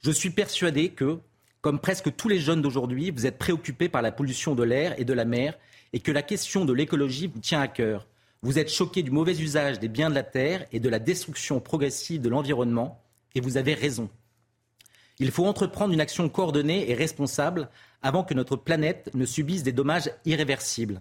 Je 0.03 0.11
suis 0.11 0.31
persuadé 0.31 0.89
que, 0.89 1.19
comme 1.61 1.79
presque 1.79 2.15
tous 2.17 2.29
les 2.29 2.41
jeunes 2.41 2.63
d'aujourd'hui, 2.63 3.11
vous 3.11 3.27
êtes 3.27 3.39
préoccupés 3.39 3.89
par 3.89 4.03
la 4.03 4.11
pollution 4.11 4.55
de 4.55 4.63
l'air 4.63 4.99
et 4.99 5.05
de 5.05 5.13
la 5.13 5.25
mer 5.25 5.59
et 5.93 6.01
que 6.01 6.11
la 6.11 6.23
question 6.23 6.65
de 6.65 6.73
l'écologie 6.73 7.27
vous 7.27 7.41
tient 7.41 7.61
à 7.61 7.69
cœur. 7.69 8.07
Vous 8.43 8.59
êtes 8.59 8.71
choqué 8.71 9.05
du 9.05 9.13
mauvais 9.13 9.39
usage 9.39 9.79
des 9.79 9.89
biens 9.89 10.11
de 10.11 10.15
la 10.15 10.25
terre 10.25 10.67
et 10.73 10.81
de 10.81 10.89
la 10.89 10.99
destruction 10.99 11.61
progressive 11.61 12.21
de 12.21 12.29
l'environnement, 12.29 13.01
et 13.37 13.41
vous 13.41 13.57
avez 13.57 13.75
raison. 13.75 14.11
Il 15.21 15.31
faut 15.31 15.47
entreprendre 15.47 15.93
une 15.93 16.01
action 16.01 16.29
coordonnée 16.29 16.91
et 16.91 16.95
responsable 16.95 17.69
avant 18.03 18.25
que 18.25 18.35
notre 18.35 18.57
planète 18.57 19.11
ne 19.15 19.25
subisse 19.25 19.63
des 19.63 19.73
dommages 19.73 20.11
irréversibles. 20.25 21.01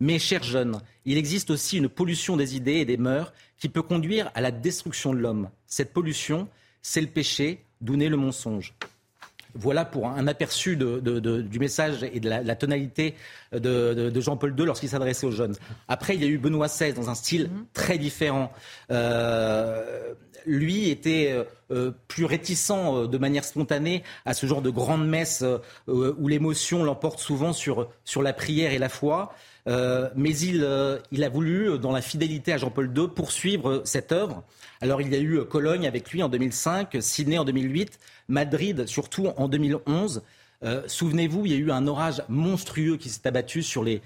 Mais, 0.00 0.18
chers 0.18 0.44
jeunes, 0.44 0.80
il 1.04 1.18
existe 1.18 1.50
aussi 1.50 1.76
une 1.76 1.88
pollution 1.88 2.36
des 2.36 2.56
idées 2.56 2.76
et 2.76 2.84
des 2.84 2.96
mœurs 2.96 3.32
qui 3.58 3.68
peut 3.68 3.82
conduire 3.82 4.30
à 4.34 4.40
la 4.40 4.50
destruction 4.50 5.12
de 5.12 5.18
l'homme. 5.18 5.50
Cette 5.66 5.92
pollution, 5.92 6.48
c'est 6.82 7.00
le 7.00 7.08
péché, 7.08 7.64
d'où 7.80 7.96
naît 7.96 8.08
le 8.08 8.16
mensonge. 8.16 8.74
Voilà 9.54 9.84
pour 9.84 10.06
un 10.08 10.26
aperçu 10.26 10.76
du 10.76 11.58
message 11.58 12.04
et 12.12 12.20
de 12.20 12.28
la, 12.28 12.56
tonalité 12.56 13.14
de, 13.52 14.20
Jean-Paul 14.20 14.54
II 14.58 14.66
lorsqu'il 14.66 14.88
s'adressait 14.88 15.26
aux 15.26 15.32
jeunes. 15.32 15.54
Après, 15.88 16.14
il 16.14 16.22
y 16.22 16.24
a 16.24 16.28
eu 16.28 16.38
Benoît 16.38 16.68
XVI 16.68 16.92
dans 16.92 17.10
un 17.10 17.14
style 17.14 17.44
mhm. 17.44 17.66
très 17.72 17.98
différent. 17.98 18.52
Euh, 18.90 20.14
lui 20.46 20.88
était 20.88 21.32
euh, 21.32 21.44
euh, 21.70 21.90
plus 22.08 22.24
réticent 22.24 22.70
de 23.10 23.18
manière 23.18 23.44
spontanée 23.44 24.02
à 24.24 24.34
ce 24.34 24.46
genre 24.46 24.62
de 24.62 24.70
grande 24.70 25.06
messe 25.06 25.44
où 25.86 26.28
l'émotion 26.28 26.84
l'emporte 26.84 27.18
souvent 27.18 27.52
sur, 27.52 27.88
sur 28.04 28.22
la 28.22 28.32
prière 28.32 28.72
et 28.72 28.78
la 28.78 28.88
foi. 28.88 29.34
Mais 30.16 30.36
il, 30.38 30.66
il 31.12 31.24
a 31.24 31.28
voulu, 31.28 31.78
dans 31.78 31.92
la 31.92 32.00
fidélité 32.00 32.52
à 32.52 32.56
Jean-Paul 32.56 32.90
II, 32.96 33.08
poursuivre 33.08 33.82
cette 33.84 34.12
œuvre. 34.12 34.42
Alors 34.80 35.00
il 35.02 35.12
y 35.12 35.16
a 35.16 35.20
eu 35.20 35.44
Cologne 35.44 35.86
avec 35.86 36.10
lui 36.10 36.22
en 36.22 36.28
2005, 36.28 36.96
Sydney 37.00 37.38
en 37.38 37.44
2008. 37.44 37.98
Madrid, 38.28 38.86
surtout 38.86 39.28
en 39.36 39.48
2011. 39.48 40.22
Euh, 40.64 40.82
souvenez-vous, 40.86 41.46
il 41.46 41.52
y 41.52 41.54
a 41.54 41.58
eu 41.58 41.70
un 41.70 41.86
orage 41.86 42.22
monstrueux 42.28 42.96
qui 42.96 43.08
s'est 43.08 43.26
abattu 43.26 43.62
sur 43.62 43.84
les, 43.84 44.00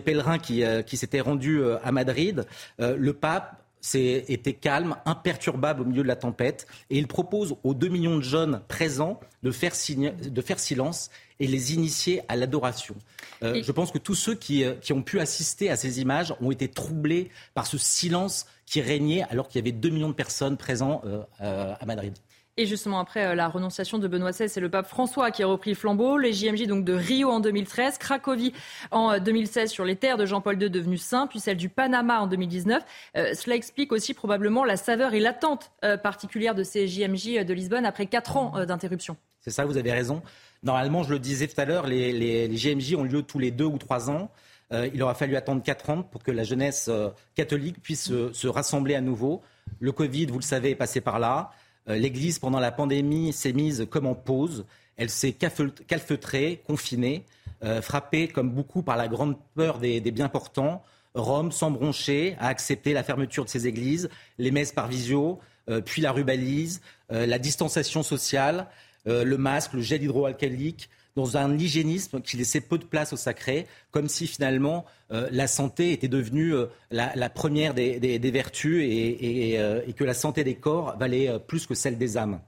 pèlerins 0.00 0.38
qui, 0.38 0.64
euh, 0.64 0.82
qui 0.82 0.96
s'étaient 0.96 1.20
rendus 1.20 1.60
euh, 1.60 1.78
à 1.84 1.92
Madrid. 1.92 2.46
le 2.78 3.12
pape 3.12 3.56
était 3.94 4.52
calme, 4.52 4.96
imperturbable 5.04 5.82
au 5.82 5.84
milieu 5.84 6.02
de 6.02 6.08
la 6.08 6.16
tempête, 6.16 6.66
et 6.90 6.98
il 6.98 7.06
propose 7.06 7.56
aux 7.62 7.74
2 7.74 7.88
millions 7.88 8.16
de 8.16 8.22
jeunes 8.22 8.60
présents 8.68 9.20
de 9.42 9.50
faire, 9.50 9.72
de 9.72 10.40
faire 10.42 10.58
silence 10.58 11.10
et 11.38 11.46
les 11.46 11.74
initier 11.74 12.22
à 12.28 12.36
l'adoration. 12.36 12.94
Je 13.42 13.72
pense 13.72 13.90
que 13.90 13.98
tous 13.98 14.14
ceux 14.14 14.34
qui, 14.34 14.64
qui, 14.82 14.92
ont 14.92 15.02
pu 15.02 15.18
assister 15.18 15.70
à 15.70 15.76
ces 15.76 16.00
images 16.00 16.34
ont 16.42 16.50
été 16.50 16.68
troublés 16.68 17.30
par 17.54 17.66
ce 17.66 17.78
silence 17.78 18.46
qui 18.66 18.82
régnait 18.82 19.22
alors 19.30 19.48
qu'il 19.48 19.58
y 19.58 19.62
avait 19.62 19.72
2 19.72 19.88
millions 19.88 20.10
de 20.10 20.14
personnes 20.14 20.58
présentes 20.58 21.04
à 21.38 21.86
Madrid. 21.86 22.14
Et 22.56 22.66
justement, 22.66 22.98
après 22.98 23.26
euh, 23.26 23.34
la 23.34 23.48
renonciation 23.48 23.98
de 23.98 24.08
Benoît 24.08 24.32
XVI, 24.32 24.48
c'est 24.48 24.60
le 24.60 24.68
pape 24.68 24.86
François 24.86 25.30
qui 25.30 25.42
a 25.42 25.46
repris 25.46 25.70
le 25.70 25.76
flambeau. 25.76 26.18
Les 26.18 26.32
JMJ 26.32 26.66
donc 26.66 26.84
de 26.84 26.92
Rio 26.92 27.30
en 27.30 27.40
2013, 27.40 27.98
Cracovie 27.98 28.52
en 28.90 29.18
2016 29.18 29.70
euh, 29.70 29.72
sur 29.72 29.84
les 29.84 29.96
terres 29.96 30.16
de 30.16 30.26
Jean-Paul 30.26 30.60
II 30.60 30.68
devenu 30.68 30.98
saint, 30.98 31.26
puis 31.26 31.40
celle 31.40 31.56
du 31.56 31.68
Panama 31.68 32.20
en 32.20 32.26
2019. 32.26 32.82
Euh, 33.16 33.34
cela 33.34 33.54
explique 33.54 33.92
aussi 33.92 34.14
probablement 34.14 34.64
la 34.64 34.76
saveur 34.76 35.14
et 35.14 35.20
l'attente 35.20 35.70
particulière 36.02 36.54
de 36.54 36.62
ces 36.62 36.88
JMJ 36.88 37.44
de 37.44 37.54
Lisbonne 37.54 37.86
après 37.86 38.06
quatre 38.06 38.36
ans 38.36 38.52
d'interruption. 38.66 39.16
C'est 39.40 39.50
ça, 39.50 39.64
vous 39.64 39.76
avez 39.76 39.92
raison. 39.92 40.22
Normalement, 40.62 41.02
je 41.02 41.12
le 41.12 41.18
disais 41.18 41.46
tout 41.46 41.58
à 41.58 41.64
l'heure, 41.64 41.86
les, 41.86 42.12
les, 42.12 42.54
JMJ 42.56 42.94
ont 42.96 43.04
lieu 43.04 43.22
tous 43.22 43.38
les 43.38 43.50
deux 43.50 43.64
ou 43.64 43.78
trois 43.78 44.10
ans. 44.10 44.30
il 44.72 45.02
aura 45.02 45.14
fallu 45.14 45.36
attendre 45.36 45.62
quatre 45.62 45.90
ans 45.90 46.02
pour 46.02 46.22
que 46.22 46.30
la 46.30 46.44
jeunesse 46.44 46.90
catholique 47.34 47.80
puisse 47.80 48.12
se 48.32 48.46
rassembler 48.48 48.94
à 48.94 49.00
nouveau. 49.00 49.40
Le 49.78 49.92
Covid, 49.92 50.26
vous 50.26 50.38
le 50.38 50.44
savez, 50.44 50.70
est 50.70 50.76
passé 50.76 51.00
par 51.00 51.18
là. 51.18 51.50
Euh, 51.90 51.96
L'Église, 51.96 52.38
pendant 52.38 52.60
la 52.60 52.72
pandémie, 52.72 53.32
s'est 53.32 53.52
mise 53.52 53.86
comme 53.90 54.06
en 54.06 54.14
pause. 54.14 54.64
Elle 54.96 55.10
s'est 55.10 55.32
calfeutrée, 55.32 56.62
confinée, 56.66 57.24
euh, 57.64 57.82
frappée 57.82 58.28
comme 58.28 58.50
beaucoup 58.50 58.82
par 58.82 58.96
la 58.96 59.08
grande 59.08 59.36
peur 59.54 59.78
des, 59.78 60.00
biens 60.00 60.28
portants. 60.28 60.82
Rome, 61.14 61.50
sans 61.50 61.70
broncher, 61.70 62.36
a 62.38 62.46
accepté 62.48 62.92
la 62.92 63.02
fermeture 63.02 63.44
de 63.44 63.50
ses 63.50 63.66
églises, 63.66 64.08
les 64.38 64.52
messes 64.52 64.72
par 64.72 64.86
visio, 64.86 65.40
euh, 65.68 65.80
puis 65.80 66.02
la 66.02 66.12
rubalise, 66.12 66.80
la 67.08 67.40
distanciation 67.40 68.04
sociale, 68.04 68.68
le 69.04 69.36
masque, 69.36 69.72
le 69.72 69.80
gel 69.80 70.00
hydroalcoolique, 70.04 70.88
dans 71.20 71.36
un 71.36 71.58
hygiénisme 71.58 72.22
qui 72.22 72.38
laissait 72.38 72.62
peu 72.62 72.78
de 72.78 72.84
place 72.84 73.12
au 73.12 73.16
sacré, 73.16 73.66
comme 73.90 74.08
si 74.08 74.26
finalement 74.26 74.86
euh, 75.12 75.28
la 75.30 75.46
santé 75.46 75.92
était 75.92 76.08
devenue 76.08 76.54
euh, 76.54 76.66
la, 76.90 77.28
première 77.28 77.74
des, 77.74 78.18
vertus 78.32 78.82
euh, 78.82 79.82
et, 79.86 79.92
que 79.92 80.04
la 80.04 80.14
santé 80.14 80.44
des 80.44 80.54
corps 80.54 80.96
valait 80.98 81.38
plus 81.46 81.66
que 81.66 81.74
celle 81.74 81.98
des 81.98 82.16
âmes. 82.16 82.40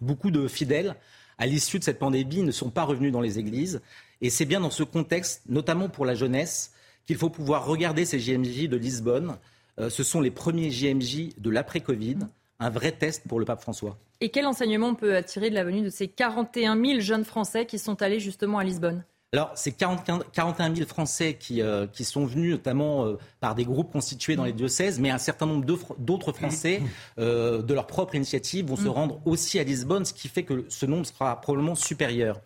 Beaucoup 0.00 0.32
de 0.32 0.48
fidèles, 0.48 0.96
à 1.38 1.46
l'issue 1.46 1.78
de 1.78 1.84
cette 1.84 2.00
pandémie, 2.00 2.42
ne 2.42 2.50
sont 2.50 2.70
pas 2.70 2.82
revenus 2.82 3.12
dans 3.12 3.20
les 3.20 3.38
églises. 3.38 3.80
Et 4.20 4.28
c'est 4.28 4.44
bien 4.44 4.58
dans 4.58 4.70
ce 4.70 4.82
contexte, 4.82 5.42
notamment 5.48 5.88
pour 5.88 6.04
la 6.04 6.16
jeunesse, 6.16 6.72
qu'il 7.06 7.16
faut 7.16 7.30
pouvoir 7.30 7.64
regarder 7.64 8.04
ces 8.04 8.18
JMJ 8.18 8.68
de 8.68 8.76
Lisbonne. 8.76 9.36
ce 9.78 10.02
sont 10.02 10.20
les 10.20 10.32
premiers 10.32 10.70
JMJ 10.70 11.36
de 11.38 11.50
l'après-Covid 11.50 12.18
un 12.58 12.70
vrai 12.70 12.92
test 12.92 13.26
pour 13.26 13.38
le 13.38 13.46
pape 13.46 13.62
François. 13.62 13.96
Et 14.20 14.28
quel 14.28 14.46
enseignement 14.46 14.88
on 14.88 14.94
peut 14.94 15.22
tirer 15.22 15.48
de 15.48 15.54
la 15.54 15.64
venue 15.64 15.80
de 15.80 15.88
ces 15.88 16.08
41 16.08 16.76
000 16.76 17.00
jeunes 17.00 17.24
Français 17.24 17.64
qui 17.64 17.78
sont 17.78 18.02
allés 18.02 18.20
justement 18.20 18.58
à 18.58 18.64
Lisbonne? 18.64 19.04
Alors, 19.32 19.52
c'est 19.54 19.70
41 19.70 20.74
000 20.74 20.88
Français 20.88 21.34
qui, 21.38 21.62
euh, 21.62 21.86
qui 21.86 22.04
sont 22.04 22.26
venus 22.26 22.50
notamment 22.50 23.06
euh, 23.06 23.16
par 23.38 23.54
des 23.54 23.64
groupes 23.64 23.92
constitués 23.92 24.34
dans 24.34 24.44
les 24.44 24.52
diocèses, 24.52 24.98
mais 24.98 25.10
un 25.10 25.18
certain 25.18 25.46
nombre 25.46 25.64
d'autres 25.98 26.32
Français, 26.32 26.82
euh, 27.18 27.62
de 27.62 27.72
leur 27.72 27.86
propre 27.86 28.16
initiative, 28.16 28.66
vont 28.66 28.76
se 28.76 28.86
mm. 28.86 28.88
rendre 28.88 29.20
aussi 29.24 29.60
à 29.60 29.62
Lisbonne, 29.62 30.04
ce 30.04 30.12
qui 30.12 30.26
fait 30.26 30.42
que 30.42 30.64
ce 30.68 30.84
nombre 30.84 31.06
sera 31.06 31.40
probablement 31.40 31.74
supérieur. 31.74 32.40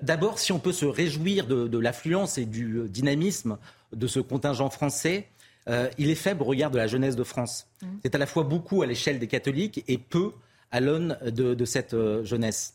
D'abord, 0.00 0.38
si 0.38 0.52
on 0.52 0.58
peut 0.58 0.72
se 0.72 0.86
réjouir 0.86 1.46
de, 1.46 1.68
de 1.68 1.78
l'affluence 1.78 2.38
et 2.38 2.46
du 2.46 2.88
dynamisme 2.88 3.58
de 3.92 4.06
ce 4.06 4.20
contingent 4.20 4.70
français, 4.70 5.28
il 5.98 6.08
est 6.08 6.14
faible 6.14 6.42
au 6.42 6.46
regard 6.46 6.70
de 6.70 6.78
la 6.78 6.86
jeunesse 6.86 7.14
de 7.14 7.24
France. 7.24 7.66
Mmh. 7.82 7.86
C'est 8.02 8.14
à 8.14 8.18
la 8.18 8.24
fois 8.24 8.44
beaucoup 8.44 8.80
à 8.80 8.86
l'échelle 8.86 9.18
des 9.18 9.26
catholiques 9.26 9.84
et 9.86 9.98
peu 9.98 10.32
à 10.70 10.80
l'aune 10.80 11.18
de, 11.24 11.64
cette 11.64 11.94
euh, 11.94 12.24
jeunesse. 12.24 12.74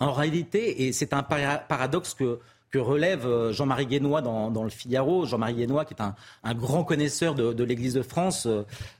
En 0.00 0.12
réalité, 0.12 0.86
et 0.86 0.92
c'est 0.92 1.12
un 1.12 1.22
paradoxe 1.22 2.14
que, 2.14 2.38
relève 2.74 3.24
euh, 3.24 3.52
Jean-Marie 3.52 3.86
Guénois 3.86 4.20
dans, 4.20 4.64
le 4.64 4.68
Figaro, 4.68 5.26
Jean-Marie 5.26 5.54
Guénois 5.54 5.84
qui 5.84 5.94
est 5.94 6.02
un, 6.02 6.54
grand 6.54 6.82
connaisseur 6.82 7.36
de, 7.36 7.62
l'Église 7.62 7.94
de 7.94 8.02
France 8.02 8.48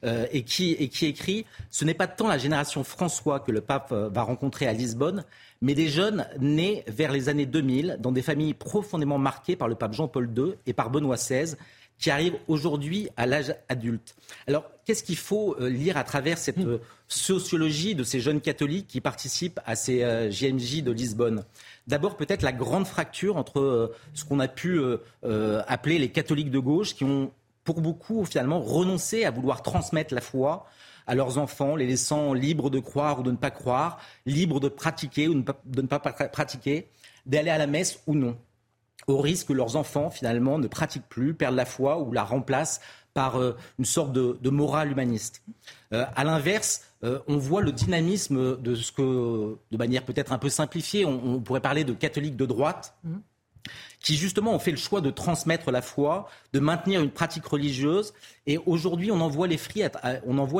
et, 0.05 0.45
qui, 0.45 0.75
et 0.75 0.89
qui 0.89 1.07
écrit 1.07 1.45
Ce 1.71 1.85
n'est 1.85 1.95
pas 1.95 2.07
tant 2.07 2.29
la 2.29 2.39
génération 2.39 2.85
François 2.85 3.41
que 3.41 3.51
le 3.51 3.61
pape 3.61 3.93
va 3.93 4.23
rencontrer 4.23 4.69
à 4.69 4.73
Lisbonne, 4.73 5.25
mais 5.61 5.75
des 5.75 5.89
jeunes 5.89 6.25
nés 6.39 6.85
vers 6.87 7.11
les 7.11 7.29
années 7.29 7.47
2000 7.47 7.97
dans 7.99 8.13
des 8.13 8.23
familles 8.23 8.55
profondément 8.55 9.19
marquées 9.19 9.57
par 9.57 9.67
le 9.67 9.75
pape 9.75 9.95
Jean-Paul 9.95 10.31
II 10.37 10.55
et 10.67 10.73
par 10.73 10.91
Benoît 10.91 11.17
XVI 11.17 11.57
qui 11.99 12.11
arrivent 12.11 12.37
aujourd'hui 12.49 13.09
à 13.17 13.27
l'âge 13.27 13.55
adulte. 13.69 14.15
Alors, 14.47 14.65
qu'est-ce 14.85 15.03
qu'il 15.03 15.17
faut 15.17 15.57
euh, 15.61 15.69
lire 15.69 15.97
à 15.97 16.05
travers 16.05 16.39
cette 16.39 16.59
euh, 16.59 16.79
sociologie 17.09 17.95
de 17.95 18.03
ces 18.03 18.21
jeunes 18.21 18.41
catholiques 18.41 18.87
qui 18.89 19.01
participent 19.01 19.61
à 19.65 19.77
ces 19.77 20.01
JMJ 20.31 20.79
euh, 20.79 20.83
de 20.83 20.93
Lisbonne? 20.93 21.45
D'abord, 21.87 22.17
peut-être 22.17 22.43
la 22.43 22.53
grande 22.53 22.87
fracture 22.87 23.37
entre 23.37 23.93
ce 24.15 24.25
qu'on 24.25 24.41
a 24.41 24.49
pu 24.49 24.81
appeler 25.23 25.99
les 25.99 26.11
catholiques 26.11 26.51
de 26.51 26.59
gauche, 26.59 26.95
qui 26.95 27.05
ont, 27.05 27.31
pour 27.63 27.83
beaucoup, 27.83 28.25
finalement, 28.25 28.59
renoncé 28.59 29.25
à 29.25 29.31
vouloir 29.31 29.63
transmettre 29.63 30.15
la 30.15 30.23
foi 30.23 30.67
à 31.07 31.15
leurs 31.15 31.37
enfants, 31.37 31.77
les 31.77 31.87
laissant 31.87 32.33
libres 32.33 32.71
de 32.71 32.79
croire 32.79 33.21
ou 33.21 33.23
de 33.23 33.31
ne 33.31 33.37
pas 33.37 33.51
croire, 33.51 33.99
libres 34.25 34.61
de 34.61 34.69
pratiquer 34.69 35.29
ou 35.29 35.35
de 35.35 35.83
ne 35.83 35.87
pas 35.87 35.99
pratiquer, 35.99 36.89
d'aller 37.27 37.51
à 37.51 37.59
la 37.59 37.67
messe 37.67 38.01
ou 38.07 38.15
non 38.15 38.39
au 39.07 39.19
risque 39.19 39.49
que 39.49 39.53
leurs 39.53 39.77
enfants, 39.77 40.11
finalement, 40.11 40.59
ne 40.59 40.67
pratiquent 40.67 41.09
plus, 41.09 41.35
perdent 41.35 41.57
la 41.57 41.65
foi 41.65 42.01
ou 42.01 42.13
la 42.13 42.25
remplacent 42.25 42.81
par 43.13 43.41
une 43.79 43.85
sorte 43.85 44.13
de, 44.13 44.51
morale 44.51 44.91
humaniste. 44.91 45.43
à 45.93 46.25
l'inverse, 46.25 46.83
on 47.03 47.37
voit 47.37 47.63
le 47.63 47.71
dynamisme 47.71 48.61
de 48.61 48.75
ce 48.75 48.91
que, 48.91 49.57
de 49.71 49.77
manière 49.77 50.03
peut-être 50.03 50.33
un 50.33 50.39
peu 50.39 50.49
simplifiée, 50.49 51.05
on, 51.05 51.41
pourrait 51.41 51.61
parler 51.61 51.85
de 51.85 51.93
catholiques 51.93 52.37
de 52.37 52.47
droite. 52.47 52.97
Qui 54.05 54.17
justement 54.17 54.55
ont 54.55 54.59
fait 54.59 54.71
le 54.71 54.77
choix 54.77 55.01
de 55.01 55.11
transmettre 55.11 55.71
la 55.71 55.81
foi, 55.81 56.29
de 56.53 56.61
maintenir 56.61 57.01
une 57.01 57.11
pratique 57.11 57.47
religieuse. 57.47 58.13
Et 58.47 58.59
aujourd'hui, 58.67 59.11
on 59.11 59.21
en 59.23 59.29
voit 59.29 59.47
les 59.47 59.57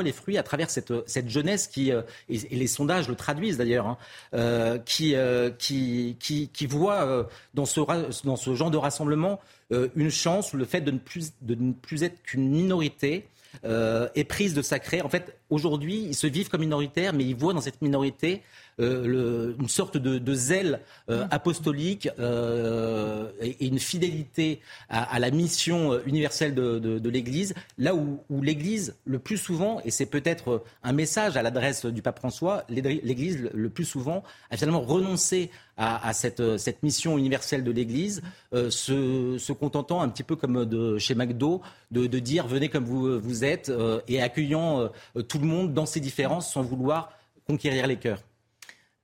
les 0.03 0.11
fruits 0.11 0.39
à 0.39 0.43
travers 0.43 0.71
cette, 0.71 0.91
cette 1.07 1.29
jeunesse 1.29 1.67
qui, 1.67 1.91
euh, 1.91 2.01
et, 2.27 2.39
les 2.55 2.65
sondages 2.65 3.07
le 3.07 3.13
traduisent 3.13 3.57
d'ailleurs, 3.57 3.85
hein, 3.85 3.97
euh, 4.33 4.79
qui, 4.79 5.13
euh, 5.13 5.51
qui, 5.51 6.17
qui, 6.19 6.49
qui, 6.49 6.65
voit 6.65 7.29
dans, 7.53 7.65
ce, 7.65 7.81
dans 8.25 8.35
ce 8.35 8.55
genre 8.55 8.71
de 8.71 8.77
rassemblement 8.77 9.39
une 9.69 10.09
chance, 10.09 10.53
le 10.53 10.65
fait 10.65 10.81
de 10.81 10.89
ne 10.89 10.97
plus, 10.97 11.33
de 11.41 11.53
ne 11.53 11.71
plus 11.73 12.03
être 12.03 12.23
qu'une 12.23 12.49
minorité. 12.49 13.27
Euh, 13.63 14.09
prise 14.27 14.53
de 14.53 14.61
sacré. 14.61 15.01
En 15.01 15.09
fait, 15.09 15.37
aujourd'hui, 15.49 16.03
ils 16.07 16.15
se 16.15 16.27
vivent 16.27 16.49
comme 16.49 16.61
minoritaires, 16.61 17.13
mais 17.13 17.23
ils 17.23 17.35
voient 17.35 17.53
dans 17.53 17.61
cette 17.61 17.81
minorité 17.81 18.41
euh, 18.81 19.53
une 19.57 19.69
sorte 19.69 19.95
de, 19.95 20.33
zèle 20.33 20.81
euh, 21.09 21.25
apostolique 21.31 22.09
euh, 22.19 23.29
et, 23.39 23.67
une 23.67 23.79
fidélité 23.79 24.59
à, 24.89 25.17
la 25.19 25.31
mission 25.31 25.97
universelle 26.05 26.53
de, 26.53 27.09
l'Église, 27.09 27.53
là 27.77 27.95
où, 27.95 28.19
l'Église, 28.41 28.95
le 29.05 29.19
plus 29.19 29.37
souvent, 29.37 29.79
et 29.85 29.91
c'est 29.91 30.05
peut-être 30.05 30.63
un 30.83 30.91
message 30.91 31.37
à 31.37 31.43
l'adresse 31.43 31.85
du 31.85 32.01
pape 32.01 32.19
François, 32.19 32.65
l'Église, 32.67 33.49
le 33.53 33.69
plus 33.69 33.85
souvent, 33.85 34.23
a 34.51 34.57
finalement 34.57 34.81
renoncé 34.81 35.51
à, 35.77 36.11
cette, 36.13 36.41
mission 36.83 37.17
universelle 37.17 37.63
de 37.63 37.71
l'Église, 37.71 38.21
se, 38.51 39.51
contentant 39.53 40.01
un 40.01 40.09
petit 40.09 40.23
peu 40.23 40.35
comme 40.35 40.99
chez 40.99 41.15
McDo, 41.15 41.61
de, 41.91 42.07
dire 42.19 42.45
venez 42.47 42.67
comme 42.67 42.85
vous 42.85 43.43
êtes 43.45 43.71
et 44.09 44.21
accueillant 44.21 44.89
tout 45.29 45.39
le 45.39 45.47
monde 45.47 45.73
dans 45.73 45.85
ses 45.85 46.01
différences 46.01 46.51
sans 46.51 46.61
vouloir 46.61 47.11
conquérir 47.47 47.87
les 47.87 47.97
cœurs. 47.97 48.21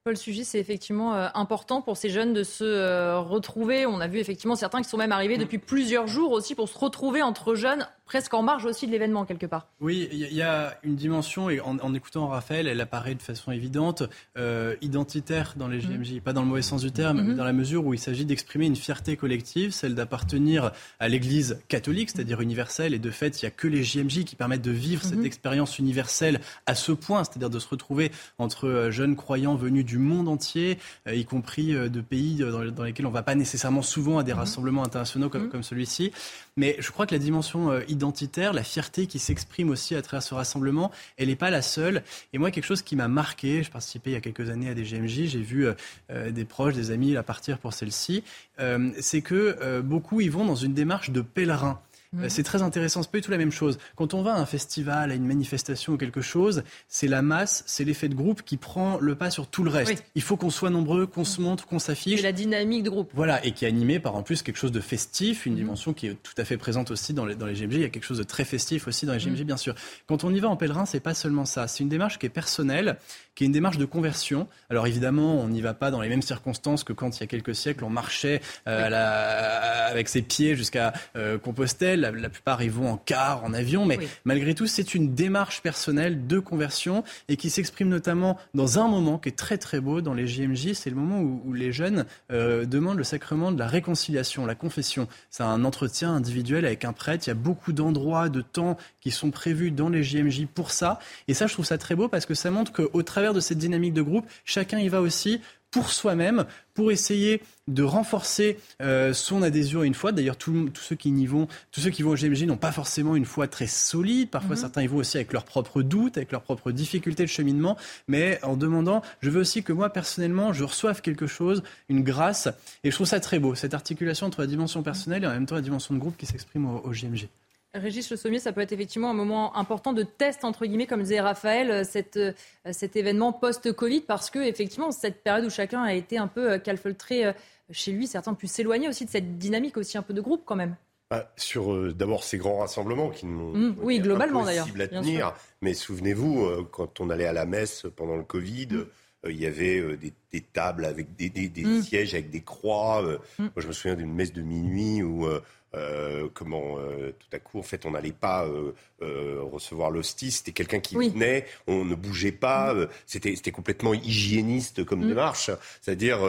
Paul 0.03 0.17
Sugis, 0.17 0.45
c'est 0.45 0.57
effectivement 0.57 1.13
euh, 1.13 1.27
important 1.35 1.83
pour 1.83 1.95
ces 1.95 2.09
jeunes 2.09 2.33
de 2.33 2.41
se 2.41 2.63
euh, 2.63 3.19
retrouver. 3.19 3.85
On 3.85 4.01
a 4.01 4.07
vu 4.07 4.17
effectivement 4.17 4.55
certains 4.55 4.81
qui 4.81 4.89
sont 4.89 4.97
même 4.97 5.11
arrivés 5.11 5.37
mm. 5.37 5.41
depuis 5.41 5.59
plusieurs 5.59 6.07
jours 6.07 6.31
aussi 6.31 6.55
pour 6.55 6.67
se 6.67 6.77
retrouver 6.79 7.21
entre 7.21 7.53
jeunes 7.53 7.87
presque 8.11 8.33
en 8.33 8.41
marge 8.43 8.65
aussi 8.65 8.87
de 8.87 8.91
l'événement 8.91 9.23
quelque 9.23 9.45
part. 9.45 9.67
Oui, 9.79 10.09
il 10.11 10.19
y, 10.19 10.41
a 10.41 10.77
une 10.83 10.97
dimension, 10.97 11.49
et 11.49 11.61
en, 11.61 11.93
écoutant 11.93 12.27
Raphaël, 12.27 12.67
elle 12.67 12.81
apparaît 12.81 13.15
de 13.15 13.21
façon 13.21 13.53
évidente, 13.53 14.03
euh, 14.37 14.75
identitaire 14.81 15.53
dans 15.55 15.69
les 15.69 15.79
JMJ, 15.79 16.19
pas 16.19 16.33
dans 16.33 16.41
le 16.41 16.47
mauvais 16.47 16.61
sens 16.61 16.81
du 16.81 16.91
terme, 16.91 17.21
mais 17.21 17.31
mhm. 17.31 17.37
dans 17.37 17.45
la 17.45 17.53
mesure 17.53 17.85
où 17.85 17.93
il 17.93 17.99
s'agit 17.99 18.25
d'exprimer 18.25 18.65
une 18.65 18.75
fierté 18.75 19.15
collective, 19.15 19.71
celle 19.71 19.95
d'appartenir 19.95 20.73
à 20.99 21.07
l'Église 21.07 21.61
catholique, 21.69 22.09
c'est-à-dire 22.09 22.41
universelle, 22.41 22.93
et 22.93 22.99
de 22.99 23.11
fait, 23.11 23.41
il 23.41 23.45
n'y 23.45 23.47
a 23.47 23.51
que 23.51 23.69
les 23.69 23.81
JMJ 23.81 24.25
qui 24.25 24.35
permettent 24.35 24.61
de 24.61 24.71
vivre 24.71 25.03
cette 25.03 25.19
mhm. 25.19 25.25
expérience 25.25 25.79
universelle 25.79 26.41
à 26.65 26.75
ce 26.75 26.91
point, 26.91 27.23
c'est-à-dire 27.23 27.49
de 27.49 27.59
se 27.59 27.69
retrouver 27.69 28.11
entre 28.39 28.89
jeunes 28.91 29.15
croyants 29.15 29.55
venus 29.55 29.85
du 29.85 29.90
monde 29.97 30.27
entier, 30.27 30.77
euh, 31.07 31.15
y 31.15 31.25
compris 31.25 31.73
de 31.73 32.01
pays 32.01 32.37
dans, 32.37 32.83
lesquels 32.83 33.05
on 33.05 33.09
ne 33.09 33.13
va 33.13 33.23
pas 33.23 33.35
nécessairement 33.35 33.81
souvent 33.81 34.17
à 34.17 34.23
des 34.23 34.33
mhm. 34.33 34.39
rassemblements 34.39 34.83
internationaux 34.83 35.29
comme, 35.29 35.49
comme 35.49 35.63
celui-ci. 35.63 36.11
Mais 36.57 36.75
je 36.79 36.91
crois 36.91 37.05
que 37.05 37.13
la 37.13 37.19
dimension 37.19 37.79
identitaire, 37.87 38.53
la 38.53 38.63
fierté 38.63 39.07
qui 39.07 39.19
s'exprime 39.19 39.69
aussi 39.69 39.95
à 39.95 40.01
travers 40.01 40.23
ce 40.23 40.33
rassemblement, 40.33 40.91
elle 41.17 41.27
n'est 41.27 41.35
pas 41.35 41.49
la 41.49 41.61
seule. 41.61 42.03
Et 42.33 42.37
moi, 42.37 42.51
quelque 42.51 42.65
chose 42.65 42.81
qui 42.81 42.95
m'a 42.95 43.07
marqué, 43.07 43.63
je 43.63 43.71
participais 43.71 44.11
il 44.11 44.13
y 44.13 44.17
a 44.17 44.21
quelques 44.21 44.49
années 44.49 44.69
à 44.69 44.73
des 44.73 44.83
GMJ, 44.83 45.25
j'ai 45.25 45.41
vu 45.41 45.67
euh, 45.67 45.73
euh, 46.11 46.31
des 46.31 46.45
proches, 46.45 46.73
des 46.73 46.91
amis 46.91 47.15
partir 47.25 47.59
pour 47.59 47.73
celle-ci, 47.73 48.23
euh, 48.59 48.91
c'est 48.99 49.21
que 49.21 49.81
beaucoup 49.81 50.21
y 50.21 50.29
vont 50.29 50.45
dans 50.45 50.55
une 50.55 50.73
démarche 50.73 51.11
de 51.11 51.21
pèlerin. 51.21 51.79
Euh, 52.17 52.25
c'est 52.27 52.43
très 52.43 52.61
intéressant. 52.61 53.03
C'est 53.03 53.11
pas 53.11 53.19
du 53.19 53.23
tout 53.23 53.31
la 53.31 53.37
même 53.37 53.51
chose. 53.51 53.79
Quand 53.95 54.13
on 54.13 54.21
va 54.21 54.33
à 54.33 54.37
un 54.37 54.45
festival, 54.45 55.11
à 55.11 55.15
une 55.15 55.25
manifestation 55.25 55.93
ou 55.93 55.97
quelque 55.97 56.21
chose, 56.21 56.63
c'est 56.89 57.07
la 57.07 57.21
masse, 57.21 57.63
c'est 57.67 57.85
l'effet 57.85 58.09
de 58.09 58.15
groupe 58.15 58.41
qui 58.43 58.57
prend 58.57 58.97
le 58.99 59.15
pas 59.15 59.29
sur 59.29 59.47
tout 59.47 59.63
le 59.63 59.69
reste. 59.69 60.03
Il 60.15 60.21
faut 60.21 60.35
qu'on 60.35 60.49
soit 60.49 60.69
nombreux, 60.69 61.05
qu'on 61.07 61.23
se 61.23 61.39
montre, 61.39 61.65
qu'on 61.65 61.79
s'affiche. 61.79 62.17
C'est 62.17 62.23
la 62.23 62.33
dynamique 62.33 62.83
de 62.83 62.89
groupe. 62.89 63.11
Voilà, 63.13 63.43
et 63.45 63.53
qui 63.53 63.63
est 63.63 63.67
animé 63.69 63.99
par 63.99 64.15
en 64.15 64.23
plus 64.23 64.41
quelque 64.41 64.57
chose 64.57 64.73
de 64.73 64.81
festif, 64.81 65.45
une 65.45 65.53
mhm. 65.53 65.59
dimension 65.59 65.93
qui 65.93 66.07
est 66.07 66.15
tout 66.21 66.33
à 66.37 66.43
fait 66.43 66.57
présente 66.57 66.91
aussi 66.91 67.13
dans 67.13 67.25
les, 67.25 67.35
dans 67.35 67.45
les 67.45 67.53
GMG. 67.53 67.75
Il 67.75 67.81
y 67.81 67.85
a 67.85 67.89
quelque 67.89 68.03
chose 68.03 68.17
de 68.17 68.23
très 68.23 68.43
festif 68.43 68.89
aussi 68.89 69.05
dans 69.05 69.13
les 69.13 69.19
GMG, 69.19 69.39
mhm. 69.39 69.43
bien 69.45 69.57
sûr. 69.57 69.73
Quand 70.07 70.25
on 70.25 70.33
y 70.33 70.39
va 70.41 70.49
en 70.49 70.57
pèlerin, 70.57 70.85
c'est 70.85 70.99
pas 70.99 71.13
seulement 71.13 71.45
ça. 71.45 71.69
C'est 71.69 71.81
une 71.81 71.89
démarche 71.89 72.19
qui 72.19 72.25
est 72.25 72.29
personnelle, 72.29 72.97
qui 73.35 73.45
est 73.45 73.47
une 73.47 73.53
démarche 73.53 73.77
de 73.77 73.85
conversion. 73.85 74.49
Alors 74.69 74.85
évidemment, 74.85 75.39
on 75.39 75.47
n'y 75.47 75.61
va 75.61 75.73
pas 75.73 75.91
dans 75.91 76.01
les 76.01 76.09
mêmes 76.09 76.21
circonstances 76.21 76.83
que 76.83 76.91
quand 76.91 77.17
il 77.17 77.21
y 77.21 77.23
a 77.23 77.27
quelques 77.27 77.55
siècles, 77.55 77.85
on 77.85 77.89
marchait 77.89 78.41
euh, 78.67 79.89
avec 79.89 80.09
ses 80.09 80.21
pieds 80.21 80.55
jusqu'à 80.55 80.91
euh, 81.15 81.37
Compostelle. 81.37 82.00
La, 82.01 82.29
plupart 82.29 82.61
y 82.61 82.69
vont 82.69 82.89
en 82.89 82.97
car, 82.97 83.43
en 83.43 83.53
avion, 83.53 83.85
mais 83.85 83.99
malgré 84.25 84.53
tout, 84.53 84.67
c'est 84.67 84.93
une 84.93 85.13
démarche 85.13 85.61
personnelle 85.61 86.27
de 86.27 86.39
conversion 86.39 87.03
et 87.29 87.37
qui 87.37 87.49
s'exprime 87.49 87.89
notamment 87.89 88.37
dans 88.53 88.79
un 88.79 88.87
moment 88.87 89.17
qui 89.17 89.29
est 89.29 89.37
très 89.37 89.57
très 89.57 89.79
beau 89.79 90.01
dans 90.01 90.13
les 90.13 90.27
JMJ. 90.27 90.73
C'est 90.73 90.89
le 90.89 90.95
moment 90.95 91.21
où, 91.21 91.53
les 91.53 91.71
jeunes 91.71 92.05
euh, 92.31 92.65
demandent 92.65 92.97
le 92.97 93.03
sacrement 93.03 93.51
de 93.51 93.59
la 93.59 93.67
réconciliation, 93.67 94.45
la 94.45 94.55
confession. 94.55 95.07
C'est 95.29 95.43
un 95.43 95.63
entretien 95.63 96.13
individuel 96.13 96.65
avec 96.65 96.85
un 96.85 96.93
prêtre. 96.93 97.27
Il 97.27 97.29
y 97.29 97.31
a 97.31 97.35
beaucoup 97.35 97.73
d'endroits, 97.73 98.29
de 98.29 98.41
temps 98.41 98.77
qui 98.99 99.11
sont 99.11 99.31
prévus 99.31 99.71
dans 99.71 99.89
les 99.89 100.03
JMJ 100.03 100.47
pour 100.53 100.71
ça. 100.71 100.99
Et 101.27 101.33
ça, 101.33 101.47
je 101.47 101.53
trouve 101.53 101.65
ça 101.65 101.77
très 101.77 101.95
beau 101.95 102.07
parce 102.07 102.25
que 102.25 102.33
ça 102.33 102.51
montre 102.51 102.71
qu'au 102.71 103.03
travers 103.03 103.33
de 103.33 103.39
cette 103.39 103.57
dynamique 103.57 103.93
de 103.93 104.01
groupe, 104.01 104.25
chacun 104.45 104.79
y 104.79 104.89
va 104.89 105.01
aussi 105.01 105.41
pour 105.71 105.91
soi-même, 105.91 106.45
pour 106.73 106.91
essayer 106.91 107.41
de 107.67 107.83
renforcer 107.83 108.57
euh, 108.81 109.13
son 109.13 109.41
adhésion 109.41 109.81
à 109.81 109.85
une 109.85 109.93
foi. 109.93 110.11
D'ailleurs, 110.11 110.35
tous 110.35 110.69
ceux 110.75 110.95
qui 110.95 111.09
y 111.09 111.25
vont, 111.25 111.47
tous 111.71 111.79
ceux 111.79 111.89
qui 111.89 112.03
vont 112.03 112.11
au 112.11 112.15
GMJ 112.15 112.43
n'ont 112.43 112.57
pas 112.57 112.73
forcément 112.73 113.15
une 113.15 113.25
foi 113.25 113.47
très 113.47 113.67
solide. 113.67 114.29
Parfois, 114.29 114.55
mhm. 114.55 114.61
certains 114.61 114.81
y 114.83 114.87
vont 114.87 114.97
aussi 114.97 115.17
avec 115.17 115.31
leurs 115.31 115.45
propres 115.45 115.81
doutes, 115.81 116.17
avec 116.17 116.31
leurs 116.31 116.41
propres 116.41 116.71
difficultés 116.71 117.23
de 117.23 117.29
cheminement, 117.29 117.77
mais 118.07 118.39
en 118.43 118.57
demandant, 118.57 119.01
je 119.21 119.29
veux 119.29 119.39
aussi 119.39 119.63
que 119.63 119.71
moi, 119.71 119.89
personnellement, 119.89 120.51
je 120.51 120.65
reçoive 120.65 121.01
quelque 121.01 121.27
chose, 121.27 121.63
une 121.87 122.03
grâce. 122.03 122.49
Et 122.83 122.91
je 122.91 122.95
trouve 122.95 123.07
ça 123.07 123.19
très 123.21 123.39
beau, 123.39 123.55
cette 123.55 123.73
articulation 123.73 124.27
entre 124.27 124.41
la 124.41 124.47
dimension 124.47 124.83
personnelle 124.83 125.23
et 125.23 125.27
en 125.27 125.31
même 125.31 125.45
temps 125.45 125.55
la 125.55 125.61
dimension 125.61 125.93
de 125.93 125.99
groupe 125.99 126.17
qui 126.17 126.25
s'exprime 126.25 126.65
au, 126.65 126.79
au 126.79 126.91
GMG. 126.91 127.29
Régis 127.73 128.09
Le 128.09 128.17
Sommier, 128.17 128.39
ça 128.39 128.51
peut 128.51 128.61
être 128.61 128.73
effectivement 128.73 129.09
un 129.09 129.13
moment 129.13 129.55
important 129.55 129.93
de 129.93 130.03
test, 130.03 130.43
entre 130.43 130.65
guillemets, 130.65 130.87
comme 130.87 131.01
disait 131.01 131.21
Raphaël, 131.21 131.71
euh, 131.71 131.83
cette, 131.85 132.17
euh, 132.17 132.33
cet 132.71 132.97
événement 132.97 133.31
post-Covid, 133.31 134.01
parce 134.01 134.29
que, 134.29 134.39
effectivement, 134.39 134.91
cette 134.91 135.23
période 135.23 135.45
où 135.45 135.49
chacun 135.49 135.81
a 135.81 135.93
été 135.93 136.17
un 136.17 136.27
peu 136.27 136.53
euh, 136.53 136.57
calfeutré 136.57 137.33
chez 137.71 137.93
lui, 137.93 138.07
certains 138.07 138.31
ont 138.31 138.35
pu 138.35 138.47
s'éloigner 138.47 138.89
aussi 138.89 139.05
de 139.05 139.09
cette 139.09 139.37
dynamique 139.37 139.77
aussi 139.77 139.97
un 139.97 140.01
peu 140.01 140.13
de 140.13 140.21
groupe 140.21 140.43
quand 140.45 140.57
même. 140.57 140.75
Bah, 141.09 141.31
sur 141.35 141.93
d'abord 141.93 142.23
ces 142.23 142.37
grands 142.37 142.59
rassemblements 142.59 143.09
qui 143.09 143.25
nous 143.25 143.51
mmh, 143.53 143.75
oui 143.81 143.99
globalement 143.99 144.45
d'ailleurs 144.45 144.67
à 144.79 144.87
tenir 144.87 145.33
mais 145.61 145.73
souvenez-vous 145.73 146.65
quand 146.71 147.01
on 147.01 147.09
allait 147.09 147.25
à 147.25 147.33
la 147.33 147.45
messe 147.45 147.85
pendant 147.97 148.15
le 148.15 148.23
Covid 148.23 148.67
mmh. 148.67 149.29
il 149.29 149.37
y 149.37 149.45
avait 149.45 149.97
des, 149.97 150.41
tables 150.41 150.85
avec 150.85 151.13
des, 151.17 151.51
mmh. 151.53 151.81
sièges 151.81 152.13
avec 152.13 152.29
des 152.29 152.39
croix 152.39 153.01
moi 153.39 153.51
je 153.57 153.67
me 153.67 153.73
souviens 153.73 153.95
d'une 153.95 154.13
messe 154.13 154.31
de 154.31 154.41
minuit 154.41 155.03
où 155.03 155.27
euh, 155.73 156.27
comment 156.33 156.79
euh, 156.79 157.13
tout 157.17 157.33
à 157.33 157.39
coup 157.39 157.57
en 157.57 157.63
fait 157.63 157.85
on 157.85 157.91
n'allait 157.91 158.11
pas 158.11 158.45
euh, 158.45 159.39
recevoir 159.41 159.89
l'hostie 159.89 160.29
c'était 160.29 160.51
quelqu'un 160.51 160.81
qui 160.81 160.95
venait 160.95 161.45
on 161.65 161.85
ne 161.85 161.95
bougeait 161.95 162.33
pas 162.33 162.73
mm. 162.73 162.87
c'était 163.05 163.37
c'était 163.37 163.51
complètement 163.51 163.93
hygiéniste 163.93 164.83
comme 164.83 165.05
mm. 165.05 165.07
démarche 165.07 165.49
c'est-à-dire 165.79 166.19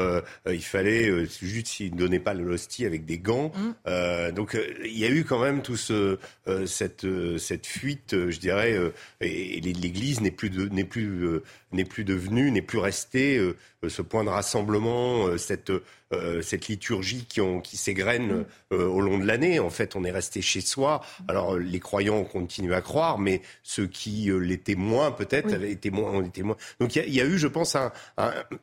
il 0.46 0.62
fallait 0.62 1.26
juste 1.26 1.66
s'il 1.66 1.94
ne 1.94 1.98
donnait 1.98 2.20
pas 2.20 2.34
l'hostie 2.34 2.86
avec 2.86 3.04
des 3.04 3.18
gants 3.18 3.50
mm. 3.56 4.30
donc 4.30 4.56
il 4.84 4.96
y 4.96 5.04
a 5.04 5.10
eu 5.10 5.24
quand 5.24 5.40
même 5.40 5.62
tout 5.62 5.76
ce 5.76 6.18
cette 6.66 7.06
cette 7.38 7.66
fuite 7.66 8.14
je 8.30 8.38
dirais 8.38 8.78
et, 9.20 9.60
l'Église 9.60 10.20
n'est 10.20 10.30
plus 10.30 10.50
n'est 10.70 10.84
plus 10.84 11.40
n'est 11.72 11.84
plus 11.84 12.04
devenue 12.04 12.52
n'est 12.52 12.62
plus 12.62 12.78
restée 12.78 13.44
ce 13.88 14.02
point 14.02 14.22
de 14.22 14.28
rassemblement 14.28 15.36
cette 15.36 15.72
euh, 16.12 16.42
cette 16.42 16.68
liturgie 16.68 17.24
qui, 17.26 17.40
ont, 17.40 17.60
qui 17.60 17.76
s'égrène 17.76 18.44
euh, 18.72 18.86
au 18.86 19.00
long 19.00 19.18
de 19.18 19.24
l'année. 19.24 19.60
En 19.60 19.70
fait, 19.70 19.96
on 19.96 20.04
est 20.04 20.10
resté 20.10 20.42
chez 20.42 20.60
soi. 20.60 21.00
Alors, 21.28 21.56
les 21.56 21.80
croyants 21.80 22.24
continuent 22.24 22.74
à 22.74 22.82
croire, 22.82 23.18
mais 23.18 23.40
ceux 23.62 23.86
qui 23.86 24.30
euh, 24.30 24.38
l'étaient 24.38 24.74
moins, 24.74 25.10
peut-être, 25.10 25.54
avaient 25.54 25.70
été 25.70 25.90
moins, 25.90 26.10
ont 26.10 26.22
été 26.22 26.42
moins. 26.42 26.56
Donc, 26.80 26.96
il 26.96 27.14
y, 27.14 27.20
a 27.20 27.24
eu, 27.24 27.38
je 27.38 27.48
pense, 27.48 27.76
un, 27.76 27.92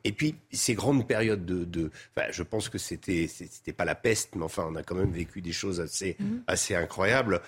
et 0.04 0.12
puis 0.12 0.36
ces 0.52 0.74
grandes 0.74 1.06
périodes 1.06 1.44
de, 1.44 1.64
de 1.64 1.90
enfin, 2.16 2.28
je 2.30 2.42
pense 2.42 2.68
que 2.68 2.78
c'était, 2.78 3.28
c'était 3.28 3.72
pas 3.72 3.84
la 3.84 3.94
peste, 3.94 4.36
mais 4.36 4.44
enfin, 4.44 4.66
on 4.70 4.76
a 4.76 4.82
quand 4.82 4.94
même 4.94 5.12
vécu 5.12 5.40
des 5.40 5.52
choses 5.52 5.80
assez, 5.80 6.16
mhm. 6.20 6.42
assez 6.46 6.74
incroyables 6.74 7.40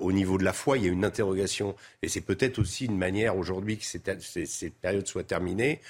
au 0.00 0.12
niveau 0.12 0.38
de 0.38 0.44
la 0.44 0.52
foi. 0.52 0.78
Il 0.78 0.84
y 0.84 0.88
a 0.88 0.92
une 0.92 1.04
interrogation, 1.04 1.74
et 2.02 2.08
c'est 2.08 2.20
peut-être 2.20 2.58
aussi 2.58 2.86
une 2.86 2.98
manière 2.98 3.36
aujourd'hui 3.36 3.78
que 3.78 3.84
cette, 3.84 4.20
cette 4.20 4.74
période 4.74 5.06
soit 5.06 5.24
terminée 5.24 5.80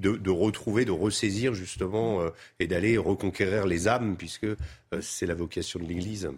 de, 0.00 0.30
retrouver, 0.30 0.84
de 0.84 0.90
ressaisir 0.90 1.54
justement 1.54 2.20
euh, 2.20 2.30
et 2.58 2.66
d'aller 2.66 2.98
reconquérir 2.98 3.66
les 3.66 3.88
âmes, 3.88 4.16
puisque 4.16 4.44
euh, 4.44 4.56
c'est 5.00 5.26
la 5.26 5.34
vocation 5.34 5.78
de 5.78 5.84
l'Église. 5.84 6.30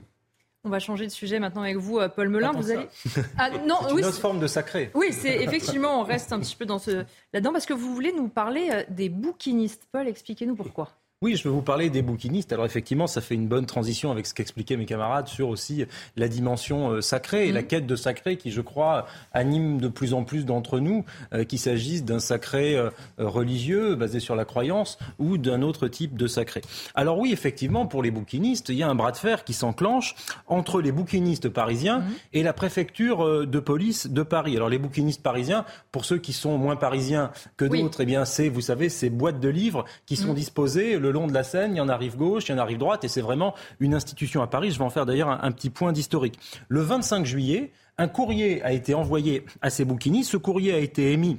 On 0.65 0.71
va 0.71 0.79
changer 0.79 1.07
de 1.07 1.13
sujet 1.13 1.41
maintenant 1.41 1.63
avec 1.63 1.77
vous, 1.77 1.99
euh, 1.99 2.09
Paul 2.09 2.29
Melun. 2.29 2.53
Vous 2.53 2.71
allez 2.71 2.87
ah, 3.39 3.51
non, 3.67 3.97
une 3.97 4.05
autre 4.05 4.21
forme 4.21 4.39
de 4.39 4.47
sacré. 4.47 4.91
Oui, 4.95 5.09
c'est 5.13 5.43
effectivement, 5.43 6.01
on 6.01 6.05
reste 6.05 6.33
un 6.33 6.39
petit 6.39 6.57
peu 6.57 6.67
dans 6.67 6.79
ce 6.79 7.05
là-dedans 7.33 7.53
parce 7.53 7.67
que 7.67 7.73
vous 7.75 7.95
voulez 7.95 8.13
nous 8.13 8.29
parler 8.29 8.85
des 8.89 9.09
bouquinistes. 9.09 9.89
Paul, 9.91 10.07
expliquez-nous 10.07 10.55
pourquoi. 10.55 10.91
Oui, 11.23 11.37
je 11.37 11.45
vais 11.45 11.51
vous 11.51 11.63
parler 11.63 11.89
des 11.89 12.03
bouquinistes. 12.03 12.53
Alors 12.53 12.67
effectivement, 12.67 13.07
ça 13.07 13.21
fait 13.21 13.37
une 13.37 13.47
bonne 13.47 13.65
transition 13.65 14.11
avec 14.11 14.27
ce 14.27 14.35
qu'expliquaient 14.35 14.77
mes 14.77 14.87
camarades 14.87 15.29
sur 15.29 15.51
aussi 15.51 15.85
la 16.17 16.27
dimension 16.27 16.91
euh, 16.91 17.01
sacrée 17.01 17.47
et 17.47 17.53
la 17.53 17.63
mmh. 17.63 17.67
quête 17.67 17.87
de 17.87 17.95
sacré 17.95 18.37
qui, 18.37 18.51
je 18.51 18.61
crois, 18.61 19.07
anime 19.33 19.81
de 19.81 19.87
plus 19.87 20.15
en 20.15 20.25
plus 20.25 20.45
d'entre 20.45 20.81
nous, 20.81 21.05
euh, 21.33 21.45
qu'il 21.45 21.61
s'agisse 21.61 22.05
d'un 22.05 22.19
sacré 22.19 22.75
euh, 22.75 22.91
religieux 23.19 23.95
basé 23.95 24.19
sur 24.19 24.35
la 24.35 24.45
croyance 24.45 24.99
ou 25.21 25.39
d'un 25.39 25.63
autre 25.63 25.87
type 25.87 26.17
de 26.17 26.27
sacré. 26.27 26.61
Alors 26.97 27.17
oui, 27.19 27.33
effectivement, 27.33 27.87
pour 27.87 28.03
les 28.03 28.11
bouquinistes, 28.11 28.71
il 28.71 28.75
y 28.75 28.83
a 28.83 28.89
un 28.89 28.97
bras 28.97 29.13
de 29.13 29.17
fer 29.17 29.45
qui 29.45 29.53
s'enclenche 29.53 30.17
entre 30.49 30.81
les 30.81 30.91
bouquinistes 30.91 31.49
parisiens 31.49 32.01
mmh. 32.01 32.13
et 32.33 32.43
la 32.43 32.53
préfecture 32.53 33.47
de 33.47 33.61
police 33.61 34.09
de 34.09 34.25
Paris. 34.25 34.57
Alors 34.57 34.69
les 34.69 34.79
bouquinistes 34.79 35.23
parisiens, 35.23 35.67
pour 35.93 36.05
ceux 36.05 36.19
qui 36.19 36.33
sont 36.33 36.59
moins 36.59 36.75
parisiens 36.75 37.31
que 37.57 37.65
d'autres, 37.65 38.01
eh 38.01 38.07
bien 38.07 38.25
c'est, 38.25 38.49
vous 38.49 38.61
savez, 38.61 38.89
ces 38.89 39.09
boîtes 39.09 39.39
de 39.39 39.49
livres 39.49 39.85
qui 40.05 40.17
sont 40.17 40.33
mmh. 40.33 40.35
disposées 40.35 40.99
le 40.99 41.12
long 41.13 41.27
de 41.27 41.33
la 41.33 41.45
Seine, 41.45 41.75
il 41.75 41.79
y 41.79 41.81
en 41.81 41.89
a 41.89 41.97
rive 41.97 42.17
gauche, 42.17 42.49
il 42.49 42.53
y 42.53 42.55
en 42.55 42.59
a 42.59 42.65
rive 42.65 42.79
droite, 42.79 43.05
et 43.05 43.09
c'est 43.09 43.21
vraiment 43.21 43.55
une 43.81 43.95
institution 43.95 44.43
à 44.43 44.47
Paris. 44.47 44.71
Je 44.71 44.79
vais 44.79 44.85
en 44.85 44.91
faire 44.91 45.07
d'ailleurs 45.07 45.29
un, 45.29 45.53
petit 45.53 45.71
point 45.71 45.93
d'historique. 45.93 46.39
Le 46.69 46.81
25 46.81 47.25
juillet, 47.27 47.73
un 47.99 48.09
courrier 48.09 48.63
a 48.63 48.73
été 48.73 48.95
envoyé 48.95 49.45
à 49.61 49.71
ces 49.71 49.85
bouquinistes. 49.85 50.31
Ce 50.31 50.37
courrier 50.37 50.73
a 50.73 50.79
été 50.79 51.13
émis 51.13 51.39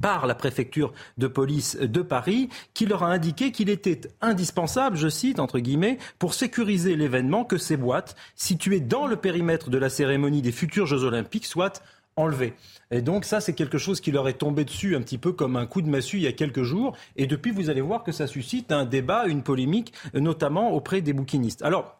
par 0.00 0.26
la 0.26 0.34
préfecture 0.34 0.92
de 1.18 1.26
police 1.26 1.76
de 1.76 2.02
Paris, 2.02 2.48
qui 2.74 2.84
leur 2.84 3.04
a 3.04 3.08
indiqué 3.08 3.52
qu'il 3.52 3.70
était 3.70 4.00
indispensable, 4.20 4.96
je 4.96 5.08
cite, 5.08 5.38
entre 5.38 5.60
guillemets, 5.60 5.98
pour 6.18 6.34
sécuriser 6.34 6.96
l'événement 6.96 7.44
que 7.44 7.58
ces 7.58 7.76
boîtes, 7.76 8.16
situées 8.34 8.80
dans 8.80 9.06
le 9.06 9.16
périmètre 9.16 9.70
de 9.70 9.78
la 9.78 9.88
cérémonie 9.88 10.42
des 10.42 10.52
futurs 10.52 10.86
Jeux 10.86 11.04
Olympiques, 11.04 11.46
soient 11.46 11.72
enlevées. 12.16 12.54
Et 12.90 13.02
donc 13.02 13.24
ça, 13.24 13.40
c'est 13.40 13.54
quelque 13.54 13.78
chose 13.78 14.00
qui 14.00 14.12
leur 14.12 14.28
est 14.28 14.34
tombé 14.34 14.64
dessus 14.64 14.96
un 14.96 15.00
petit 15.00 15.18
peu 15.18 15.32
comme 15.32 15.56
un 15.56 15.66
coup 15.66 15.82
de 15.82 15.88
massue 15.88 16.18
il 16.18 16.22
y 16.22 16.26
a 16.26 16.32
quelques 16.32 16.62
jours. 16.62 16.96
Et 17.16 17.26
depuis, 17.26 17.50
vous 17.50 17.70
allez 17.70 17.80
voir 17.80 18.04
que 18.04 18.12
ça 18.12 18.26
suscite 18.26 18.72
un 18.72 18.84
débat, 18.84 19.26
une 19.26 19.42
polémique, 19.42 19.92
notamment 20.14 20.72
auprès 20.72 21.00
des 21.00 21.12
bouquinistes. 21.12 21.62
Alors, 21.62 21.98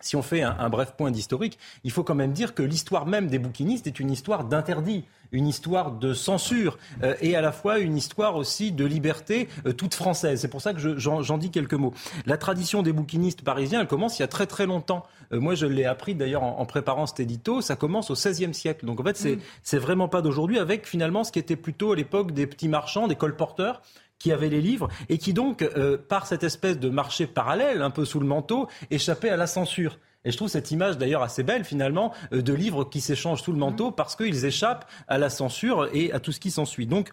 si 0.00 0.16
on 0.16 0.22
fait 0.22 0.42
un, 0.42 0.68
bref 0.70 0.94
point 0.96 1.10
d'historique, 1.10 1.58
il 1.84 1.90
faut 1.90 2.04
quand 2.04 2.14
même 2.14 2.32
dire 2.32 2.54
que 2.54 2.62
l'histoire 2.62 3.06
même 3.06 3.26
des 3.26 3.38
bouquinistes 3.38 3.86
est 3.86 4.00
une 4.00 4.10
histoire 4.10 4.44
d'interdit 4.44 5.04
une 5.32 5.46
histoire 5.46 5.92
de 5.92 6.12
censure 6.14 6.78
euh, 7.02 7.14
et 7.20 7.36
à 7.36 7.40
la 7.40 7.52
fois 7.52 7.78
une 7.78 7.96
histoire 7.96 8.36
aussi 8.36 8.72
de 8.72 8.84
liberté 8.84 9.48
euh, 9.66 9.72
toute 9.72 9.94
française. 9.94 10.40
C'est 10.40 10.48
pour 10.48 10.60
ça 10.60 10.74
que 10.74 10.98
j'en 10.98 11.38
dis 11.38 11.50
quelques 11.50 11.74
mots. 11.74 11.94
La 12.26 12.36
tradition 12.36 12.82
des 12.82 12.92
bouquinistes 12.92 13.42
parisiens, 13.42 13.80
elle 13.80 13.86
commence 13.86 14.18
il 14.18 14.22
y 14.22 14.24
a 14.24 14.28
très 14.28 14.46
très 14.46 14.66
longtemps. 14.66 15.04
Euh, 15.32 15.40
moi, 15.40 15.54
je 15.54 15.66
l'ai 15.66 15.84
appris 15.84 16.14
d'ailleurs 16.14 16.42
en, 16.42 16.64
préparant 16.66 17.06
cet 17.06 17.20
édito. 17.20 17.60
Ça 17.60 17.76
commence 17.76 18.10
au 18.10 18.14
XVIe 18.14 18.54
siècle. 18.54 18.86
Donc 18.86 19.00
en 19.00 19.04
fait, 19.04 19.16
c'est 19.16 19.38
c'est 19.62 19.78
vraiment 19.78 20.08
pas 20.08 20.22
d'aujourd'hui, 20.22 20.58
avec 20.58 20.86
finalement 20.86 21.24
ce 21.24 21.32
qui 21.32 21.38
était 21.38 21.56
plutôt 21.56 21.92
à 21.92 21.96
l'époque 21.96 22.32
des 22.32 22.46
petits 22.46 22.68
marchands, 22.68 23.08
des 23.08 23.16
colporteurs 23.16 23.82
qui 24.18 24.30
avaient 24.30 24.50
les 24.50 24.60
livres 24.60 24.88
et 25.08 25.18
qui 25.18 25.32
donc, 25.32 25.62
euh, 25.62 25.96
par 25.96 26.26
cette 26.26 26.44
espèce 26.44 26.78
de 26.78 26.90
marché 26.90 27.26
parallèle, 27.26 27.82
un 27.82 27.90
peu 27.90 28.04
sous 28.04 28.20
le 28.20 28.26
manteau, 28.26 28.68
échappaient 28.90 29.30
à 29.30 29.36
la 29.36 29.46
censure. 29.46 29.98
Et 30.24 30.30
je 30.30 30.36
trouve 30.36 30.48
cette 30.48 30.70
image 30.70 30.98
d'ailleurs 30.98 31.22
assez 31.22 31.42
belle 31.42 31.64
finalement 31.64 32.12
euh, 32.32 32.42
de 32.42 32.52
livres 32.52 32.84
qui 32.84 33.00
s'échangent 33.00 33.42
sous 33.42 33.52
le 33.52 33.58
manteau 33.58 33.90
parce 33.90 34.16
qu'ils 34.16 34.44
échappent 34.44 34.90
à 35.08 35.18
la 35.18 35.30
censure 35.30 35.88
et 35.94 36.12
à 36.12 36.20
tout 36.20 36.32
ce 36.32 36.40
qui 36.40 36.50
s'ensuit. 36.50 36.86
Donc 36.86 37.12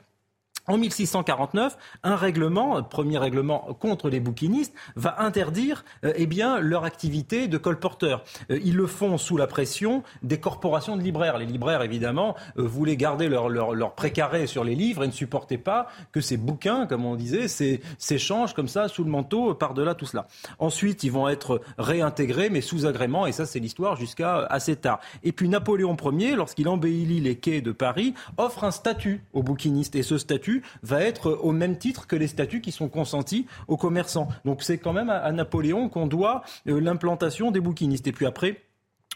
en 0.67 0.77
1649, 0.77 1.77
un 2.03 2.15
règlement, 2.15 2.83
premier 2.83 3.17
règlement 3.17 3.59
contre 3.79 4.09
les 4.09 4.19
bouquinistes, 4.19 4.73
va 4.95 5.21
interdire 5.21 5.85
euh, 6.03 6.13
eh 6.15 6.25
bien, 6.25 6.59
leur 6.59 6.83
activité 6.83 7.47
de 7.47 7.57
colporteur. 7.57 8.23
Euh, 8.51 8.59
ils 8.63 8.75
le 8.75 8.87
font 8.87 9.17
sous 9.17 9.37
la 9.37 9.47
pression 9.47 10.03
des 10.23 10.39
corporations 10.39 10.97
de 10.97 11.01
libraires. 11.01 11.37
Les 11.37 11.45
libraires, 11.45 11.81
évidemment, 11.81 12.35
euh, 12.57 12.63
voulaient 12.63 12.97
garder 12.97 13.29
leur, 13.29 13.49
leur, 13.49 13.73
leur, 13.73 13.95
précaré 13.95 14.47
sur 14.47 14.63
les 14.63 14.75
livres 14.75 15.03
et 15.03 15.07
ne 15.07 15.11
supportaient 15.11 15.57
pas 15.57 15.87
que 16.11 16.21
ces 16.21 16.37
bouquins, 16.37 16.85
comme 16.85 17.05
on 17.05 17.15
disait, 17.15 17.47
s'échangent 17.47 18.53
comme 18.53 18.67
ça 18.67 18.87
sous 18.87 19.03
le 19.03 19.09
manteau 19.09 19.53
par-delà 19.53 19.95
tout 19.95 20.05
cela. 20.05 20.27
Ensuite, 20.59 21.03
ils 21.03 21.11
vont 21.11 21.29
être 21.29 21.61
réintégrés, 21.77 22.49
mais 22.49 22.61
sous 22.61 22.85
agrément, 22.85 23.25
et 23.25 23.31
ça 23.31 23.45
c'est 23.45 23.59
l'histoire 23.59 23.95
jusqu'à 23.95 24.45
assez 24.49 24.75
tard. 24.75 24.99
Et 25.23 25.31
puis 25.31 25.49
Napoléon 25.49 25.95
Ier, 26.11 26.35
lorsqu'il 26.35 26.67
embellit 26.67 27.21
les 27.21 27.35
quais 27.35 27.61
de 27.61 27.71
Paris, 27.71 28.13
offre 28.37 28.63
un 28.63 28.71
statut 28.71 29.21
aux 29.33 29.43
bouquinistes. 29.43 29.95
Et 29.95 30.03
ce 30.03 30.17
statut 30.17 30.56
va 30.83 31.01
être 31.01 31.31
au 31.41 31.51
même 31.51 31.77
titre 31.77 32.07
que 32.07 32.15
les 32.15 32.27
statuts 32.27 32.61
qui 32.61 32.71
sont 32.71 32.89
consentis 32.89 33.45
aux 33.67 33.77
commerçants. 33.77 34.27
Donc 34.45 34.63
c'est 34.63 34.77
quand 34.77 34.93
même 34.93 35.09
à, 35.09 35.31
Napoléon 35.31 35.89
qu'on 35.89 36.07
doit 36.07 36.43
euh, 36.67 36.79
l'implantation 36.79 37.51
des 37.51 37.59
bouquinistes. 37.59 38.07
Et 38.07 38.11
puis 38.11 38.25
après, 38.25 38.61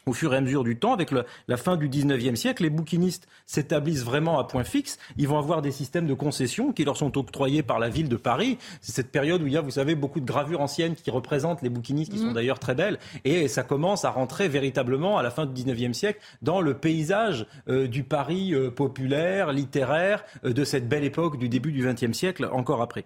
au 0.05 0.13
fur 0.13 0.33
et 0.33 0.37
à 0.37 0.41
mesure 0.41 0.63
du 0.63 0.77
temps, 0.77 0.93
avec 0.93 1.11
la 1.11 1.57
fin 1.57 1.77
du 1.77 1.89
19e 1.89 2.35
siècle, 2.35 2.63
les 2.63 2.69
bouquinistes 2.69 3.27
s'établissent 3.45 4.03
vraiment 4.03 4.39
à 4.39 4.45
point 4.45 4.63
fixe. 4.63 4.97
Ils 5.17 5.27
vont 5.27 5.37
avoir 5.37 5.61
des 5.61 5.71
systèmes 5.71 6.07
de 6.07 6.13
concession 6.13 6.71
qui 6.71 6.83
leur 6.83 6.97
sont 6.97 7.17
octroyés 7.17 7.63
par 7.63 7.79
la 7.79 7.89
ville 7.89 8.09
de 8.09 8.15
Paris. 8.15 8.57
C'est 8.81 8.93
cette 8.93 9.11
période 9.11 9.41
où 9.41 9.47
il 9.47 9.53
y 9.53 9.57
a, 9.57 9.61
vous 9.61 9.71
savez, 9.71 9.95
beaucoup 9.95 10.19
de 10.19 10.25
gravures 10.25 10.61
anciennes 10.61 10.95
qui 10.95 11.11
représentent 11.11 11.61
les 11.61 11.69
bouquinistes, 11.69 12.11
qui 12.11 12.19
sont 12.19 12.27
mhm. 12.27 12.33
d'ailleurs 12.33 12.59
très 12.59 12.75
belles. 12.75 12.99
Et 13.25 13.47
ça 13.47 13.63
commence 13.63 14.05
à 14.05 14.09
rentrer 14.09 14.47
véritablement, 14.47 15.17
à 15.17 15.23
la 15.23 15.31
fin 15.31 15.45
du 15.45 15.63
19e 15.63 15.93
siècle, 15.93 16.19
dans 16.41 16.61
le 16.61 16.73
paysage 16.73 17.45
euh, 17.69 17.87
du 17.87 18.03
Paris 18.03 18.53
euh, 18.53 18.71
populaire, 18.71 19.51
littéraire, 19.51 20.23
euh, 20.45 20.53
de 20.53 20.63
cette 20.63 20.87
belle 20.87 21.03
époque 21.03 21.37
du 21.37 21.49
début 21.49 21.71
du 21.71 21.85
20e 21.85 22.13
siècle, 22.13 22.49
encore 22.51 22.81
après. 22.81 23.05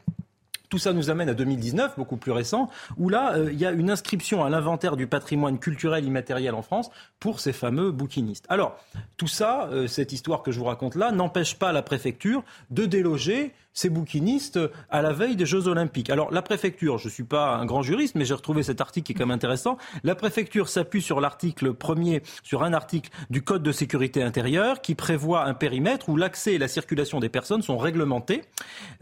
Tout 0.76 0.80
ça 0.80 0.92
nous 0.92 1.10
amène 1.10 1.30
à 1.30 1.34
2019, 1.34 1.96
beaucoup 1.96 2.18
plus 2.18 2.34
récent, 2.34 2.70
où 2.98 3.08
là, 3.08 3.38
euh, 3.38 3.50
il 3.50 3.58
y 3.58 3.66
a 3.66 3.72
une 3.72 3.90
inscription 3.90 4.44
à 4.44 4.50
l'inventaire 4.50 4.98
du 4.98 5.08
patrimoine 5.08 5.58
culturel 5.58 6.04
immatériel 6.04 6.54
en 6.54 6.62
France 6.62 6.90
pour 7.22 7.40
ces 7.40 7.54
fameux 7.54 7.92
bouquinistes. 7.92 8.46
Alors, 8.50 8.78
tout 9.16 9.30
ça, 9.30 9.70
euh, 9.72 9.88
cette 9.88 10.12
histoire 10.12 10.44
que 10.44 10.52
je 10.52 10.60
vous 10.60 10.66
raconte 10.66 10.96
là, 10.96 11.14
n'empêche 11.14 11.56
pas 11.56 11.72
la 11.72 11.82
préfecture 11.82 12.44
de 12.72 12.86
déloger 12.86 13.54
ces 13.76 13.90
bouquinistes 13.90 14.60
à 14.90 15.04
la 15.04 15.12
veille 15.12 15.36
des 15.36 15.46
Jeux 15.46 15.68
Olympiques. 15.68 16.10
Alors 16.10 16.32
la 16.32 16.42
préfecture, 16.42 16.98
je 16.98 17.08
ne 17.08 17.14
suis 17.14 17.24
pas 17.24 17.58
un 17.58 17.66
grand 17.66 17.84
juriste, 17.84 18.16
mais 18.16 18.26
j'ai 18.26 18.34
retrouvé 18.34 18.64
cet 18.64 18.82
article 18.82 19.06
qui 19.06 19.12
est 19.12 19.16
quand 19.16 19.28
même 19.28 19.36
intéressant. 19.36 19.78
La 20.04 20.16
préfecture 20.16 20.70
s'appuie 20.70 21.02
sur 21.02 21.22
l'article 21.22 21.74
premier, 21.74 22.24
sur 22.42 22.64
un 22.64 22.74
article 22.74 23.12
du 23.30 23.44
Code 23.44 23.62
de 23.62 23.72
sécurité 23.72 24.24
intérieure 24.24 24.82
qui 24.82 24.96
prévoit 24.96 25.46
un 25.46 25.54
périmètre 25.54 26.10
où 26.10 26.16
l'accès 26.18 26.54
et 26.54 26.58
la 26.58 26.70
circulation 26.70 27.20
des 27.20 27.30
personnes 27.30 27.62
sont 27.62 27.78
réglementés 27.78 28.42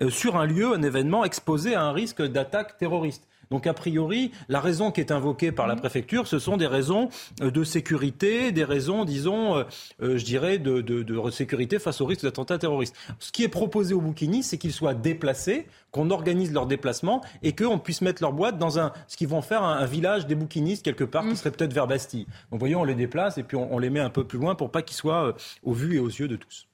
euh, 0.02 0.10
sur 0.10 0.36
un 0.36 0.46
lieu, 0.46 0.74
un 0.74 0.82
événement 0.82 1.24
exposé 1.24 1.76
à 1.76 1.84
un 1.84 1.92
risque 1.92 2.22
d'attaque 2.22 2.78
terroriste. 2.78 3.28
Donc 3.54 3.68
a 3.68 3.74
priori, 3.76 4.32
la 4.50 4.60
raison 4.60 4.90
qui 4.90 5.00
est 5.00 5.12
invoquée 5.12 5.52
par 5.52 5.68
la 5.68 5.76
préfecture, 5.76 6.26
ce 6.26 6.40
sont 6.40 6.58
des 6.58 6.66
raisons 6.66 7.10
euh, 7.44 7.52
de 7.52 7.64
sécurité, 7.64 8.52
des 8.52 8.64
raisons, 8.64 9.06
disons, 9.06 9.58
euh, 9.58 9.64
euh, 10.02 10.18
je 10.18 10.26
dirais, 10.26 10.58
de, 10.58 10.82
de, 10.82 11.30
sécurité 11.30 11.78
face 11.78 12.02
au 12.02 12.08
risque 12.08 12.24
d'attentat 12.24 12.58
terroriste. 12.58 12.96
Ce 13.20 13.32
qui 13.32 13.44
est 13.44 13.50
proposé 13.50 13.94
aux 13.94 14.02
bouquinistes, 14.02 14.50
c'est 14.50 14.58
qu'ils 14.58 14.74
soient 14.74 14.96
déplacés, 14.96 15.68
qu'on 15.92 16.10
organise 16.10 16.52
leur 16.52 16.66
déplacement 16.66 17.22
et 17.44 17.54
qu'on 17.54 17.78
puisse 17.78 18.02
mettre 18.02 18.24
leur 18.24 18.34
boîte 18.34 18.58
dans 18.58 18.80
un, 18.80 18.92
ce 19.08 19.18
qu'ils 19.18 19.28
vont 19.28 19.44
faire 19.44 19.62
un, 19.62 19.86
village 19.86 20.26
des 20.26 20.34
bouquinistes 20.34 20.84
quelque 20.84 21.04
part, 21.04 21.22
qui 21.22 21.34
mm. 21.34 21.36
serait 21.36 21.52
peut-être 21.52 21.74
vers 21.74 21.86
Bastille. 21.86 22.26
Donc 22.50 22.60
voyons, 22.60 22.82
on 22.82 22.86
les 22.86 22.96
déplace 22.96 23.38
et 23.38 23.44
puis 23.44 23.56
on, 23.56 23.78
les 23.78 23.92
met 23.92 24.00
un 24.00 24.10
peu 24.10 24.24
plus 24.24 24.40
loin 24.40 24.56
pour 24.56 24.72
pas 24.72 24.82
qu'ils 24.82 24.98
soient 24.98 25.36
au 25.62 25.74
vu 25.74 25.98
et 25.98 26.00
aux 26.00 26.08
yeux 26.08 26.28
de 26.28 26.38
tous. 26.38 26.68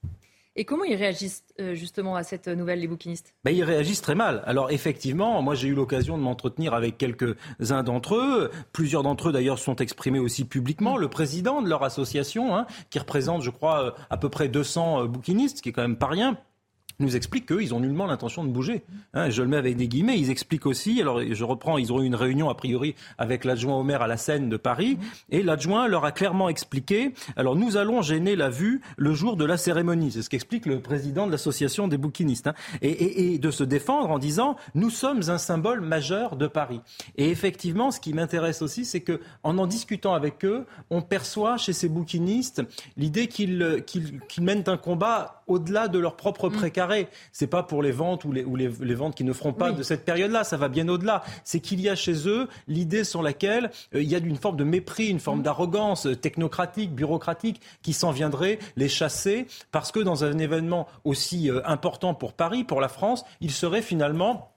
Et 0.55 0.65
comment 0.65 0.83
ils 0.83 0.95
réagissent 0.95 1.43
euh, 1.59 1.75
justement 1.75 2.15
à 2.15 2.23
cette 2.23 2.47
nouvelle, 2.47 2.79
les 2.79 2.87
bouquinistes 2.87 3.35
ben, 3.43 3.51
Ils 3.51 3.63
réagissent 3.63 4.01
très 4.01 4.15
mal. 4.15 4.43
Alors 4.45 4.71
effectivement, 4.71 5.41
moi 5.41 5.55
j'ai 5.55 5.67
eu 5.67 5.73
l'occasion 5.73 6.17
de 6.17 6.23
m'entretenir 6.23 6.73
avec 6.73 6.97
quelques-uns 6.97 7.83
d'entre 7.83 8.15
eux. 8.15 8.51
Plusieurs 8.73 9.03
d'entre 9.03 9.29
eux 9.29 9.31
d'ailleurs 9.31 9.59
sont 9.59 9.75
exprimés 9.77 10.19
aussi 10.19 10.45
publiquement. 10.45 10.97
Le 10.97 11.07
président 11.07 11.61
de 11.61 11.69
leur 11.69 11.83
association, 11.83 12.55
hein, 12.55 12.65
qui 12.89 12.99
représente 12.99 13.43
je 13.43 13.51
crois 13.51 13.85
euh, 13.85 13.91
à 14.09 14.17
peu 14.17 14.29
près 14.29 14.49
200 14.49 15.03
euh, 15.03 15.07
bouquinistes, 15.07 15.57
ce 15.57 15.61
qui 15.61 15.69
est 15.69 15.73
quand 15.73 15.83
même 15.83 15.97
pas 15.97 16.07
rien, 16.07 16.37
nous 16.99 17.15
expliquent 17.15 17.47
qu'ils 17.47 17.73
ont 17.73 17.79
nullement 17.79 18.05
l'intention 18.05 18.43
de 18.43 18.49
bouger. 18.49 18.83
Hein, 19.13 19.29
je 19.29 19.41
le 19.41 19.47
mets 19.47 19.57
avec 19.57 19.77
des 19.77 19.87
guillemets. 19.87 20.17
Ils 20.17 20.31
expliquent 20.31 20.65
aussi, 20.65 21.01
alors 21.01 21.21
je 21.21 21.43
reprends, 21.43 21.77
ils 21.77 21.93
ont 21.93 22.01
eu 22.01 22.05
une 22.05 22.15
réunion 22.15 22.49
a 22.49 22.55
priori 22.55 22.95
avec 23.17 23.45
l'adjoint 23.45 23.75
au 23.75 23.83
maire 23.83 24.01
à 24.01 24.07
la 24.07 24.17
Seine 24.17 24.49
de 24.49 24.57
Paris, 24.57 24.97
et 25.29 25.43
l'adjoint 25.43 25.87
leur 25.87 26.05
a 26.05 26.11
clairement 26.11 26.49
expliqué, 26.49 27.13
alors 27.35 27.55
nous 27.55 27.77
allons 27.77 28.01
gêner 28.01 28.35
la 28.35 28.49
vue 28.49 28.81
le 28.97 29.13
jour 29.13 29.37
de 29.37 29.45
la 29.45 29.57
cérémonie. 29.57 30.11
C'est 30.11 30.21
ce 30.21 30.29
qu'explique 30.29 30.65
le 30.65 30.79
président 30.79 31.27
de 31.27 31.31
l'association 31.31 31.87
des 31.87 31.97
bouquinistes. 31.97 32.47
Hein, 32.47 32.53
et, 32.81 33.33
et, 33.33 33.39
de 33.39 33.51
se 33.51 33.63
défendre 33.63 34.09
en 34.09 34.19
disant, 34.19 34.55
nous 34.75 34.89
sommes 34.89 35.21
un 35.27 35.37
symbole 35.37 35.81
majeur 35.81 36.35
de 36.35 36.47
Paris. 36.47 36.81
Et 37.17 37.29
effectivement, 37.29 37.91
ce 37.91 37.99
qui 37.99 38.13
m'intéresse 38.13 38.61
aussi, 38.61 38.85
c'est 38.85 39.01
que 39.01 39.21
en 39.43 39.57
en 39.57 39.67
discutant 39.67 40.13
avec 40.13 40.43
eux, 40.45 40.65
on 40.89 41.01
perçoit 41.01 41.57
chez 41.57 41.73
ces 41.73 41.89
bouquinistes 41.89 42.61
l'idée 42.97 43.27
qu'ils 43.27 43.83
mènent 44.39 44.63
un 44.67 44.77
combat 44.77 45.43
au-delà 45.47 45.87
de 45.87 45.99
leur 45.99 46.15
propre 46.15 46.49
mm. 46.49 46.53
C'est 47.31 47.47
pas 47.47 47.63
pour 47.63 47.83
les 47.83 47.91
ventes 47.91 48.25
ou 48.25 48.31
les, 48.31 48.43
ou 48.43 48.55
les, 48.55 48.95
ventes 48.95 49.15
qui 49.15 49.23
ne 49.23 49.33
feront 49.33 49.53
pas 49.53 49.71
de 49.71 49.83
cette 49.83 50.05
période-là. 50.05 50.43
Ça 50.43 50.57
va 50.57 50.69
bien 50.69 50.87
au-delà. 50.87 51.23
C'est 51.43 51.59
qu'il 51.59 51.79
y 51.81 51.89
a 51.89 51.95
chez 51.95 52.27
eux 52.27 52.47
l'idée 52.67 53.03
sur 53.03 53.21
laquelle 53.21 53.71
euh, 53.95 54.01
il 54.01 54.09
y 54.09 54.15
a 54.15 54.19
une 54.19 54.37
forme 54.37 54.57
de 54.57 54.63
mépris, 54.63 55.07
une 55.07 55.19
forme 55.19 55.39
mm. 55.39 55.43
d'arrogance 55.43 56.07
euh, 56.07 56.15
technocratique, 56.15 56.93
bureaucratique 56.93 57.61
qui 57.81 57.93
s'en 57.93 58.11
viendrait 58.11 58.59
les 58.75 58.89
chasser 58.89 59.47
parce 59.71 59.91
que 59.91 59.99
dans 59.99 60.23
un 60.23 60.37
événement 60.37 60.87
aussi 61.03 61.49
euh, 61.49 61.61
important 61.65 62.13
pour 62.13 62.33
Paris, 62.33 62.63
pour 62.63 62.81
la 62.81 62.89
France, 62.89 63.23
il 63.41 63.51
serait 63.51 63.81
finalement 63.81 64.51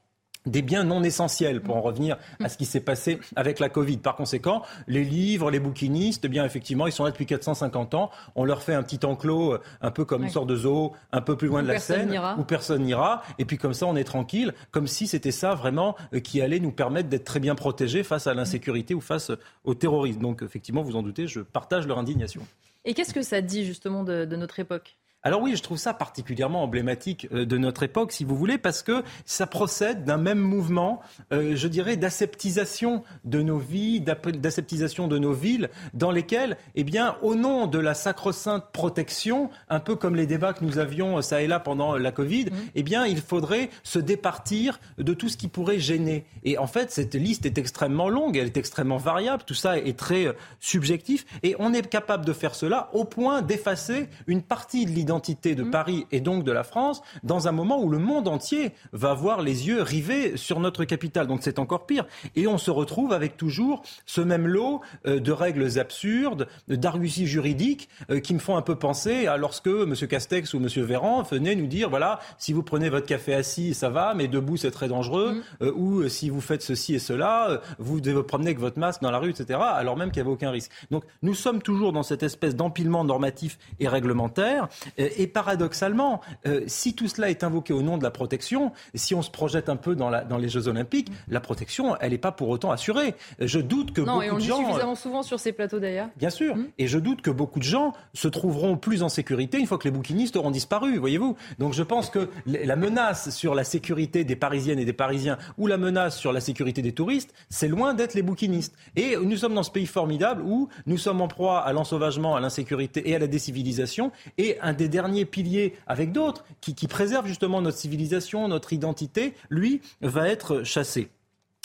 des 0.46 0.62
biens 0.62 0.84
non 0.84 1.02
essentiels, 1.02 1.60
pour 1.60 1.76
en 1.76 1.80
revenir 1.80 2.16
à 2.42 2.48
ce 2.48 2.56
qui 2.56 2.64
s'est 2.64 2.80
passé 2.80 3.18
avec 3.36 3.60
la 3.60 3.68
Covid. 3.68 3.98
Par 3.98 4.16
conséquent, 4.16 4.62
les 4.86 5.04
livres, 5.04 5.50
les 5.50 5.60
bouquinistes, 5.60 6.24
eh 6.24 6.28
bien 6.28 6.44
effectivement, 6.44 6.86
ils 6.86 6.92
sont 6.92 7.04
là 7.04 7.10
depuis 7.10 7.26
450 7.26 7.94
ans. 7.94 8.10
On 8.34 8.44
leur 8.44 8.62
fait 8.62 8.74
un 8.74 8.82
petit 8.82 9.04
enclos, 9.04 9.54
euh, 9.54 9.60
un 9.80 9.90
peu 9.90 10.04
comme 10.04 10.24
une 10.24 10.30
sorte 10.30 10.48
de 10.48 10.56
zoo, 10.56 10.92
un 11.12 11.20
peu 11.20 11.36
plus 11.36 11.48
loin 11.48 11.62
de 11.62 11.68
la 11.68 11.78
Seine, 11.78 12.18
où 12.38 12.44
personne 12.44 12.82
n'ira. 12.82 13.22
Et 13.38 13.44
puis 13.44 13.58
comme 13.58 13.74
ça, 13.74 13.86
on 13.86 13.96
est 13.96 14.04
tranquille, 14.04 14.54
comme 14.70 14.86
si 14.86 15.06
c'était 15.06 15.30
ça 15.30 15.54
vraiment 15.54 15.96
euh, 16.14 16.20
qui 16.20 16.40
allait 16.40 16.60
nous 16.60 16.72
permettre 16.72 17.08
d'être 17.08 17.24
très 17.24 17.40
bien 17.40 17.54
protégés 17.54 18.02
face 18.02 18.26
à 18.26 18.34
l'insécurité 18.34 18.94
ou 18.94 19.00
face 19.00 19.30
au 19.64 19.74
terrorisme. 19.74 20.20
Donc 20.20 20.42
effectivement, 20.42 20.82
vous 20.82 20.96
en 20.96 21.02
doutez, 21.02 21.26
je 21.26 21.40
partage 21.40 21.86
leur 21.86 21.98
indignation. 21.98 22.42
Et 22.84 22.94
qu'est-ce 22.94 23.14
que 23.14 23.22
ça 23.22 23.40
dit 23.40 23.64
justement 23.64 24.02
de 24.02 24.36
notre 24.36 24.58
époque? 24.58 24.96
Alors 25.24 25.40
oui, 25.40 25.54
je 25.54 25.62
trouve 25.62 25.78
ça 25.78 25.94
particulièrement 25.94 26.64
emblématique 26.64 27.28
euh, 27.32 27.46
de 27.46 27.56
notre 27.56 27.84
époque, 27.84 28.10
si 28.10 28.24
vous 28.24 28.34
voulez, 28.34 28.58
parce 28.58 28.82
que 28.82 29.04
ça 29.24 29.46
procède 29.46 30.04
d'un 30.04 30.16
même 30.16 30.40
mouvement, 30.40 31.00
euh, 31.32 31.54
je 31.54 31.68
dirais, 31.68 31.96
d'aseptisation 31.96 33.04
de 33.24 33.40
nos 33.40 33.58
vies, 33.58 34.00
d'aseptisation 34.00 35.06
de 35.06 35.18
nos 35.18 35.32
villes, 35.32 35.70
dans 35.94 36.10
lesquelles, 36.10 36.56
eh 36.74 36.82
bien, 36.82 37.16
au 37.22 37.36
nom 37.36 37.68
de 37.68 37.78
la 37.78 37.94
sacro-sainte 37.94 38.64
protection, 38.72 39.48
un 39.68 39.78
peu 39.78 39.94
comme 39.94 40.16
les 40.16 40.26
débats 40.26 40.54
que 40.54 40.64
nous 40.64 40.78
avions 40.78 41.18
euh, 41.18 41.22
ça 41.22 41.40
et 41.40 41.46
là 41.46 41.60
pendant 41.60 41.96
la 41.96 42.10
Covid, 42.10 42.46
mmh. 42.46 42.56
eh 42.74 42.82
bien, 42.82 43.06
il 43.06 43.20
faudrait 43.20 43.70
se 43.84 44.00
départir 44.00 44.80
de 44.98 45.14
tout 45.14 45.28
ce 45.28 45.36
qui 45.36 45.46
pourrait 45.46 45.78
gêner. 45.78 46.26
Et 46.42 46.58
en 46.58 46.66
fait, 46.66 46.90
cette 46.90 47.14
liste 47.14 47.46
est 47.46 47.58
extrêmement 47.58 48.08
longue, 48.08 48.36
elle 48.36 48.46
est 48.46 48.56
extrêmement 48.56 48.96
variable, 48.96 49.44
tout 49.46 49.54
ça 49.54 49.78
est 49.78 49.96
très 49.96 50.34
subjectif, 50.58 51.26
et 51.44 51.54
on 51.60 51.72
est 51.72 51.88
capable 51.88 52.24
de 52.24 52.32
faire 52.32 52.56
cela 52.56 52.90
au 52.92 53.04
point 53.04 53.40
d'effacer 53.42 54.08
une 54.26 54.42
partie 54.42 54.84
de 54.84 54.90
l'identité 54.90 55.11
l'identité 55.12 55.54
de 55.54 55.64
mm. 55.64 55.70
Paris 55.70 56.06
et 56.10 56.20
donc 56.20 56.42
de 56.42 56.52
la 56.52 56.64
France 56.64 57.02
dans 57.22 57.46
un 57.46 57.52
moment 57.52 57.82
où 57.82 57.90
le 57.90 57.98
monde 57.98 58.28
entier 58.28 58.72
va 58.92 59.10
avoir 59.10 59.42
les 59.42 59.68
yeux 59.68 59.82
rivés 59.82 60.38
sur 60.38 60.58
notre 60.58 60.84
capitale. 60.84 61.26
Donc 61.26 61.40
c'est 61.42 61.58
encore 61.58 61.84
pire. 61.84 62.06
Et 62.34 62.46
on 62.46 62.56
se 62.56 62.70
retrouve 62.70 63.12
avec 63.12 63.36
toujours 63.36 63.82
ce 64.06 64.22
même 64.22 64.46
lot 64.46 64.80
euh, 65.06 65.20
de 65.20 65.32
règles 65.32 65.78
absurdes, 65.78 66.48
d'arguties 66.68 67.26
juridiques 67.26 67.90
euh, 68.10 68.20
qui 68.20 68.32
me 68.32 68.38
font 68.38 68.56
un 68.56 68.62
peu 68.62 68.76
penser 68.76 69.26
à 69.26 69.36
lorsque 69.36 69.66
M. 69.66 69.94
Castex 69.94 70.54
ou 70.54 70.56
M. 70.58 70.66
Véran 70.82 71.22
venaient 71.22 71.56
nous 71.56 71.66
dire 71.66 71.90
voilà, 71.90 72.18
si 72.38 72.54
vous 72.54 72.62
prenez 72.62 72.88
votre 72.88 73.06
café 73.06 73.34
assis, 73.34 73.74
ça 73.74 73.90
va, 73.90 74.14
mais 74.14 74.28
debout, 74.28 74.56
c'est 74.56 74.70
très 74.70 74.88
dangereux. 74.88 75.34
Mm. 75.34 75.64
Euh, 75.64 75.72
ou 75.74 76.08
si 76.08 76.30
vous 76.30 76.40
faites 76.40 76.62
ceci 76.62 76.94
et 76.94 76.98
cela, 76.98 77.60
vous 77.78 78.00
devez 78.00 78.16
vous 78.16 78.22
promener 78.22 78.48
avec 78.48 78.60
votre 78.60 78.78
masque 78.78 79.02
dans 79.02 79.10
la 79.10 79.18
rue, 79.18 79.30
etc., 79.30 79.58
alors 79.60 79.96
même 79.96 80.10
qu'il 80.10 80.22
n'y 80.22 80.28
avait 80.28 80.34
aucun 80.34 80.50
risque. 80.50 80.70
Donc 80.90 81.04
nous 81.22 81.34
sommes 81.34 81.60
toujours 81.60 81.92
dans 81.92 82.02
cette 82.02 82.22
espèce 82.22 82.56
d'empilement 82.56 83.04
normatif 83.04 83.58
et 83.78 83.88
réglementaire. 83.88 84.68
Euh, 85.02 85.08
et 85.16 85.26
paradoxalement, 85.26 86.20
euh, 86.46 86.62
si 86.66 86.94
tout 86.94 87.08
cela 87.08 87.30
est 87.30 87.44
invoqué 87.44 87.72
au 87.72 87.82
nom 87.82 87.98
de 87.98 88.02
la 88.02 88.10
protection, 88.10 88.72
si 88.94 89.14
on 89.14 89.22
se 89.22 89.30
projette 89.30 89.68
un 89.68 89.76
peu 89.76 89.94
dans, 89.94 90.10
les 90.38 90.48
Jeux 90.48 90.68
Olympiques, 90.68 91.10
la 91.28 91.40
protection, 91.40 91.96
elle 92.00 92.12
n'est 92.12 92.18
pas 92.18 92.32
pour 92.32 92.48
autant 92.48 92.70
assurée. 92.70 93.14
Je 93.38 93.58
doute 93.58 93.92
que 93.92 94.00
non, 94.00 94.14
beaucoup 94.14 94.22
et 94.22 94.30
on 94.30 94.36
de 94.36 94.40
gens. 94.40 94.58
suffisamment 94.58 94.94
souvent 94.94 95.22
sur 95.22 95.38
ces 95.40 95.52
plateaux 95.52 95.78
d'ailleurs. 95.78 96.08
Bien 96.16 96.30
sûr. 96.30 96.54
Hum. 96.54 96.68
Et 96.78 96.86
je 96.86 96.98
doute 96.98 97.22
que 97.22 97.30
beaucoup 97.30 97.58
de 97.58 97.64
gens 97.64 97.92
se 98.14 98.28
trouveront 98.28 98.76
plus 98.76 99.02
en 99.02 99.08
sécurité 99.08 99.58
une 99.58 99.66
fois 99.66 99.78
que 99.78 99.84
les 99.84 99.90
bouquinistes 99.90 100.36
auront 100.36 100.50
disparu, 100.50 100.98
voyez-vous. 100.98 101.36
Donc 101.58 101.72
je 101.72 101.82
pense 101.82 102.10
que 102.10 102.28
la 102.46 102.76
menace 102.76 103.30
sur 103.30 103.54
la 103.54 103.64
sécurité 103.64 104.24
des 104.24 104.36
Parisiennes 104.36 104.78
et 104.78 104.84
des 104.84 104.92
Parisiens 104.92 105.38
ou 105.58 105.66
la 105.66 105.76
menace 105.76 106.18
sur 106.18 106.32
la 106.32 106.40
sécurité 106.40 106.82
des 106.82 106.92
touristes, 106.92 107.32
c'est 107.48 107.68
loin 107.68 107.94
d'être 107.94 108.14
les 108.14 108.22
bouquinistes. 108.22 108.74
Et 108.96 109.16
nous 109.16 109.36
sommes 109.36 109.54
dans 109.54 109.62
ce 109.62 109.70
pays 109.70 109.86
formidable 109.86 110.42
où 110.42 110.68
nous 110.86 110.98
sommes 110.98 111.20
en 111.20 111.28
proie 111.28 111.60
à 111.60 111.72
l'ensauvagement, 111.72 112.36
à 112.36 112.40
l'insécurité 112.40 113.08
et 113.08 113.14
à 113.14 113.18
la 113.18 113.26
décivilisation. 113.26 114.12
Et 114.38 114.58
un 114.60 114.72
des 114.72 114.88
dernier 114.92 115.24
pilier 115.24 115.74
avec 115.88 116.12
d'autres 116.12 116.44
qui, 116.60 116.76
qui 116.76 116.86
préservent 116.86 117.26
justement 117.26 117.60
notre 117.60 117.78
civilisation, 117.78 118.46
notre 118.46 118.72
identité, 118.72 119.34
lui, 119.50 119.80
va 120.00 120.28
être 120.28 120.62
chassé. 120.62 121.10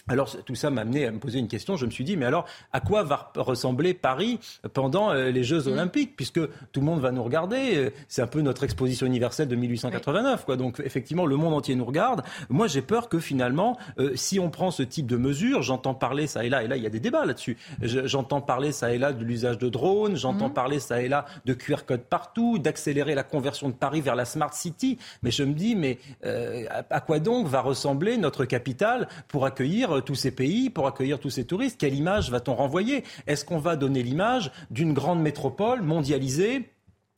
Alors 0.07 0.29
tout 0.45 0.55
ça 0.55 0.69
m'a 0.69 0.81
amené 0.81 1.05
à 1.05 1.11
me 1.11 1.19
poser 1.19 1.39
une 1.39 1.47
question. 1.47 1.75
Je 1.75 1.85
me 1.85 1.91
suis 1.91 2.03
dit, 2.03 2.15
mais 2.15 2.25
alors 2.25 2.45
à 2.71 2.79
quoi 2.79 3.03
va 3.03 3.31
ressembler 3.35 3.93
Paris 3.93 4.39
pendant 4.73 5.11
euh, 5.11 5.31
les 5.31 5.43
Jeux 5.43 5.63
mm. 5.63 5.73
Olympiques? 5.73 6.15
Puisque 6.15 6.39
tout 6.71 6.79
le 6.79 6.85
monde 6.85 7.01
va 7.01 7.11
nous 7.11 7.23
regarder. 7.23 7.75
Euh, 7.75 7.89
c'est 8.07 8.21
un 8.21 8.27
peu 8.27 8.41
notre 8.41 8.63
exposition 8.63 9.05
universelle 9.05 9.47
de 9.47 9.55
1889. 9.55 10.45
Quoi. 10.45 10.55
Donc 10.55 10.81
effectivement, 10.83 11.25
le 11.25 11.35
monde 11.35 11.53
entier 11.53 11.75
nous 11.75 11.85
regarde. 11.85 12.23
Moi, 12.49 12.67
j'ai 12.67 12.81
peur 12.81 13.09
que 13.09 13.19
finalement, 13.19 13.77
euh, 13.99 14.11
si 14.15 14.39
on 14.39 14.49
prend 14.49 14.71
ce 14.71 14.83
type 14.83 15.07
de 15.07 15.17
mesures, 15.17 15.61
j'entends 15.61 15.93
parler 15.93 16.27
ça 16.27 16.45
et 16.45 16.49
là, 16.49 16.63
et 16.63 16.67
là, 16.67 16.77
il 16.77 16.83
y 16.83 16.87
a 16.87 16.89
des 16.89 16.99
débats 16.99 17.25
là-dessus. 17.25 17.57
J'entends 17.81 18.41
parler 18.41 18.71
ça 18.71 18.93
et 18.93 18.97
là 18.97 19.11
de 19.11 19.23
l'usage 19.23 19.57
de 19.57 19.67
drones, 19.67 20.15
j'entends 20.15 20.49
mm. 20.49 20.53
parler 20.53 20.79
ça 20.79 21.01
et 21.01 21.09
là 21.09 21.25
de 21.45 21.53
QR 21.53 21.85
code 21.85 22.03
partout, 22.03 22.59
d'accélérer 22.59 23.13
la 23.13 23.23
conversion 23.23 23.67
de 23.67 23.73
Paris 23.73 24.01
vers 24.01 24.15
la 24.15 24.25
Smart 24.25 24.53
City. 24.53 24.97
Mais 25.21 25.31
je 25.31 25.43
me 25.43 25.53
dis, 25.53 25.75
mais 25.75 25.99
à 26.23 27.01
quoi 27.01 27.19
donc 27.19 27.47
va 27.47 27.61
ressembler 27.61 28.17
notre 28.17 28.45
capitale 28.45 29.07
pour 29.27 29.45
accueillir 29.45 29.96
tous 30.01 30.15
ces 30.15 30.31
pays, 30.31 30.69
pour 30.69 30.87
accueillir 30.87 31.19
tous 31.19 31.29
ces 31.29 31.45
touristes. 31.45 31.79
Quelle 31.79 31.95
image 31.95 32.31
va-t-on 32.31 32.55
renvoyer? 32.55 33.03
Est-ce 33.27 33.45
qu'on 33.45 33.59
va 33.59 33.75
donner 33.75 34.03
l'image 34.03 34.51
d'une 34.71 34.93
grande 34.93 35.21
métropole 35.21 35.81
mondialisée 35.81 36.69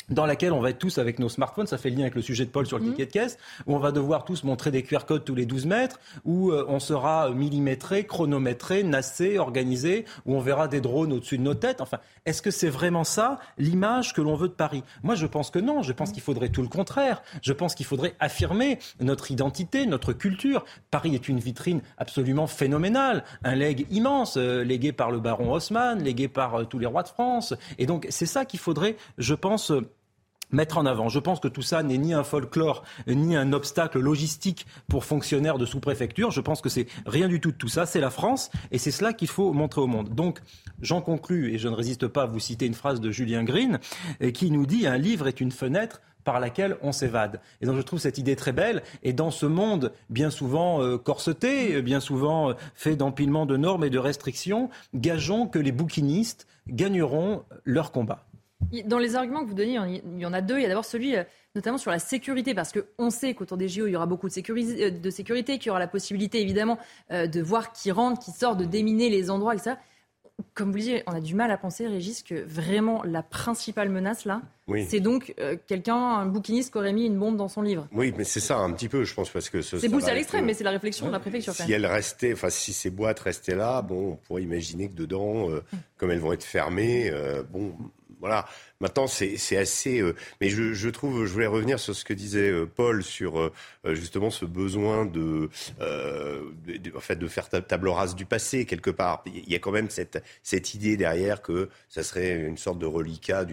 dans 0.10 0.26
laquelle 0.26 0.54
on 0.54 0.62
va 0.62 0.70
être 0.72 0.80
tous 0.80 0.98
avec 0.98 1.20
nos 1.20 1.30
smartphones, 1.30 1.68
ça 1.68 1.78
fait 1.78 1.90
le 1.90 1.96
lien 1.96 2.04
avec 2.04 2.16
le 2.16 2.22
sujet 2.22 2.46
de 2.46 2.50
Paul 2.50 2.66
sur 2.66 2.78
le 2.78 2.86
mmh. 2.86 2.90
ticket 2.90 3.06
de 3.06 3.12
caisse, 3.12 3.38
où 3.68 3.76
on 3.76 3.80
va 3.80 3.92
devoir 3.92 4.26
tous 4.26 4.44
montrer 4.44 4.72
des 4.72 4.84
QR 4.84 5.06
codes 5.08 5.24
tous 5.24 5.36
les 5.36 5.46
12 5.46 5.66
mètres, 5.66 6.00
où 6.26 6.52
euh, 6.52 6.66
on 6.68 6.80
sera 6.80 7.30
millimétré, 7.32 8.06
chronométré, 8.06 8.84
nassé, 8.84 9.38
organisé, 9.38 10.06
où 10.26 10.36
on 10.36 10.40
verra 10.40 10.68
des 10.68 10.82
drones 10.82 11.14
au-dessus 11.14 11.38
de 11.38 11.44
nos 11.44 11.54
têtes. 11.54 11.82
Enfin, 11.82 12.00
est-ce 12.26 12.42
que 12.42 12.52
c'est 12.52 12.70
vraiment 12.70 13.04
ça 13.04 13.40
l'image 13.58 14.14
que 14.14 14.22
l'on 14.22 14.36
veut 14.36 14.48
de 14.48 14.54
Paris? 14.54 14.84
Moi, 15.04 15.16
je 15.16 15.26
pense 15.26 15.50
que 15.50 15.60
non. 15.60 15.82
Je 15.82 15.94
pense 15.94 16.12
qu'il 16.12 16.22
faudrait 16.22 16.50
tout 16.50 16.62
le 16.62 16.68
contraire. 16.68 17.22
Je 17.42 17.54
pense 17.54 17.76
qu'il 17.76 17.86
faudrait 17.86 18.16
affirmer 18.20 18.80
notre 19.00 19.32
identité, 19.32 19.86
notre 19.86 20.14
culture. 20.14 20.66
Paris 20.92 21.16
est 21.16 21.28
une 21.28 21.40
vitrine 21.40 21.82
absolument 21.98 22.48
phénoménale, 22.48 23.24
un 23.44 23.56
legs 23.56 23.86
immense, 23.92 24.38
euh, 24.38 24.64
légué 24.64 24.92
par 24.92 25.12
le 25.12 25.20
baron 25.20 25.54
Haussmann, 25.54 26.02
légué 26.04 26.28
par 26.28 26.56
euh, 26.56 26.64
tous 26.66 26.80
les 26.80 26.86
rois 26.86 27.04
de 27.04 27.08
France. 27.08 27.54
Et 27.78 27.86
donc, 27.86 28.08
c'est 28.10 28.26
ça 28.26 28.46
qu'il 28.46 28.60
faudrait, 28.60 28.96
je 29.18 29.34
pense, 29.34 29.72
mettre 30.52 30.78
en 30.78 30.86
avant. 30.86 31.10
Je 31.10 31.20
pense 31.20 31.40
que 31.40 31.48
tout 31.48 31.62
ça 31.62 31.84
n'est 31.84 31.98
ni 31.98 32.14
un 32.14 32.24
folklore, 32.24 32.84
ni 33.08 33.36
un 33.36 33.54
obstacle 33.54 34.00
logistique 34.00 34.66
pour 34.88 35.06
fonctionnaires 35.06 35.58
de 35.58 35.66
sous-préfecture. 35.66 36.32
Je 36.32 36.42
pense 36.42 36.62
que 36.62 36.70
c'est 36.70 36.88
rien 37.06 37.28
du 37.28 37.40
tout 37.40 37.52
de 37.52 37.58
tout 37.58 37.68
ça. 37.68 37.86
C'est 37.86 38.00
la 38.00 38.10
France 38.10 38.50
et 38.72 38.78
c'est 38.78 38.92
cela 38.92 39.14
qu'il 39.14 39.28
faut 39.28 39.54
montrer 39.54 39.82
au 39.82 39.88
monde. 39.88 40.10
Donc, 40.10 40.40
j'en 40.82 41.02
conclus 41.02 41.54
et 41.54 41.58
je 41.58 41.68
ne 41.68 41.76
résiste 41.76 42.08
pas 42.08 42.24
à 42.24 42.26
vous 42.26 42.40
citer 42.40 42.66
une 42.66 42.74
phrase 42.74 43.02
de 43.02 43.12
Julien 43.12 43.44
Green 43.44 43.80
qui 44.34 44.52
nous 44.52 44.66
dit 44.66 44.88
un 44.88 44.98
livre 44.98 45.28
est 45.28 45.42
une 45.42 45.52
fenêtre 45.52 46.02
par 46.24 46.40
laquelle 46.40 46.78
on 46.82 46.92
s'évade. 46.92 47.40
Et 47.62 47.66
donc 47.66 47.78
je 47.78 47.82
trouve 47.82 48.00
cette 48.00 48.18
idée 48.18 48.36
très 48.36 48.52
belle. 48.52 48.84
Et 49.04 49.14
dans 49.14 49.32
ce 49.32 49.46
monde 49.46 49.92
bien 50.10 50.30
souvent 50.30 50.82
euh, 50.82 50.98
corseté, 50.98 51.82
bien 51.82 52.00
souvent 52.00 52.52
euh, 52.52 52.54
fait 52.76 52.96
d'empilement 52.96 53.46
de 53.46 53.58
normes 53.58 53.84
et 53.84 53.90
de 53.90 53.98
restrictions, 53.98 54.70
gageons 54.94 55.48
que 55.48 55.60
les 55.60 55.72
bouquinistes 55.72 56.48
gagneront 56.68 57.44
leur 57.64 57.92
combat. 57.92 58.29
Dans 58.86 59.00
les 59.00 59.16
arguments 59.16 59.44
que 59.44 59.48
vous 59.48 59.56
donnez, 59.56 59.80
il 60.16 60.22
y 60.22 60.26
en 60.26 60.34
a 60.34 60.42
deux. 60.42 60.58
Il 60.58 60.62
y 60.62 60.66
a 60.66 60.68
d'abord 60.68 60.86
celui 60.86 61.16
euh, 61.16 61.24
notamment 61.56 61.78
sur 61.78 61.92
la 61.92 62.00
sécurité, 62.00 62.54
parce 62.54 62.72
qu'on 62.72 63.10
sait 63.10 63.34
qu'autour 63.34 63.58
des 63.58 63.70
JO, 63.70 63.88
il 63.88 63.92
y 63.92 63.96
aura 63.96 64.06
beaucoup 64.06 64.28
de, 64.28 64.34
sécurité, 64.34 64.86
euh, 64.86 64.92
de 64.92 65.10
sécurité 65.10 65.58
qu'il 65.58 65.68
y 65.68 65.70
aura 65.70 65.80
la 65.80 65.88
possibilité 65.88 66.42
évidemment 66.42 66.78
euh, 67.12 67.26
de 67.26 67.42
voir 67.42 67.72
qui 67.72 67.90
rentre, 67.92 68.24
qui 68.24 68.32
sort, 68.32 68.56
de 68.56 68.66
déminer 68.66 69.10
les 69.10 69.32
endroits, 69.32 69.56
etc. 69.56 69.78
Comme 70.54 70.70
vous 70.70 70.76
le 70.76 70.82
disiez, 70.82 71.04
on 71.08 71.12
a 71.12 71.20
du 71.20 71.36
mal 71.36 71.52
à 71.52 71.58
penser, 71.58 71.88
Régis, 71.88 72.22
que 72.22 72.36
vraiment 72.36 73.04
la 73.04 73.24
principale 73.24 73.90
menace 73.90 74.24
là, 74.24 74.42
c'est 74.88 75.02
donc 75.02 75.36
quelqu'un, 75.68 75.98
un 75.98 76.28
bouquiniste 76.28 76.72
qui 76.72 76.78
aurait 76.78 76.94
mis 76.94 77.08
une 77.08 77.18
bombe 77.18 77.36
dans 77.36 77.50
son 77.50 77.62
livre. 77.62 77.90
Oui, 77.92 78.14
mais 78.18 78.24
c'est 78.24 78.40
ça 78.40 78.58
un 78.58 78.72
petit 78.72 78.88
peu, 78.88 79.04
je 79.04 79.14
pense, 79.14 79.30
parce 79.32 79.50
que 79.50 79.62
c'est 79.62 79.90
poussé 79.90 80.10
à 80.10 80.14
l'extrême, 80.14 80.46
mais 80.46 80.54
c'est 80.54 80.64
la 80.64 80.72
réflexion 80.72 81.08
de 81.08 81.12
la 81.12 81.20
préfecture. 81.20 81.54
Si 81.54 81.74
elle 81.74 81.86
restait, 81.86 82.32
enfin 82.32 82.50
si 82.50 82.72
ces 82.72 82.90
boîtes 82.90 83.20
restaient 83.20 83.56
là, 83.56 83.82
bon, 83.82 84.12
on 84.12 84.16
pourrait 84.16 84.44
imaginer 84.44 84.88
que 84.88 84.96
dedans, 84.96 85.50
comme 85.98 86.12
elles 86.12 86.20
vont 86.20 86.32
être 86.32 86.46
fermées, 86.46 87.12
bon, 87.52 87.74
voilà. 88.20 88.46
Maintenant, 88.82 89.08
c'est 89.08 89.58
assez. 89.58 90.00
Euh, 90.00 90.16
mais 90.40 90.50
je, 90.50 90.74
je, 90.74 90.90
trouve, 90.90 91.26
je 91.26 91.34
voulais 91.34 91.48
revenir 91.48 91.80
sur 91.80 91.96
ce 91.96 92.06
que 92.06 92.14
disait 92.14 92.50
euh, 92.50 92.66
Paul 92.66 93.04
sur 93.04 93.40
euh, 93.40 93.52
justement 93.88 94.30
ce 94.30 94.46
besoin 94.46 95.06
de, 95.06 95.50
de, 95.80 96.96
en 96.96 97.00
fait, 97.00 97.16
de 97.18 97.28
faire 97.28 97.50
table 97.50 97.90
rase 97.90 98.16
du 98.16 98.26
passé 98.26 98.66
quelque 98.66 98.90
part. 98.90 99.24
Il 99.26 99.50
y 99.50 99.56
a 99.56 99.60
quand 99.60 99.72
même 99.72 99.90
cette, 99.90 100.24
cette 100.44 100.74
idée 100.74 100.98
derrière 100.98 101.42
que 101.42 101.70
ça 101.90 102.04
serait 102.04 102.38
une 102.40 102.58
sorte 102.58 102.80
de 102.80 102.86
reliquat 102.86 103.46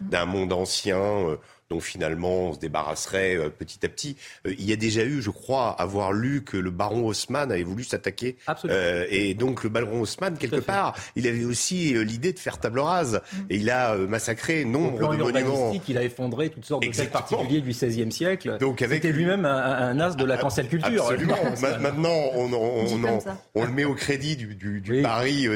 d'un 0.00 0.24
monde 0.26 0.52
ancien 0.52 1.38
dont 1.74 1.80
finalement 1.80 2.48
on 2.48 2.52
se 2.54 2.58
débarrasserait 2.58 3.36
euh, 3.36 3.48
petit 3.48 3.84
à 3.84 3.88
petit. 3.88 4.16
Euh, 4.46 4.54
il 4.58 4.64
y 4.64 4.72
a 4.72 4.76
déjà 4.76 5.04
eu, 5.04 5.20
je 5.20 5.30
crois, 5.30 5.70
avoir 5.70 6.12
lu 6.12 6.42
que 6.44 6.56
le 6.56 6.70
baron 6.70 7.06
Haussmann 7.06 7.50
avait 7.50 7.64
voulu 7.64 7.84
s'attaquer. 7.84 8.36
Euh, 8.66 9.06
et 9.10 9.34
donc 9.34 9.64
le 9.64 9.70
baron 9.70 10.00
Haussmann, 10.00 10.38
quelque 10.38 10.60
part, 10.60 10.94
il 11.16 11.26
avait 11.26 11.44
aussi 11.44 11.94
l'idée 12.04 12.32
de 12.32 12.38
faire 12.38 12.58
table 12.58 12.78
rase. 12.78 13.20
Mm. 13.32 13.38
Et 13.50 13.56
il 13.56 13.70
a 13.70 13.96
massacré 13.96 14.64
nombre 14.64 14.98
de 14.98 15.22
monuments. 15.24 15.72
Il 15.88 15.98
a 15.98 16.04
effondré 16.04 16.50
toutes 16.50 16.64
sortes 16.64 16.86
de 16.86 16.92
faits 16.92 17.10
particuliers 17.10 17.60
du 17.60 17.70
XVIe 17.70 18.12
siècle. 18.12 18.58
Donc 18.58 18.82
avec... 18.82 19.02
C'était 19.02 19.14
lui-même 19.14 19.44
un, 19.44 19.98
as 20.00 20.16
de 20.16 20.24
la 20.24 20.36
cancel 20.36 20.68
culture. 20.68 21.06
Absolument. 21.06 21.36
Maintenant, 21.80 22.14
on, 22.34 22.52
on, 22.52 23.20
on, 23.54 23.64
le 23.64 23.72
met 23.72 23.84
au 23.84 23.94
crédit 23.94 24.36
du, 24.36 24.54
du, 24.54 24.80
du 24.80 25.02
Paris 25.02 25.48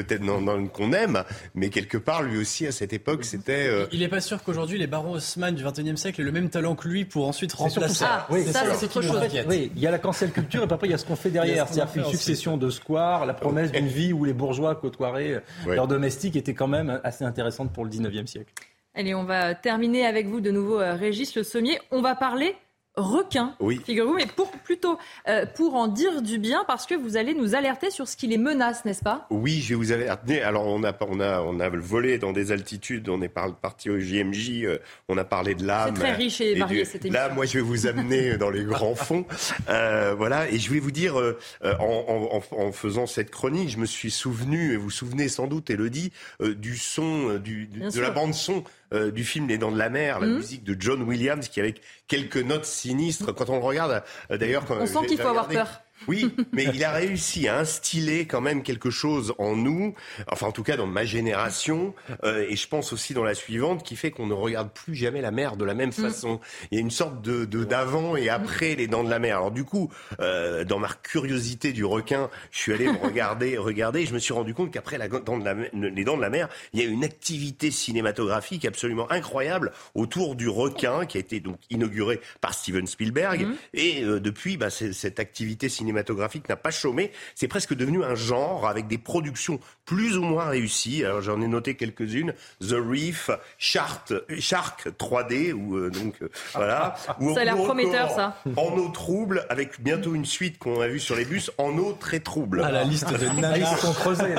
qu'on 0.73 0.91
aime, 0.93 1.23
mais 1.55 1.69
quelque 1.69 1.97
part, 1.97 2.23
lui 2.23 2.37
aussi, 2.37 2.67
à 2.67 2.71
cette 2.71 2.93
époque, 2.93 3.23
c'était... 3.23 3.69
Il 3.91 3.99
n'est 3.99 4.07
pas 4.07 4.21
sûr 4.21 4.43
qu'aujourd'hui, 4.43 4.77
les 4.77 4.87
barons 4.87 5.13
Haussmann 5.13 5.55
du 5.55 5.63
XXIe 5.63 5.97
siècle 5.97 6.08
siècle 6.09 6.23
le 6.23 6.31
même 6.31 6.49
talent 6.49 6.75
que 6.75 6.87
lui 6.87 7.05
pour 7.05 7.27
ensuite 7.27 7.53
remplacer. 7.53 7.93
Ça. 7.93 8.25
oui, 8.29 8.43
ça, 8.43 8.63
c'est 8.75 8.85
autre 8.85 9.01
chose. 9.01 9.21
Oui, 9.47 9.71
il 9.75 9.81
y 9.81 9.87
a 9.87 9.91
la 9.91 9.99
cancel 9.99 10.31
culture 10.31 10.63
et 10.63 10.67
puis 10.67 10.73
après 10.73 10.87
il 10.87 10.91
y 10.91 10.93
a 10.93 10.97
ce 10.97 11.05
qu'on 11.05 11.15
fait 11.15 11.29
derrière. 11.29 11.67
C'est-à-dire 11.67 12.03
une 12.03 12.11
succession 12.11 12.57
de 12.57 12.69
squares, 12.69 13.25
la 13.25 13.33
promesse 13.33 13.71
d'une 13.71 13.87
vie 13.87 14.13
où 14.13 14.25
les 14.25 14.33
bourgeois 14.33 14.75
côtoieraient 14.75 15.43
leurs 15.67 15.87
domestiques 15.87 16.35
était 16.35 16.53
quand 16.53 16.67
même 16.67 16.99
assez 17.03 17.23
intéressante 17.23 17.71
pour 17.71 17.85
le 17.85 17.91
19e 17.91 18.27
siècle. 18.27 18.53
Allez, 18.95 19.13
on 19.13 19.23
va 19.23 19.53
terminer 19.55 20.05
avec 20.05 20.27
vous 20.27 20.41
de 20.41 20.51
nouveau, 20.51 20.79
euh, 20.79 20.95
Régis 20.95 21.35
Le 21.35 21.43
Sommier. 21.43 21.79
On 21.91 22.01
va 22.01 22.15
parler 22.15 22.55
requin, 22.99 23.55
oui. 23.59 23.81
figurez-vous, 23.85 24.15
mais 24.15 24.27
pour, 24.27 24.51
plutôt 24.51 24.97
euh, 25.27 25.45
pour 25.45 25.75
en 25.75 25.87
dire 25.87 26.21
du 26.21 26.37
bien, 26.37 26.63
parce 26.67 26.85
que 26.85 26.95
vous 26.95 27.17
allez 27.17 27.33
nous 27.33 27.55
alerter 27.55 27.89
sur 27.91 28.07
ce 28.07 28.15
qui 28.15 28.27
les 28.27 28.37
menace, 28.37 28.85
n'est-ce 28.85 29.03
pas? 29.03 29.27
Oui, 29.29 29.61
je 29.61 29.69
vais 29.69 29.75
vous 29.75 29.91
alerter. 29.91 30.41
Alors, 30.41 30.67
on 30.67 30.83
a, 30.83 30.93
on, 31.01 31.19
a, 31.19 31.41
on 31.41 31.59
a 31.59 31.69
volé 31.69 32.17
dans 32.17 32.31
des 32.31 32.51
altitudes, 32.51 33.09
on 33.09 33.21
est 33.21 33.29
parti 33.29 33.89
au 33.89 33.99
JMJ, 33.99 34.63
euh, 34.63 34.77
on 35.07 35.17
a 35.17 35.23
parlé 35.23 35.55
de 35.55 35.65
l'âme. 35.65 35.95
C'est 35.95 36.01
très 36.01 36.13
riche 36.13 36.41
et 36.41 36.55
varié, 36.55 36.85
cette 36.85 37.05
émission. 37.05 37.27
Là, 37.27 37.33
moi, 37.33 37.45
je 37.45 37.53
vais 37.53 37.63
vous 37.63 37.87
amener 37.87 38.37
dans 38.37 38.49
les 38.49 38.63
grands 38.63 38.95
fonds. 38.95 39.25
Euh, 39.69 40.13
voilà, 40.17 40.49
et 40.49 40.59
je 40.59 40.71
vais 40.71 40.79
vous 40.79 40.91
dire, 40.91 41.15
en, 41.63 42.41
en, 42.51 42.71
faisant 42.71 43.07
cette 43.07 43.31
chronique, 43.31 43.69
je 43.69 43.77
me 43.77 43.85
suis 43.85 44.11
souvenu, 44.11 44.73
et 44.73 44.77
vous 44.77 44.83
vous 44.83 44.89
souvenez 44.89 45.27
sans 45.27 45.47
doute, 45.47 45.69
Elodie, 45.69 46.11
du 46.41 46.77
son, 46.77 47.37
du, 47.37 47.67
de 47.67 48.01
la 48.01 48.09
bande-son 48.09 48.63
euh, 48.91 49.11
du 49.11 49.23
film 49.23 49.47
Les 49.47 49.59
Dents 49.59 49.71
de 49.71 49.77
la 49.77 49.89
Mer, 49.89 50.19
la 50.19 50.25
mmh. 50.25 50.35
musique 50.35 50.63
de 50.63 50.75
John 50.79 51.03
Williams, 51.03 51.47
qui 51.47 51.59
avec 51.59 51.79
quelques 52.09 52.37
notes 52.37 52.65
sinistres, 52.65 53.33
quand 53.33 53.49
on 53.49 53.59
le 53.59 53.63
regarde, 53.63 54.03
euh, 54.31 54.37
d'ailleurs... 54.37 54.65
On 54.69 54.85
sent 54.85 55.07
qu'il 55.07 55.17
faut 55.17 55.29
avoir 55.29 55.47
peur. 55.47 55.81
Oui, 56.07 56.33
mais 56.51 56.65
il 56.73 56.83
a 56.83 56.91
réussi 56.91 57.47
à 57.47 57.59
instiller 57.59 58.25
quand 58.25 58.41
même 58.41 58.63
quelque 58.63 58.89
chose 58.89 59.33
en 59.37 59.55
nous, 59.55 59.93
enfin 60.31 60.47
en 60.47 60.51
tout 60.51 60.63
cas 60.63 60.77
dans 60.77 60.87
ma 60.87 61.05
génération, 61.05 61.93
euh, 62.23 62.45
et 62.49 62.55
je 62.55 62.67
pense 62.67 62.93
aussi 62.93 63.13
dans 63.13 63.23
la 63.23 63.35
suivante, 63.35 63.83
qui 63.83 63.95
fait 63.95 64.11
qu'on 64.11 64.27
ne 64.27 64.33
regarde 64.33 64.71
plus 64.71 64.95
jamais 64.95 65.21
la 65.21 65.31
mer 65.31 65.57
de 65.57 65.65
la 65.65 65.73
même 65.73 65.89
mm. 65.89 65.93
façon. 65.93 66.39
Il 66.71 66.75
y 66.75 66.77
a 66.77 66.81
une 66.81 66.91
sorte 66.91 67.21
de 67.21 67.45
d'avant 67.45 68.15
et 68.15 68.29
après 68.29 68.75
les 68.75 68.87
dents 68.87 69.03
de 69.03 69.09
la 69.09 69.19
mer. 69.19 69.37
Alors 69.37 69.51
du 69.51 69.63
coup, 69.63 69.91
euh, 70.19 70.63
dans 70.63 70.79
ma 70.79 70.89
curiosité 70.89 71.73
du 71.73 71.85
requin, 71.85 72.29
je 72.51 72.59
suis 72.59 72.73
allé 72.73 72.87
me 72.87 72.97
regarder, 72.97 73.57
regarder, 73.57 74.01
et 74.01 74.05
je 74.05 74.13
me 74.13 74.19
suis 74.19 74.33
rendu 74.33 74.53
compte 74.53 74.71
qu'après 74.71 74.97
la 74.97 75.07
dent 75.07 75.37
de 75.37 75.45
la, 75.45 75.53
les 75.73 76.03
dents 76.03 76.17
de 76.17 76.21
la 76.21 76.29
mer, 76.29 76.47
il 76.73 76.81
y 76.81 76.83
a 76.83 76.87
une 76.87 77.03
activité 77.03 77.71
cinématographique 77.71 78.65
absolument 78.65 79.11
incroyable 79.11 79.73
autour 79.93 80.35
du 80.35 80.47
requin 80.47 81.05
qui 81.05 81.17
a 81.17 81.19
été 81.19 81.39
donc 81.39 81.57
inaugurée 81.69 82.21
par 82.41 82.53
Steven 82.53 82.87
Spielberg, 82.87 83.45
mm. 83.45 83.53
et 83.73 84.03
euh, 84.03 84.19
depuis, 84.19 84.57
bah, 84.57 84.69
cette 84.69 85.19
activité 85.19 85.69
cinématographique 85.69 85.88
cinématographique 85.89 86.47
n'a 86.47 86.55
pas 86.55 86.69
chômé. 86.69 87.11
C'est 87.33 87.47
presque 87.47 87.73
devenu 87.73 88.03
un 88.03 88.13
genre 88.13 88.67
avec 88.67 88.87
des 88.87 88.99
productions 88.99 89.59
plus 89.85 90.17
ou 90.17 90.21
moins 90.21 90.45
réussies. 90.45 91.03
Alors 91.03 91.21
j'en 91.21 91.41
ai 91.41 91.47
noté 91.47 91.75
quelques-unes. 91.75 92.33
The 92.61 92.73
Reef, 92.73 93.31
Shark, 93.57 94.13
Shark 94.37 94.87
3D, 94.99 95.51
ou 95.51 95.77
euh, 95.77 95.89
donc 95.89 96.21
euh, 96.21 96.29
voilà. 96.53 96.95
ça 97.33 97.41
a 97.41 97.43
l'air 97.43 97.55
prometteur, 97.55 98.11
ça. 98.11 98.37
En 98.55 98.77
eau 98.77 98.89
trouble, 98.89 99.45
avec 99.49 99.81
bientôt 99.81 100.13
une 100.13 100.25
suite 100.25 100.59
qu'on 100.59 100.79
a 100.79 100.87
vue 100.87 100.99
sur 100.99 101.15
les 101.15 101.25
bus, 101.25 101.49
en 101.57 101.75
eau 101.77 101.93
très 101.99 102.19
trouble. 102.19 102.61
Ah, 102.63 102.71
la 102.71 102.83
liste 102.83 103.11
de 103.11 103.41
navis 103.41 103.65
sont 103.77 103.93
creusés. 103.93 104.35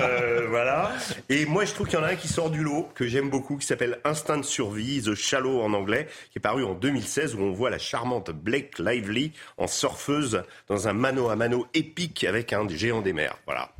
Euh, 0.00 0.46
voilà. 0.48 0.92
Et 1.28 1.46
moi, 1.46 1.64
je 1.64 1.72
trouve 1.72 1.88
qu'il 1.88 1.98
y 1.98 2.02
en 2.02 2.04
a 2.04 2.10
un 2.10 2.16
qui 2.16 2.28
sort 2.28 2.50
du 2.50 2.62
lot, 2.62 2.88
que 2.94 3.08
j'aime 3.08 3.28
beaucoup, 3.28 3.56
qui 3.56 3.66
s'appelle 3.66 3.98
Instinct 4.04 4.38
de 4.38 4.44
survie, 4.44 5.02
The 5.02 5.14
Shallow 5.14 5.62
en 5.62 5.72
anglais, 5.72 6.06
qui 6.30 6.38
est 6.38 6.40
paru 6.40 6.64
en 6.64 6.74
2016, 6.74 7.34
où 7.34 7.40
on 7.40 7.52
voit 7.52 7.70
la 7.70 7.78
charmante 7.78 8.30
Blake 8.30 8.78
Lively 8.78 9.32
en 9.56 9.66
surfeuse 9.66 10.42
dans 10.68 10.86
un 10.86 10.91
mano 10.92 11.28
à 11.28 11.36
mano 11.36 11.66
épique 11.74 12.24
avec 12.24 12.52
un 12.52 12.68
géant 12.68 13.02
des 13.02 13.12
mers. 13.12 13.36
Voilà. 13.46 13.71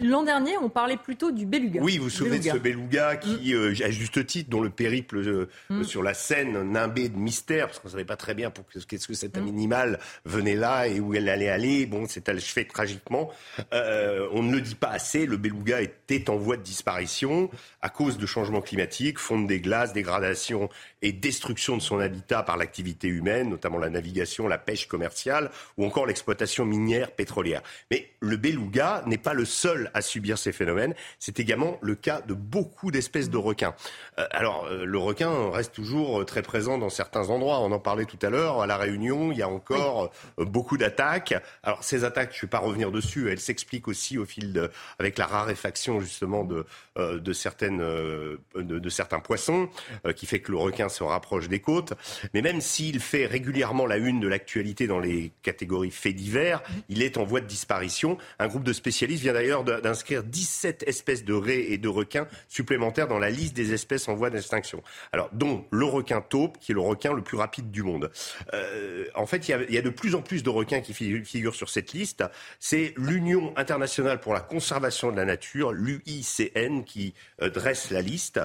L'an 0.00 0.22
dernier, 0.22 0.56
on 0.58 0.68
parlait 0.68 0.96
plutôt 0.96 1.30
du 1.30 1.46
beluga. 1.46 1.80
Oui, 1.82 1.98
vous 1.98 2.04
vous 2.04 2.10
souvenez 2.10 2.38
de 2.38 2.44
ce 2.44 2.56
beluga 2.56 3.16
qui, 3.16 3.52
mm. 3.52 3.56
euh, 3.56 3.74
à 3.84 3.90
juste 3.90 4.26
titre, 4.26 4.50
dont 4.50 4.60
le 4.60 4.70
périple 4.70 5.18
euh, 5.18 5.48
mm. 5.68 5.84
sur 5.84 6.02
la 6.02 6.14
Seine 6.14 6.70
nimbé 6.70 7.08
de 7.08 7.16
mystère, 7.16 7.66
parce 7.66 7.78
qu'on 7.78 7.88
ne 7.88 7.92
savait 7.92 8.04
pas 8.04 8.16
très 8.16 8.34
bien 8.34 8.52
qu'est-ce 8.88 9.06
que 9.06 9.14
cet 9.14 9.36
mm. 9.36 9.48
animal 9.48 9.98
venait 10.24 10.54
là 10.54 10.88
et 10.88 11.00
où 11.00 11.14
elle 11.14 11.28
allait 11.28 11.50
aller. 11.50 11.86
Bon, 11.86 12.06
c'est 12.08 12.28
achevé 12.28 12.66
tragiquement. 12.66 13.30
Euh, 13.72 14.28
on 14.32 14.42
ne 14.42 14.52
le 14.52 14.60
dit 14.60 14.74
pas 14.74 14.88
assez, 14.88 15.26
le 15.26 15.36
beluga 15.36 15.80
était 15.82 16.30
en 16.30 16.36
voie 16.36 16.56
de 16.56 16.62
disparition 16.62 17.50
à 17.82 17.90
cause 17.90 18.18
de 18.18 18.26
changements 18.26 18.62
climatiques, 18.62 19.18
fonte 19.18 19.46
des 19.46 19.60
glaces, 19.60 19.92
dégradation 19.92 20.68
et 21.02 21.12
destruction 21.12 21.76
de 21.76 21.82
son 21.82 21.98
habitat 21.98 22.42
par 22.42 22.56
l'activité 22.56 23.08
humaine, 23.08 23.50
notamment 23.50 23.78
la 23.78 23.90
navigation, 23.90 24.48
la 24.48 24.58
pêche 24.58 24.86
commerciale 24.86 25.50
ou 25.76 25.84
encore 25.84 26.06
l'exploitation 26.06 26.64
minière 26.64 27.10
pétrolière. 27.12 27.62
Mais 27.90 28.10
le 28.20 28.36
beluga 28.36 29.02
n'est 29.06 29.18
pas 29.18 29.34
le 29.34 29.44
seul 29.50 29.90
à 29.94 30.00
subir 30.00 30.38
ces 30.38 30.52
phénomènes. 30.52 30.94
C'est 31.18 31.40
également 31.40 31.78
le 31.82 31.94
cas 31.94 32.20
de 32.22 32.34
beaucoup 32.34 32.90
d'espèces 32.90 33.30
de 33.30 33.36
requins. 33.36 33.74
Euh, 34.18 34.26
alors, 34.30 34.66
euh, 34.66 34.84
le 34.84 34.98
requin 34.98 35.50
reste 35.50 35.74
toujours 35.74 36.24
très 36.24 36.42
présent 36.42 36.78
dans 36.78 36.88
certains 36.88 37.28
endroits. 37.30 37.60
On 37.60 37.72
en 37.72 37.78
parlait 37.78 38.06
tout 38.06 38.18
à 38.22 38.30
l'heure. 38.30 38.62
À 38.62 38.66
La 38.66 38.76
Réunion, 38.76 39.32
il 39.32 39.38
y 39.38 39.42
a 39.42 39.48
encore 39.48 40.10
euh, 40.38 40.44
beaucoup 40.44 40.78
d'attaques. 40.78 41.34
Alors, 41.62 41.84
ces 41.84 42.04
attaques, 42.04 42.32
je 42.32 42.38
ne 42.38 42.42
vais 42.42 42.50
pas 42.50 42.58
revenir 42.58 42.90
dessus. 42.90 43.30
Elles 43.30 43.40
s'expliquent 43.40 43.88
aussi 43.88 44.16
au 44.18 44.24
fil 44.24 44.52
de, 44.52 44.70
avec 44.98 45.18
la 45.18 45.26
raréfaction 45.26 46.00
justement 46.00 46.44
de, 46.44 46.64
de 46.96 47.32
certaines, 47.32 47.78
de, 47.78 48.38
de 48.54 48.88
certains 48.88 49.20
poissons, 49.20 49.68
qui 50.16 50.26
fait 50.26 50.40
que 50.40 50.52
le 50.52 50.58
requin 50.58 50.88
se 50.88 51.02
rapproche 51.02 51.48
des 51.48 51.60
côtes. 51.60 51.94
Mais 52.34 52.42
même 52.42 52.60
s'il 52.60 53.00
fait 53.00 53.26
régulièrement 53.26 53.86
la 53.86 53.96
une 53.96 54.20
de 54.20 54.28
l'actualité 54.28 54.86
dans 54.86 54.98
les 54.98 55.32
catégories 55.42 55.90
faits 55.90 56.14
divers, 56.14 56.62
il 56.88 57.02
est 57.02 57.16
en 57.16 57.24
voie 57.24 57.40
de 57.40 57.46
disparition. 57.46 58.18
Un 58.38 58.48
groupe 58.48 58.64
de 58.64 58.72
spécialistes 58.72 59.22
vient 59.22 59.32
d'ailleurs 59.40 59.64
d'inscrire 59.64 60.22
17 60.22 60.84
espèces 60.86 61.24
de 61.24 61.32
raies 61.32 61.72
et 61.72 61.78
de 61.78 61.88
requins 61.88 62.28
supplémentaires 62.48 63.08
dans 63.08 63.18
la 63.18 63.30
liste 63.30 63.54
des 63.54 63.72
espèces 63.72 64.08
en 64.08 64.14
voie 64.14 64.28
d'extinction. 64.28 64.82
Alors, 65.12 65.30
dont 65.32 65.64
le 65.70 65.86
requin 65.86 66.20
taupe, 66.20 66.58
qui 66.58 66.72
est 66.72 66.74
le 66.74 66.80
requin 66.80 67.14
le 67.14 67.22
plus 67.22 67.38
rapide 67.38 67.70
du 67.70 67.82
monde. 67.82 68.10
Euh, 68.52 69.06
en 69.14 69.26
fait, 69.26 69.48
il 69.48 69.52
y, 69.52 69.54
a, 69.54 69.62
y, 69.70 69.78
a, 69.78 69.82
de 69.82 69.90
plus 69.90 70.14
en 70.14 70.20
plus 70.20 70.42
de 70.42 70.50
requins 70.50 70.80
qui 70.80 70.92
figurent 70.92 71.54
sur 71.54 71.70
cette 71.70 71.92
liste. 71.92 72.22
C'est 72.58 72.92
l'Union 72.96 73.54
internationale 73.56 74.20
pour 74.20 74.34
la 74.34 74.40
conservation 74.40 75.10
de 75.10 75.16
la 75.16 75.24
nature, 75.24 75.72
l'UICN, 75.72 76.84
qui 76.84 77.14
euh, 77.40 77.48
dresse 77.48 77.90
la 77.90 78.02
liste. 78.02 78.40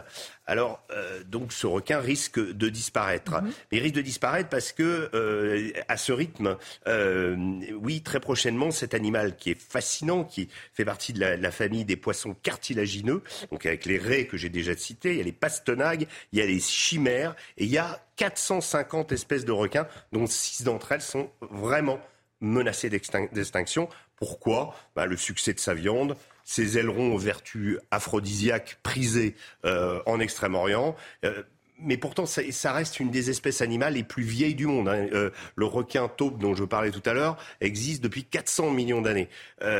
Alors, 0.47 0.83
euh, 0.91 1.23
donc, 1.23 1.51
ce 1.51 1.65
requin 1.65 1.99
risque 1.99 2.39
de 2.39 2.69
disparaître. 2.69 3.41
Mais 3.71 3.77
il 3.77 3.79
risque 3.81 3.95
de 3.95 4.01
disparaître 4.01 4.49
parce 4.49 4.71
que, 4.71 5.09
euh, 5.13 5.71
à 5.87 5.97
ce 5.97 6.11
rythme, 6.11 6.57
euh, 6.87 7.35
oui, 7.73 8.01
très 8.01 8.19
prochainement, 8.19 8.71
cet 8.71 8.93
animal 8.93 9.35
qui 9.35 9.51
est 9.51 9.59
fascinant, 9.59 10.23
qui 10.23 10.49
fait 10.73 10.85
partie 10.85 11.13
de 11.13 11.19
la, 11.19 11.51
famille 11.51 11.85
des 11.85 11.95
poissons 11.95 12.35
cartilagineux, 12.43 13.23
donc 13.49 13.65
avec 13.65 13.85
les 13.85 13.97
raies 13.97 14.25
que 14.25 14.35
j'ai 14.35 14.49
déjà 14.49 14.75
citées, 14.75 15.11
il 15.11 15.17
y 15.17 15.21
a 15.21 15.23
les 15.23 15.31
pastenagues, 15.31 16.05
il 16.33 16.39
y 16.39 16.41
a 16.41 16.45
les 16.45 16.59
chimères, 16.59 17.35
et 17.57 17.63
il 17.63 17.69
y 17.69 17.77
a 17.77 18.03
450 18.17 19.13
espèces 19.13 19.45
de 19.45 19.51
requins, 19.51 19.87
dont 20.11 20.27
6 20.27 20.63
d'entre 20.63 20.91
elles 20.91 21.01
sont 21.01 21.29
vraiment 21.41 21.99
menacées 22.41 22.89
d'extinction. 22.89 23.87
Pourquoi? 24.17 24.75
Bah, 24.95 25.05
Le 25.05 25.17
succès 25.17 25.53
de 25.53 25.59
sa 25.59 25.73
viande, 25.73 26.17
ses 26.45 26.77
ailerons 26.77 27.13
aux 27.13 27.17
vertus 27.17 27.79
aphrodisiaques 27.91 28.77
prisés 28.83 29.35
euh, 29.65 29.99
en 30.05 30.19
Extrême-Orient. 30.19 30.95
Euh, 31.25 31.43
mais 31.77 31.97
pourtant, 31.97 32.25
ça, 32.25 32.71
reste 32.71 33.01
une 33.01 33.11
des 33.11 33.29
espèces 33.29 33.59
animales 33.59 33.95
les 33.95 34.03
plus 34.03 34.23
vieilles 34.23 34.55
du 34.55 34.65
monde. 34.65 34.87
Hein. 34.87 35.07
Euh, 35.11 35.31
le 35.57 35.65
requin 35.65 36.07
taupe 36.07 36.39
dont 36.39 36.55
je 36.55 36.63
parlais 36.63 36.91
tout 36.91 37.01
à 37.05 37.13
l'heure 37.13 37.35
existe 37.59 38.01
depuis 38.01 38.23
400 38.23 38.71
millions 38.71 39.01
d'années. 39.01 39.27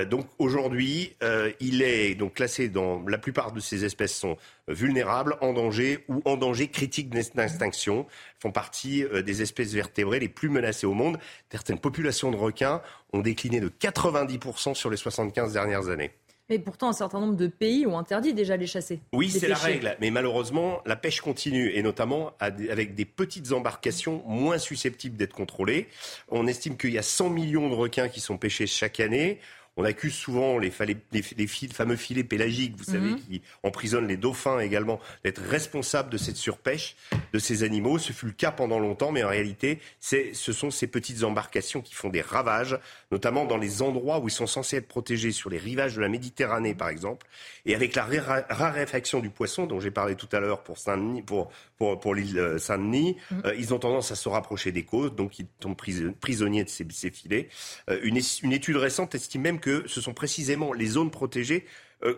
donc 0.10 0.28
aujourd'hui, 0.38 1.16
il 1.62 1.82
est 1.82 2.16
donc 2.16 2.34
classé 2.34 2.68
dans 2.68 3.02
la 3.08 3.18
plupart 3.18 3.54
de 3.54 3.62
ces 3.62 3.86
espèces 3.86 4.14
sont 4.14 4.36
vulnérables, 4.68 5.38
en 5.40 5.54
danger 5.54 6.04
ou 6.10 6.22
en 6.26 6.36
danger 6.36 6.68
critique 6.68 7.10
d'extinction. 7.10 8.06
Font 8.40 8.52
partie 8.52 9.06
des 9.24 9.42
espèces 9.42 9.72
vertébrées 9.72 10.20
les 10.20 10.28
plus 10.28 10.50
menacées 10.50 10.88
au 10.88 10.94
monde. 10.94 11.18
Certaines 11.50 11.80
populations 11.80 12.30
de 12.30 12.36
requins 12.36 12.82
ont 13.14 13.22
décliné 13.22 13.62
de 13.62 13.70
90% 13.70 14.74
sur 14.74 14.90
les 14.90 14.98
75 14.98 15.54
dernières 15.54 15.88
années. 15.88 16.12
Mais 16.50 16.60
pourtant, 16.60 16.90
un 16.90 16.94
certain 16.94 17.20
nombre 17.20 17.36
de 17.36 17.48
pays 17.48 17.88
ont 17.88 17.98
interdit 17.98 18.34
déjà 18.34 18.56
les 18.56 18.68
chasser. 18.68 19.00
Oui, 19.14 19.32
c'est 19.32 19.48
la 19.48 19.56
règle. 19.56 19.96
Mais 20.00 20.12
malheureusement, 20.12 20.82
la 20.86 20.96
pêche 20.96 21.22
continue, 21.22 21.72
et 21.74 21.82
notamment 21.82 22.34
avec 22.40 22.94
des 22.94 23.06
petites 23.06 23.52
embarcations 23.52 24.22
moins 24.28 24.60
susceptibles 24.60 25.18
d'être 25.18 25.34
contrôlées. 25.34 25.88
On 26.30 26.46
estime 26.46 26.78
qu'il 26.78 26.92
y 26.92 27.00
a 27.00 27.04
100 27.04 27.30
millions 27.32 27.70
de 27.70 27.76
requins 27.76 28.10
qui 28.10 28.20
sont 28.20 28.38
pêchés 28.38 28.68
chaque 28.68 29.00
année. 29.00 29.40
On 29.78 29.84
accuse 29.84 30.14
souvent 30.14 30.58
les, 30.58 30.72
fameux 30.72 31.96
filets 31.98 32.24
pélagiques, 32.24 32.78
vous 32.78 32.86
savez, 32.86 33.10
mhm. 33.10 33.20
qui 33.20 33.42
emprisonnent 33.64 34.08
les 34.08 34.16
dauphins 34.16 34.60
également, 34.60 35.02
d'être 35.24 35.42
responsables 35.42 36.10
de 36.10 36.18
cette 36.18 36.38
surpêche 36.38 36.96
de 37.34 37.40
ces 37.40 37.64
animaux. 37.64 37.98
Ce 37.98 38.14
fut 38.14 38.28
le 38.28 38.32
cas 38.32 38.52
pendant 38.52 38.80
longtemps, 38.80 39.12
mais 39.12 39.24
en 39.24 39.30
réalité, 39.30 39.80
ce 40.00 40.54
sont 40.54 40.72
ces 40.72 40.88
petites 40.88 41.24
embarcations 41.24 41.82
qui 41.82 41.94
font 41.94 42.10
des 42.10 42.22
ravages, 42.22 42.80
notamment 43.12 43.46
dans 43.46 43.58
les 43.58 43.82
endroits 43.82 44.20
où 44.20 44.30
ils 44.30 44.32
sont 44.32 44.48
censés 44.48 44.78
être 44.78 44.88
protégés, 44.88 45.32
sur 45.32 45.50
les 45.50 45.58
rivages 45.58 45.96
de 45.96 46.02
la 46.02 46.08
Méditerranée, 46.08 46.74
par 46.74 46.88
exemple. 46.88 47.28
Et 47.66 47.76
avec 47.76 47.96
la 47.96 48.08
raréfaction 48.50 49.20
du 49.20 49.30
poisson, 49.30 49.66
dont 49.66 49.82
j'ai 49.82 49.92
parlé 49.92 50.16
tout 50.16 50.30
à 50.32 50.40
l'heure 50.40 50.64
pour 50.64 50.78
Saint-Denis, 50.78 51.22
pour, 51.22 51.52
pour, 51.78 52.16
l'île 52.16 52.40
euh, 52.40 52.58
Saint-Denis, 52.60 53.18
mhm. 53.32 53.42
euh, 53.46 53.56
ils 53.58 53.74
ont 53.74 53.80
tendance 53.80 54.12
à 54.12 54.16
se 54.16 54.30
rapprocher 54.30 54.72
des 54.72 54.84
côtes, 54.84 55.16
donc 55.16 55.40
ils 55.40 55.48
tombent 55.60 55.76
prisonniers 55.76 56.64
de 56.64 56.70
ces, 56.70 57.12
filets. 57.12 57.50
Euh, 57.90 58.00
une, 58.04 58.20
une 58.44 58.54
étude 58.54 58.78
récente 58.78 59.16
estime 59.16 59.42
même 59.42 59.60
que 59.60 59.65
ce 59.88 60.02
sont 60.02 60.14
précisément 60.14 60.74
les 60.74 60.88
zones 60.88 61.12
protégées 61.12 61.66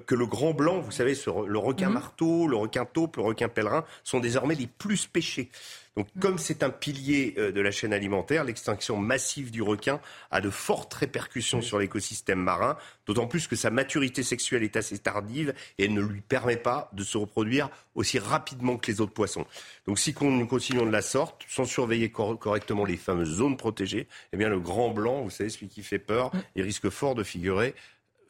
que 0.05 0.15
le 0.15 0.25
grand 0.25 0.53
blanc, 0.53 0.79
vous 0.79 0.91
savez, 0.91 1.13
le 1.47 1.57
requin 1.57 1.87
mhm. 1.87 1.93
marteau, 1.93 2.47
le 2.47 2.57
requin 2.57 2.85
taupe, 2.85 3.17
le 3.17 3.23
requin 3.23 3.47
pèlerin, 3.47 3.85
sont 4.03 4.19
désormais 4.19 4.55
les 4.55 4.67
plus 4.67 5.07
pêchés. 5.07 5.49
Donc, 5.97 6.07
comme 6.19 6.37
c'est 6.37 6.61
un 6.61 6.69
pilier 6.69 7.33
euh, 7.39 7.51
de 7.51 7.59
la 7.59 7.71
chaîne 7.71 7.91
alimentaire, 7.91 8.43
l'extinction 8.43 8.97
massive 8.97 9.49
du 9.49 9.63
requin 9.63 9.99
a 10.29 10.41
de 10.41 10.51
fortes 10.51 10.93
répercussions 10.93 11.63
sur 11.63 11.79
l'écosystème 11.79 12.37
marin, 12.37 12.77
d'autant 13.07 13.25
plus 13.25 13.47
que 13.47 13.55
sa 13.55 13.71
maturité 13.71 14.21
sexuelle 14.21 14.61
est 14.61 14.75
assez 14.75 14.99
tardive 14.99 15.55
et 15.79 15.85
elle 15.85 15.95
ne 15.95 16.01
lui 16.01 16.21
permet 16.21 16.55
pas 16.55 16.91
de 16.93 17.03
se 17.03 17.17
reproduire 17.17 17.71
aussi 17.95 18.19
rapidement 18.19 18.77
que 18.77 18.91
les 18.91 19.01
autres 19.01 19.13
poissons. 19.13 19.47
Donc, 19.87 19.97
si 19.97 20.13
nous 20.21 20.45
continuons 20.45 20.85
de 20.85 20.91
la 20.91 21.01
sorte, 21.01 21.43
sans 21.49 21.65
surveiller 21.65 22.11
correctement 22.11 22.85
les 22.85 22.97
fameuses 22.97 23.37
zones 23.37 23.57
protégées, 23.57 24.07
eh 24.33 24.37
bien, 24.37 24.49
le 24.49 24.59
grand 24.59 24.91
blanc, 24.91 25.23
vous 25.23 25.31
savez, 25.31 25.49
celui 25.49 25.67
qui 25.67 25.81
fait 25.81 25.97
peur, 25.97 26.31
il 26.55 26.61
risque 26.61 26.89
fort 26.89 27.15
de 27.15 27.23
figurer 27.23 27.73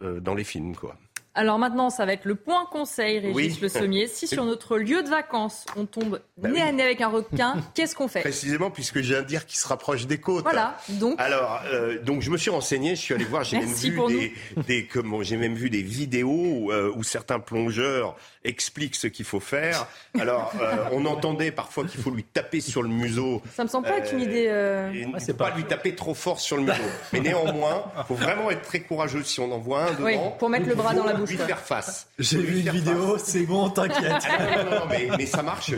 euh, 0.01 0.21
dans 0.21 0.35
les 0.35 0.45
films, 0.45 0.73
quoi. 0.73 0.97
Alors 1.37 1.59
maintenant, 1.59 1.91
ça 1.91 2.03
va 2.07 2.13
être 2.13 2.25
le 2.25 2.33
point 2.33 2.65
conseil, 2.65 3.19
Régis 3.19 3.61
Le 3.61 3.69
Sommier. 3.69 4.07
Si 4.07 4.27
sur 4.27 4.43
notre 4.43 4.79
lieu 4.79 5.03
de 5.03 5.07
vacances, 5.07 5.67
on 5.75 5.85
tombe 5.85 6.19
bah 6.35 6.49
nez 6.49 6.61
à 6.61 6.71
nez 6.71 6.81
avec 6.81 6.99
un 6.99 7.09
requin, 7.09 7.57
qu'est-ce 7.75 7.95
qu'on 7.95 8.07
fait? 8.07 8.21
Précisément, 8.21 8.71
puisque 8.71 9.01
j'ai 9.01 9.15
un 9.15 9.21
dire 9.21 9.45
qui 9.45 9.55
se 9.55 9.67
rapproche 9.67 10.07
des 10.07 10.17
côtes. 10.17 10.43
Voilà, 10.43 10.75
donc. 10.89 11.13
Alors, 11.19 11.61
euh, 11.71 12.01
donc 12.01 12.23
je 12.23 12.31
me 12.31 12.37
suis 12.37 12.49
renseigné, 12.49 12.95
je 12.95 13.01
suis 13.01 13.13
allé 13.13 13.25
voir, 13.25 13.43
j'ai 13.43 13.59
même 13.59 13.67
vu 13.67 13.99
des, 14.07 14.33
des 14.65 14.89
j'ai 15.21 15.37
même 15.37 15.53
vu 15.53 15.69
des 15.69 15.83
vidéos 15.83 16.27
où, 16.27 16.71
euh, 16.71 16.91
où 16.95 17.03
certains 17.03 17.39
plongeurs 17.39 18.15
explique 18.47 18.95
ce 18.95 19.07
qu'il 19.07 19.25
faut 19.25 19.39
faire. 19.39 19.87
Alors, 20.19 20.53
euh, 20.59 20.89
on 20.91 21.05
entendait 21.05 21.51
parfois 21.51 21.85
qu'il 21.85 22.01
faut 22.01 22.09
lui 22.09 22.23
taper 22.23 22.61
sur 22.61 22.81
le 22.81 22.89
museau. 22.89 23.41
Ça 23.53 23.63
me 23.63 23.69
semble 23.69 23.87
pas 23.87 23.97
être 23.97 24.13
une 24.13 24.21
idée. 24.21 24.47
Euh... 24.47 25.05
Ah, 25.13 25.19
c'est 25.19 25.37
pas, 25.37 25.53
lui 25.55 25.65
taper 25.65 25.93
trop 25.95 26.13
fort 26.13 26.39
sur 26.39 26.57
le 26.57 26.63
museau. 26.63 26.83
Mais 27.13 27.19
néanmoins, 27.19 27.83
il 27.97 28.03
faut 28.05 28.15
vraiment 28.15 28.49
être 28.49 28.63
très 28.63 28.79
courageux 28.79 29.23
si 29.23 29.39
on 29.39 29.51
en 29.51 29.59
voit 29.59 29.83
un 29.83 29.93
devant. 29.93 30.31
pour 30.31 30.49
mettre 30.49 30.67
le 30.67 30.75
bras 30.75 30.93
dans 30.93 31.03
la 31.03 31.13
bouche. 31.13 31.29
Lui 31.29 31.37
faire 31.37 31.59
face. 31.59 32.09
J'ai 32.19 32.39
vu 32.39 32.61
une 32.61 32.69
vidéo, 32.69 33.17
c'est 33.17 33.43
bon, 33.43 33.69
t'inquiète. 33.69 34.13
Ah, 34.39 34.63
non, 34.63 34.71
non, 34.71 34.85
mais, 34.89 35.09
mais, 35.17 35.25
ça 35.25 35.41
marche. 35.41 35.71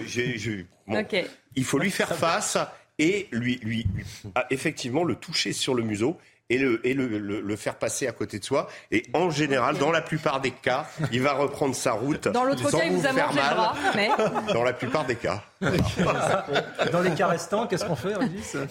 Il 1.56 1.64
faut 1.64 1.80
lui 1.80 1.92
faire 1.92 2.14
face 2.14 2.58
et 2.98 3.28
lui, 3.32 3.60
lui, 3.64 3.88
lui 3.94 4.04
ah, 4.36 4.46
effectivement 4.50 5.04
le 5.04 5.16
toucher 5.16 5.54
sur 5.54 5.74
le 5.74 5.84
museau 5.84 6.18
et, 6.50 6.58
le, 6.58 6.86
et 6.86 6.94
le, 6.94 7.08
le, 7.08 7.56
faire 7.56 7.76
passer 7.76 8.08
à 8.08 8.12
côté 8.12 8.40
de 8.40 8.44
soi. 8.44 8.68
Et 8.92 9.04
en 9.14 9.30
général, 9.30 9.78
dans 9.78 9.92
la 9.92 10.02
plupart 10.02 10.42
des 10.42 10.52
cas, 10.52 10.88
il 11.12 11.22
va 11.22 11.34
reprendre 11.34 11.76
sa 11.76 11.92
route. 11.92 12.28
Dans 12.28 12.44
l'autre 12.44 12.70
cas, 12.72 12.86
il 12.86 12.94
vous 12.94 13.06
a 13.06 13.14
mangé 13.14 13.36
mal, 13.36 13.56
bras, 13.56 13.76
mais... 13.96 14.10
Dans 14.54 14.64
la 14.64 14.74
plupart 14.74 15.06
des 15.06 15.16
cas. 15.16 15.44
dans 16.92 17.02
les 17.02 17.12
cas 17.12 17.28
restants, 17.28 17.68
qu'est-ce 17.68 17.86
qu'on 17.86 17.96
fait, 17.96 18.14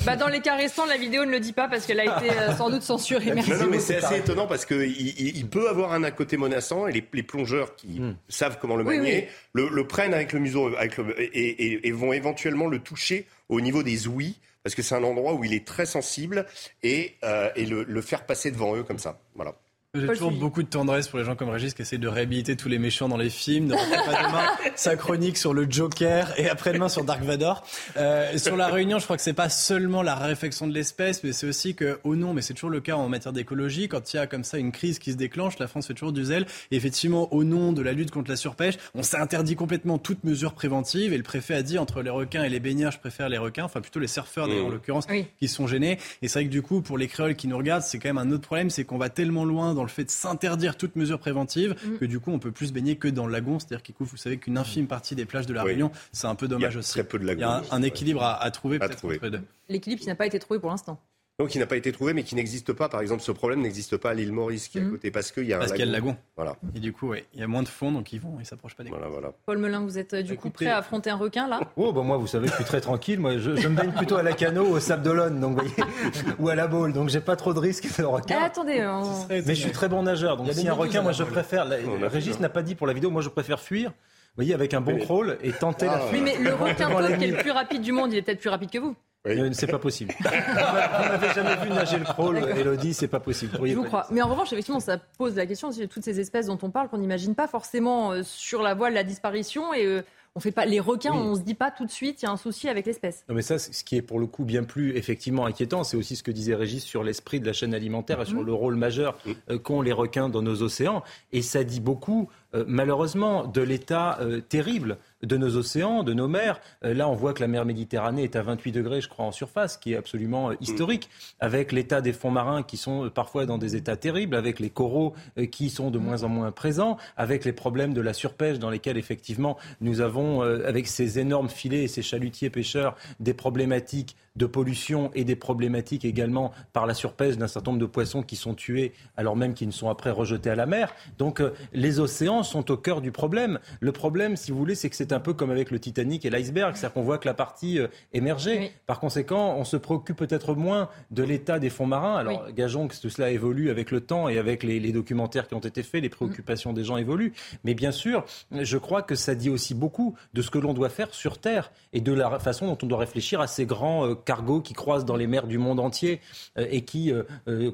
bah, 0.05 0.17
Dans 0.17 0.29
les 0.29 0.41
cas 0.41 0.57
restants, 0.57 0.87
la 0.87 0.97
vidéo 0.97 1.25
ne 1.25 1.31
le 1.31 1.41
dit 1.41 1.53
pas 1.53 1.69
parce 1.69 1.87
qu'elle 1.87 2.01
a 2.01 2.05
été 2.19 2.31
euh, 2.31 2.57
sans 2.57 2.71
doute 2.71 2.83
censurée. 2.83 3.33
Merci. 3.33 3.51
Non, 3.53 3.67
mais 3.71 3.79
c'est 3.79 3.97
assez 3.97 4.19
étonnant 4.19 4.47
parce 4.47 4.65
qu'il 4.65 4.91
il, 4.91 5.47
peut 5.49 5.69
avoir 5.69 5.93
un 5.93 6.03
à 6.03 6.11
côté 6.11 6.37
menaçant 6.37 6.87
et 6.87 6.93
les, 6.93 7.07
les 7.13 7.23
plongeurs 7.23 7.77
qui 7.77 8.01
hmm. 8.01 8.17
savent 8.29 8.59
comment 8.61 8.77
le 8.77 8.85
manier 8.85 9.29
Le, 9.53 9.69
le, 9.69 9.87
prennent 9.87 10.15
avec 10.15 10.33
le 10.33 10.41
museau 10.41 10.75
avec 10.77 10.97
le, 10.97 11.15
et, 11.21 11.27
et, 11.27 11.89
et 11.89 11.93
vont 11.93 12.13
éventuellement 12.13 12.67
le 12.67 12.79
toucher 12.79 13.27
au 13.49 13.61
niveau 13.61 13.83
des 13.83 14.09
ouïes 14.09 14.37
parce 14.69 14.75
que 14.75 14.83
c'est 14.83 14.95
un 14.95 15.03
endroit 15.03 15.33
où 15.33 15.45
il 15.45 15.55
est 15.55 15.67
très 15.67 15.87
sensible 15.87 16.45
et, 16.83 17.17
euh, 17.25 17.49
le, 17.57 17.85
le, 17.85 18.03
faire 18.03 18.27
passer 18.27 18.51
devant 18.51 18.77
eux 18.77 18.83
comme 18.83 18.99
ça. 18.99 19.19
Voilà. 19.35 19.55
J'ai 19.95 20.07
toujours 20.07 20.33
beaucoup 20.33 20.63
de 20.63 20.69
tendresse 20.69 21.09
pour 21.09 21.19
les 21.19 21.25
gens 21.25 21.35
comme 21.35 21.49
Régis 21.49 21.73
qui 21.73 21.81
essaient 21.81 21.97
de 21.97 22.09
réhabiliter 22.09 22.57
tous 22.57 22.69
les 22.69 22.79
méchants 22.79 23.09
dans 23.09 23.17
les 23.17 23.31
films. 23.31 23.69
Ne 23.69 23.73
pas 23.73 24.23
demain 24.23 24.45
sa 24.77 24.97
chronique 24.97 25.39
sur 25.39 25.55
le 25.55 25.67
Joker 25.67 26.39
et 26.39 26.47
après-demain 26.47 26.91
sur 26.91 27.05
Dark 27.05 27.23
Vador. 27.23 27.65
Euh, 27.97 28.37
sur 28.37 28.55
la 28.59 28.67
Réunion, 28.67 28.99
je 28.99 29.05
crois 29.05 29.17
que 29.17 29.23
c'est 29.23 29.33
pas 29.33 29.49
seulement 29.49 30.03
la 30.03 30.15
réflexion 30.15 30.67
de 30.67 30.75
l'espèce, 30.75 31.25
mais 31.25 31.33
c'est 31.33 31.47
aussi 31.47 31.75
que, 31.75 32.01
au 32.05 32.17
nom, 32.17 32.35
mais 32.35 32.43
c'est 32.43 32.53
toujours 32.53 32.69
le 32.69 32.81
cas 32.81 32.97
en 32.97 33.09
matière 33.09 33.33
d'écologie, 33.33 33.89
quand 33.89 34.13
il 34.13 34.19
y 34.19 34.21
a 34.21 34.27
comme 34.27 34.45
ça 34.45 34.59
une 34.59 34.73
crise 34.73 34.99
qui 34.99 35.13
se 35.13 35.17
déclenche, 35.17 35.59
la 35.59 35.69
France 35.69 35.87
fait 35.87 35.95
toujours 35.95 36.13
du 36.13 36.23
zèle. 36.23 36.45
Et 36.71 36.77
effectivement, 36.77 37.33
au 37.33 37.43
nom 37.43 37.73
de 37.73 37.81
la 37.81 37.93
lutte 37.93 38.11
contre 38.11 38.29
la 38.29 38.37
surpêche, 38.37 38.75
on 38.95 39.03
s'est 39.03 39.17
interdit 39.17 39.57
complètement 39.57 39.97
toute 39.97 40.23
mesure 40.23 40.53
préventive. 40.53 41.15
Et 41.15 41.17
le 41.17 41.23
préfet 41.23 41.55
a 41.55 41.63
dit 41.63 41.79
entre 41.79 42.03
les 42.03 42.11
requins 42.11 42.43
et 42.45 42.51
les 42.51 42.61
baigneurs, 42.61 42.93
je 42.93 42.99
préfère 42.99 43.31
les 43.31 43.39
requins, 43.39 43.65
enfin 43.65 43.81
plutôt 43.81 44.01
les 44.01 44.07
surfeurs 44.07 44.49
mmh. 44.49 44.67
en 44.67 44.69
l'occurrence, 44.69 45.07
qui 45.39 45.49
sont 45.49 45.67
gênés. 45.67 45.99
Et 46.21 46.29
c'est 46.29 46.41
vrai 46.41 46.45
que 46.45 46.53
du 46.53 46.61
coup, 46.61 46.83
pour 46.83 46.99
les 46.99 47.09
créoles 47.09 47.37
qui 47.37 47.49
nous 47.49 47.57
regardent, 47.57 47.85
c'est 47.85 47.99
quand 47.99 48.11
même 48.11 48.19
un 48.19 48.31
autre 48.33 48.45
problème, 48.45 48.69
c'est 48.69 48.85
qu'on 48.85 48.99
va 48.99 49.09
tellement 49.09 49.47
loin 49.47 49.78
dans 49.79 49.85
le 49.85 49.89
fait 49.89 50.05
de 50.05 50.11
s'interdire 50.11 50.77
toute 50.77 50.97
mesure 50.97 51.21
préventive 51.21 51.77
mm. 51.85 51.99
que 51.99 52.05
du 52.05 52.19
coup 52.19 52.33
on 52.33 52.41
peut 52.41 52.51
plus 52.51 52.67
se 52.67 52.73
baigner 52.73 52.97
que 52.97 53.07
dans 53.07 53.27
le 53.27 53.33
lagon. 53.33 53.61
C'est-à-dire 53.61 53.83
qu'il 53.83 53.95
vous 53.99 54.17
savez 54.17 54.39
qu'une 54.39 54.59
infime 54.59 54.89
partie 54.89 55.15
des 55.15 55.25
plages 55.25 55.47
de 55.47 55.55
la 55.55 55.63
Réunion, 55.63 55.93
c'est 56.13 56.27
un 56.27 56.35
peu 56.35 56.49
dommage 56.49 56.77
aussi. 56.77 57.01
peu 57.03 57.19
de 57.19 57.33
Il 57.33 57.39
y 57.39 57.43
a 57.45 57.63
un, 57.71 57.83
équilibre 57.83 58.25
à, 58.25 58.51
trouver 58.51 58.79
peut-être 58.79 59.05
entre 59.05 59.29
deux. 59.29 59.41
L'équilibre 59.69 60.03
qui 60.03 60.09
n'a 60.09 60.17
pas 60.17 60.27
été 60.27 60.39
trouvé 60.39 60.59
pour 60.59 60.71
l'instant. 60.71 61.01
Donc, 61.41 61.51
qui 61.51 61.61
n'a 61.61 61.67
pas 61.67 61.77
été 61.77 61.93
trouvé, 61.93 62.15
mais 62.15 62.25
qui 62.25 62.35
n'existe 62.35 62.73
pas. 62.73 62.89
Par 62.89 63.01
exemple, 63.01 63.23
ce 63.23 63.31
problème 63.31 63.61
n'existe 63.61 63.97
pas 63.97 64.11
à 64.11 64.15
l'île 64.15 64.33
Maurice, 64.33 64.67
qui 64.67 64.79
est 64.79 64.81
à 64.81 64.85
mhm. 64.85 64.91
côté, 64.91 65.13
parce 65.13 65.31
qu'il 65.31 65.45
y 65.45 65.53
a 65.53 65.59
parce 65.61 65.71
qu'il 65.71 65.79
y 65.79 65.83
a 65.85 65.87
le 65.87 65.93
lagon. 65.93 66.17
Voilà. 66.35 66.57
Et 66.75 66.81
du 66.81 66.93
coup, 66.93 67.15
il 67.15 67.39
y 67.39 67.45
a 67.45 67.47
moins 67.47 67.63
de 67.63 67.69
fond, 67.69 67.93
donc 67.93 68.13
ils 68.13 68.21
vont, 68.21 68.39
ils 68.41 68.45
s'approchent 68.45 68.75
pas 68.75 68.83
des 68.83 68.91
voilà, 68.91 69.07
voilà. 69.07 69.31
Paul 69.47 69.59
Melun, 69.59 69.85
vous 69.85 69.99
êtes 69.99 70.15
euh, 70.15 70.23
du 70.23 70.37
coup 70.37 70.51
prêt 70.51 70.67
à 70.67 70.79
affronter 70.79 71.11
un 71.11 71.15
requin 71.17 71.47
là? 71.47 71.61
Oh, 71.77 71.93
bah 71.93 72.03
moi, 72.03 72.17
vous 72.17 72.27
savez, 72.27 72.49
je 72.49 72.55
suis 72.55 72.65
très 72.65 72.81
tranquille. 72.81 73.21
Moi, 73.21 73.39
je, 73.39 73.51
me 73.51 73.77
baigne 73.77 73.93
plutôt 73.93 74.17
à 74.17 74.25
la 74.25 74.33
cano, 74.33 74.65
au 74.67 74.81
Sable 74.81 75.05
d'Olonne, 75.05 75.39
donc 75.39 75.61
voyez, 75.61 75.71
ou 76.41 76.49
à 76.49 76.57
la 76.57 76.67
boule, 76.67 76.93
donc 76.93 77.09
j'ai 77.09 77.21
pas 77.21 77.37
trop 77.37 77.55
de 77.55 77.61
risques 77.61 77.87
de 77.97 78.05
requin. 78.05 78.39
Eh, 78.41 78.45
attendez, 78.45 78.85
mais 79.31 79.55
je 79.55 79.61
suis 79.61 79.71
très 79.71 79.89
bon 79.89 80.03
nageur, 80.03 80.39
donc 80.39 80.53
si 80.53 80.67
un 80.67 80.75
requin, 80.75 81.03
moi, 81.03 81.13
je 81.13 81.23
préfère. 81.23 81.69
Régis 82.11 82.41
n'a 82.41 82.49
pas 82.49 82.65
dit 82.65 82.75
pour 82.75 82.89
la 82.89 82.95
vidéo, 82.95 83.13
moi, 83.13 83.23
je 83.23 83.29
préfère 83.29 83.61
fuir. 83.61 83.91
Vous 83.91 84.45
voyez, 84.45 84.55
avec 84.55 84.75
un 84.75 84.81
bon 84.81 84.99
crawl 84.99 85.39
et 85.43 85.53
tenter 85.53 85.87
la 85.87 86.01
fuite. 86.01 86.13
Oui, 86.13 86.21
mais 86.21 86.37
le 86.37 86.55
requin 86.55 87.17
qui 87.17 87.25
est 87.25 87.29
le 87.29 87.37
plus 87.37 87.53
rapide 87.53 87.83
du 87.83 87.93
monde, 87.93 88.13
il 88.13 88.19
est 88.19 88.23
peut-être 88.23 88.41
plus 88.41 88.51
rapide 88.51 88.71
que 88.71 88.79
vous. 88.79 88.97
Oui. 89.27 89.37
C'est 89.53 89.67
pas 89.67 89.79
possible. 89.79 90.15
vous 90.21 90.29
n'avez 90.29 91.35
jamais 91.35 91.57
vu 91.57 91.69
nager 91.71 91.99
le 91.99 92.05
crawl, 92.05 92.39
Elodie, 92.39 92.95
c'est 92.95 93.09
pas 93.09 93.21
possible. 93.21 93.59
Je 93.63 93.75
vous 93.75 93.85
crois. 93.85 94.07
Mais 94.11 94.23
en 94.23 94.29
revanche, 94.29 94.53
effectivement, 94.53 94.81
ça 94.81 94.99
pose 95.19 95.35
la 95.35 95.47
question 95.47 95.71
de 95.71 95.85
toutes 95.87 96.05
ces 96.05 96.21
espèces 96.21 96.47
dont 96.47 96.59
on 96.63 96.71
parle 96.71 96.89
qu'on 96.89 96.99
n'imagine 96.99 97.35
pas 97.35 97.49
forcément 97.49 98.13
euh, 98.13 98.23
sur 98.23 98.63
la 98.63 98.75
voie 98.75 98.91
de 98.91 98.95
la 98.95 99.05
disparition 99.05 99.75
et 99.75 99.85
euh, 99.87 100.03
on 100.35 100.41
fait 100.41 100.53
pas 100.53 100.67
les 100.67 100.79
requins, 100.79 101.13
on 101.13 101.35
se 101.35 101.41
dit 101.41 101.55
pas 101.55 101.73
tout 101.73 101.85
de 101.85 101.91
suite 101.91 102.23
il 102.23 102.27
y 102.27 102.29
a 102.29 102.31
un 102.31 102.37
souci 102.37 102.69
avec 102.69 102.87
l'espèce. 102.87 103.25
Non 103.29 103.35
mais 103.35 103.43
ça, 103.43 103.59
ce 103.59 103.83
qui 103.83 103.97
est 103.97 104.03
pour 104.03 104.21
le 104.21 104.27
coup 104.27 104.45
bien 104.45 104.63
plus 104.63 104.97
effectivement 104.97 105.47
inquiétant, 105.47 105.83
c'est 105.83 105.97
aussi 105.97 106.15
ce 106.15 106.23
que 106.23 106.31
disait 106.31 106.55
Régis 106.55 106.85
sur 106.85 107.03
l'esprit 107.03 107.41
de 107.41 107.47
la 107.47 107.53
chaîne 107.53 107.75
alimentaire 107.75 108.21
et 108.21 108.27
sur 108.27 108.39
mhm. 108.39 108.47
le 108.47 108.53
rôle 108.53 108.77
majeur 108.77 109.19
euh, 109.51 109.59
qu'ont 109.59 109.83
les 109.83 109.93
requins 109.93 110.29
dans 110.29 110.43
nos 110.43 110.63
océans. 110.63 111.03
Et 111.33 111.43
ça 111.43 111.65
dit 111.65 111.81
beaucoup, 111.81 112.29
malheureusement, 112.67 113.47
de 113.47 113.61
l'état 113.61 114.19
terrible 114.49 114.99
de 115.23 115.37
nos 115.37 115.57
océans, 115.57 116.03
de 116.03 116.13
nos 116.13 116.29
mers. 116.29 116.61
Euh, 116.85 116.95
là, 116.95 117.09
on 117.09 117.15
voit 117.15 117.35
que 117.35 117.41
la 117.41 117.49
mer 117.49 117.65
Méditerranée 117.65 118.25
est 118.25 118.37
à 118.37 118.43
28 118.43 118.73
degrés, 118.73 119.01
je 119.01 119.09
crois, 119.09 119.25
en 119.25 119.33
surface, 119.33 119.77
qui 119.77 119.93
est 119.93 119.97
absolument 119.97 120.51
euh, 120.51 120.55
historique, 120.61 121.09
avec 121.41 121.73
l'état 121.73 122.01
des 122.01 122.13
fonds 122.13 122.31
marins 122.31 122.63
qui 122.63 122.77
sont 122.77 123.07
euh, 123.07 123.11
parfois 123.11 123.47
dans 123.47 123.59
des 123.59 123.77
états 123.77 123.97
terribles, 123.97 124.37
avec 124.37 124.61
les 124.61 124.71
coraux 124.71 125.15
qui 125.51 125.71
sont 125.71 125.91
de 125.91 125.99
moins 125.99 126.23
en 126.23 126.29
moins 126.29 126.53
présents, 126.53 126.97
avec 127.17 127.45
les 127.45 127.53
problèmes 127.53 127.95
de 127.95 128.01
la 128.01 128.13
surpêche 128.13 128.59
dans 128.59 128.71
lesquels, 128.71 128.99
effectivement, 128.99 129.57
nous 129.81 130.01
avons, 130.01 130.43
avec 130.43 130.87
ces 130.87 131.19
énormes 131.19 131.49
filets 131.49 131.85
et 131.85 131.89
ces 131.89 132.03
chalutiers 132.03 132.51
pêcheurs, 132.51 132.97
des 133.21 133.35
problématiques 133.35 134.17
de 134.39 134.47
pollution 134.47 135.11
et 135.15 135.25
des 135.25 135.37
problématiques 135.37 136.05
également 136.05 136.53
par 136.73 136.87
la 136.87 136.95
surpêche 136.95 137.37
d'un 137.37 137.49
certain 137.49 137.73
nombre 137.73 137.81
de 137.81 137.87
poissons 137.87 138.23
qui 138.23 138.37
sont 138.37 138.55
tués 138.55 138.93
alors 139.17 139.37
même 139.37 139.55
qu'ils 139.55 139.69
ne 139.69 139.73
sont 139.73 139.91
après 139.91 140.11
rejetés 140.11 140.51
à 140.51 140.55
la 140.55 140.67
mer. 140.67 140.95
Donc 141.19 141.43
les 141.73 142.01
océans 142.01 142.43
sont 142.43 142.71
au 142.71 142.77
cœur 142.77 143.01
du 143.01 143.13
problème. 143.13 143.59
Le 143.81 143.93
problème, 143.93 144.37
si 144.37 144.51
vous 144.51 144.59
voulez, 144.59 144.75
c'est 144.75 144.89
que 144.89 144.97
c'est 144.97 145.13
un 145.13 145.21
peu 145.21 145.35
comme 145.35 145.51
avec 145.51 145.71
le 145.71 145.79
Titanic 145.79 146.25
et 146.25 146.31
l'iceberg, 146.31 146.75
c'est-à-dire 146.75 146.95
qu'on 146.95 147.03
voit 147.03 147.19
que 147.19 147.27
la 147.27 147.35
partie 147.35 147.79
euh, 147.79 147.89
émergeait. 148.13 148.73
Par 148.87 149.01
conséquent, 149.01 149.57
on 149.57 149.65
se 149.65 149.77
préoccupe 149.77 150.17
peut-être 150.17 150.55
moins 150.55 150.89
de 151.11 151.23
l'état 151.23 151.59
des 151.59 151.71
fonds 151.71 151.87
marins. 151.87 152.17
Alors, 152.17 152.51
gageons 152.53 152.89
que 152.89 152.99
tout 153.01 153.11
cela 153.11 153.31
évolue 153.31 153.71
avec 153.71 153.91
le 153.91 154.01
temps 154.01 154.29
et 154.29 154.39
avec 154.39 154.63
les, 154.63 154.89
documentaires 154.93 155.49
qui 155.49 155.55
ont 155.55 155.61
été 155.61 155.83
faits, 155.83 156.03
les 156.03 156.09
préoccupations 156.09 156.73
des 156.73 156.85
gens 156.85 156.97
évoluent. 156.97 157.33
Mais 157.65 157.75
bien 157.75 157.93
sûr, 157.93 158.25
je 158.53 158.79
crois 158.79 159.03
que 159.03 159.15
ça 159.15 159.35
dit 159.35 159.51
aussi 159.51 159.75
beaucoup 159.75 160.17
de 160.33 160.43
ce 160.43 160.51
que 160.51 160.59
l'on 160.59 160.73
doit 160.73 160.89
faire 160.89 161.13
sur 161.13 161.39
Terre 161.39 161.73
et 161.93 162.01
de 162.01 162.13
la 162.13 162.39
façon 162.39 162.67
dont 162.67 162.79
on 162.83 162.87
doit 162.87 162.99
réfléchir 162.99 163.41
à 163.41 163.47
ces 163.47 163.67
grands 163.67 164.07
euh, 164.07 164.15
cargos 164.29 164.61
qui 164.61 164.75
croisent 164.75 165.07
dans 165.07 165.17
les 165.17 165.27
mers 165.27 165.47
du 165.47 165.57
monde 165.57 165.81
entier 165.81 166.21
euh, 166.59 166.67
et 166.71 166.83
qui 166.83 167.13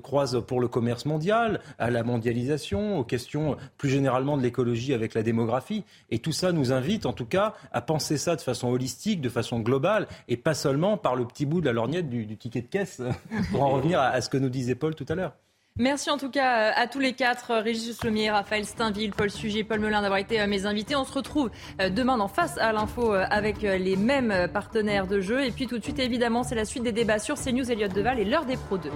croisent 0.02 0.40
pour 0.46 0.60
le 0.60 0.68
commerce 0.68 1.04
mondial, 1.04 1.60
à 1.78 1.90
la 1.90 2.04
mondialisation, 2.04 2.98
aux 2.98 3.04
questions 3.04 3.56
plus 3.76 3.90
généralement 3.90 4.36
de 4.36 4.42
l'écologie 4.42 4.94
avec 4.94 5.14
la 5.14 5.22
démographie. 5.22 5.82
Et 6.10 6.20
tout 6.20 6.32
ça 6.32 6.52
nous 6.52 6.72
invite, 6.72 7.06
en 7.06 7.12
tout 7.12 7.26
cas, 7.26 7.54
à 7.72 7.80
penser 7.80 8.18
ça 8.18 8.36
de 8.36 8.40
façon 8.40 8.68
holistique, 8.68 9.20
de 9.20 9.28
façon 9.28 9.60
globale, 9.60 10.06
et 10.28 10.36
pas 10.36 10.54
seulement 10.54 10.96
par 10.96 11.16
le 11.16 11.26
petit 11.26 11.46
bout 11.46 11.60
de 11.60 11.66
la 11.66 11.72
lorgnette 11.72 12.08
du, 12.08 12.36
ticket 12.36 12.62
de 12.62 12.68
caisse, 12.68 13.02
pour 13.50 13.62
en 13.62 13.70
revenir 13.70 14.00
à, 14.00 14.20
ce 14.20 14.28
que 14.28 14.36
nous 14.36 14.50
disait 14.50 14.76
Paul 14.76 14.94
tout 14.94 15.06
à 15.08 15.14
l'heure. 15.14 15.34
Merci 15.80 16.08
en 16.08 16.18
tout 16.18 16.30
cas 16.30 16.70
à 16.70 16.86
tous 16.86 17.00
les 17.00 17.14
quatre, 17.14 17.52
Régis 17.52 18.04
Lomier, 18.04 18.30
Raphaël 18.30 18.64
Steinville, 18.64 19.10
Paul 19.10 19.28
Sujet, 19.28 19.64
Paul 19.64 19.80
Melun 19.80 20.02
d'avoir 20.02 20.20
été 20.20 20.40
euh, 20.40 20.46
mes 20.46 20.66
invités. 20.66 20.94
On 20.94 21.04
se 21.04 21.12
retrouve 21.12 21.50
euh, 21.80 21.90
demain 21.90 22.20
en 22.20 22.28
Face 22.28 22.56
à 22.58 22.72
l'info 22.72 23.12
euh, 23.12 23.24
avec 23.28 23.62
les 23.62 23.96
mêmes 23.96 24.46
partenaires 24.52 25.08
de 25.08 25.20
jeu. 25.20 25.44
Et 25.44 25.50
puis 25.50 25.66
tout 25.66 25.76
de 25.76 25.82
suite, 25.82 25.98
évidemment, 25.98 26.44
c'est 26.44 26.54
la 26.54 26.64
suite 26.64 26.84
des 26.84 26.92
débats 26.92 27.18
sur 27.18 27.34
CNews, 27.34 27.72
Elliott 27.72 27.92
Deval 27.92 28.20
et 28.20 28.24
l'heure 28.24 28.44
des 28.44 28.56
Pro 28.56 28.78
2. 28.78 28.88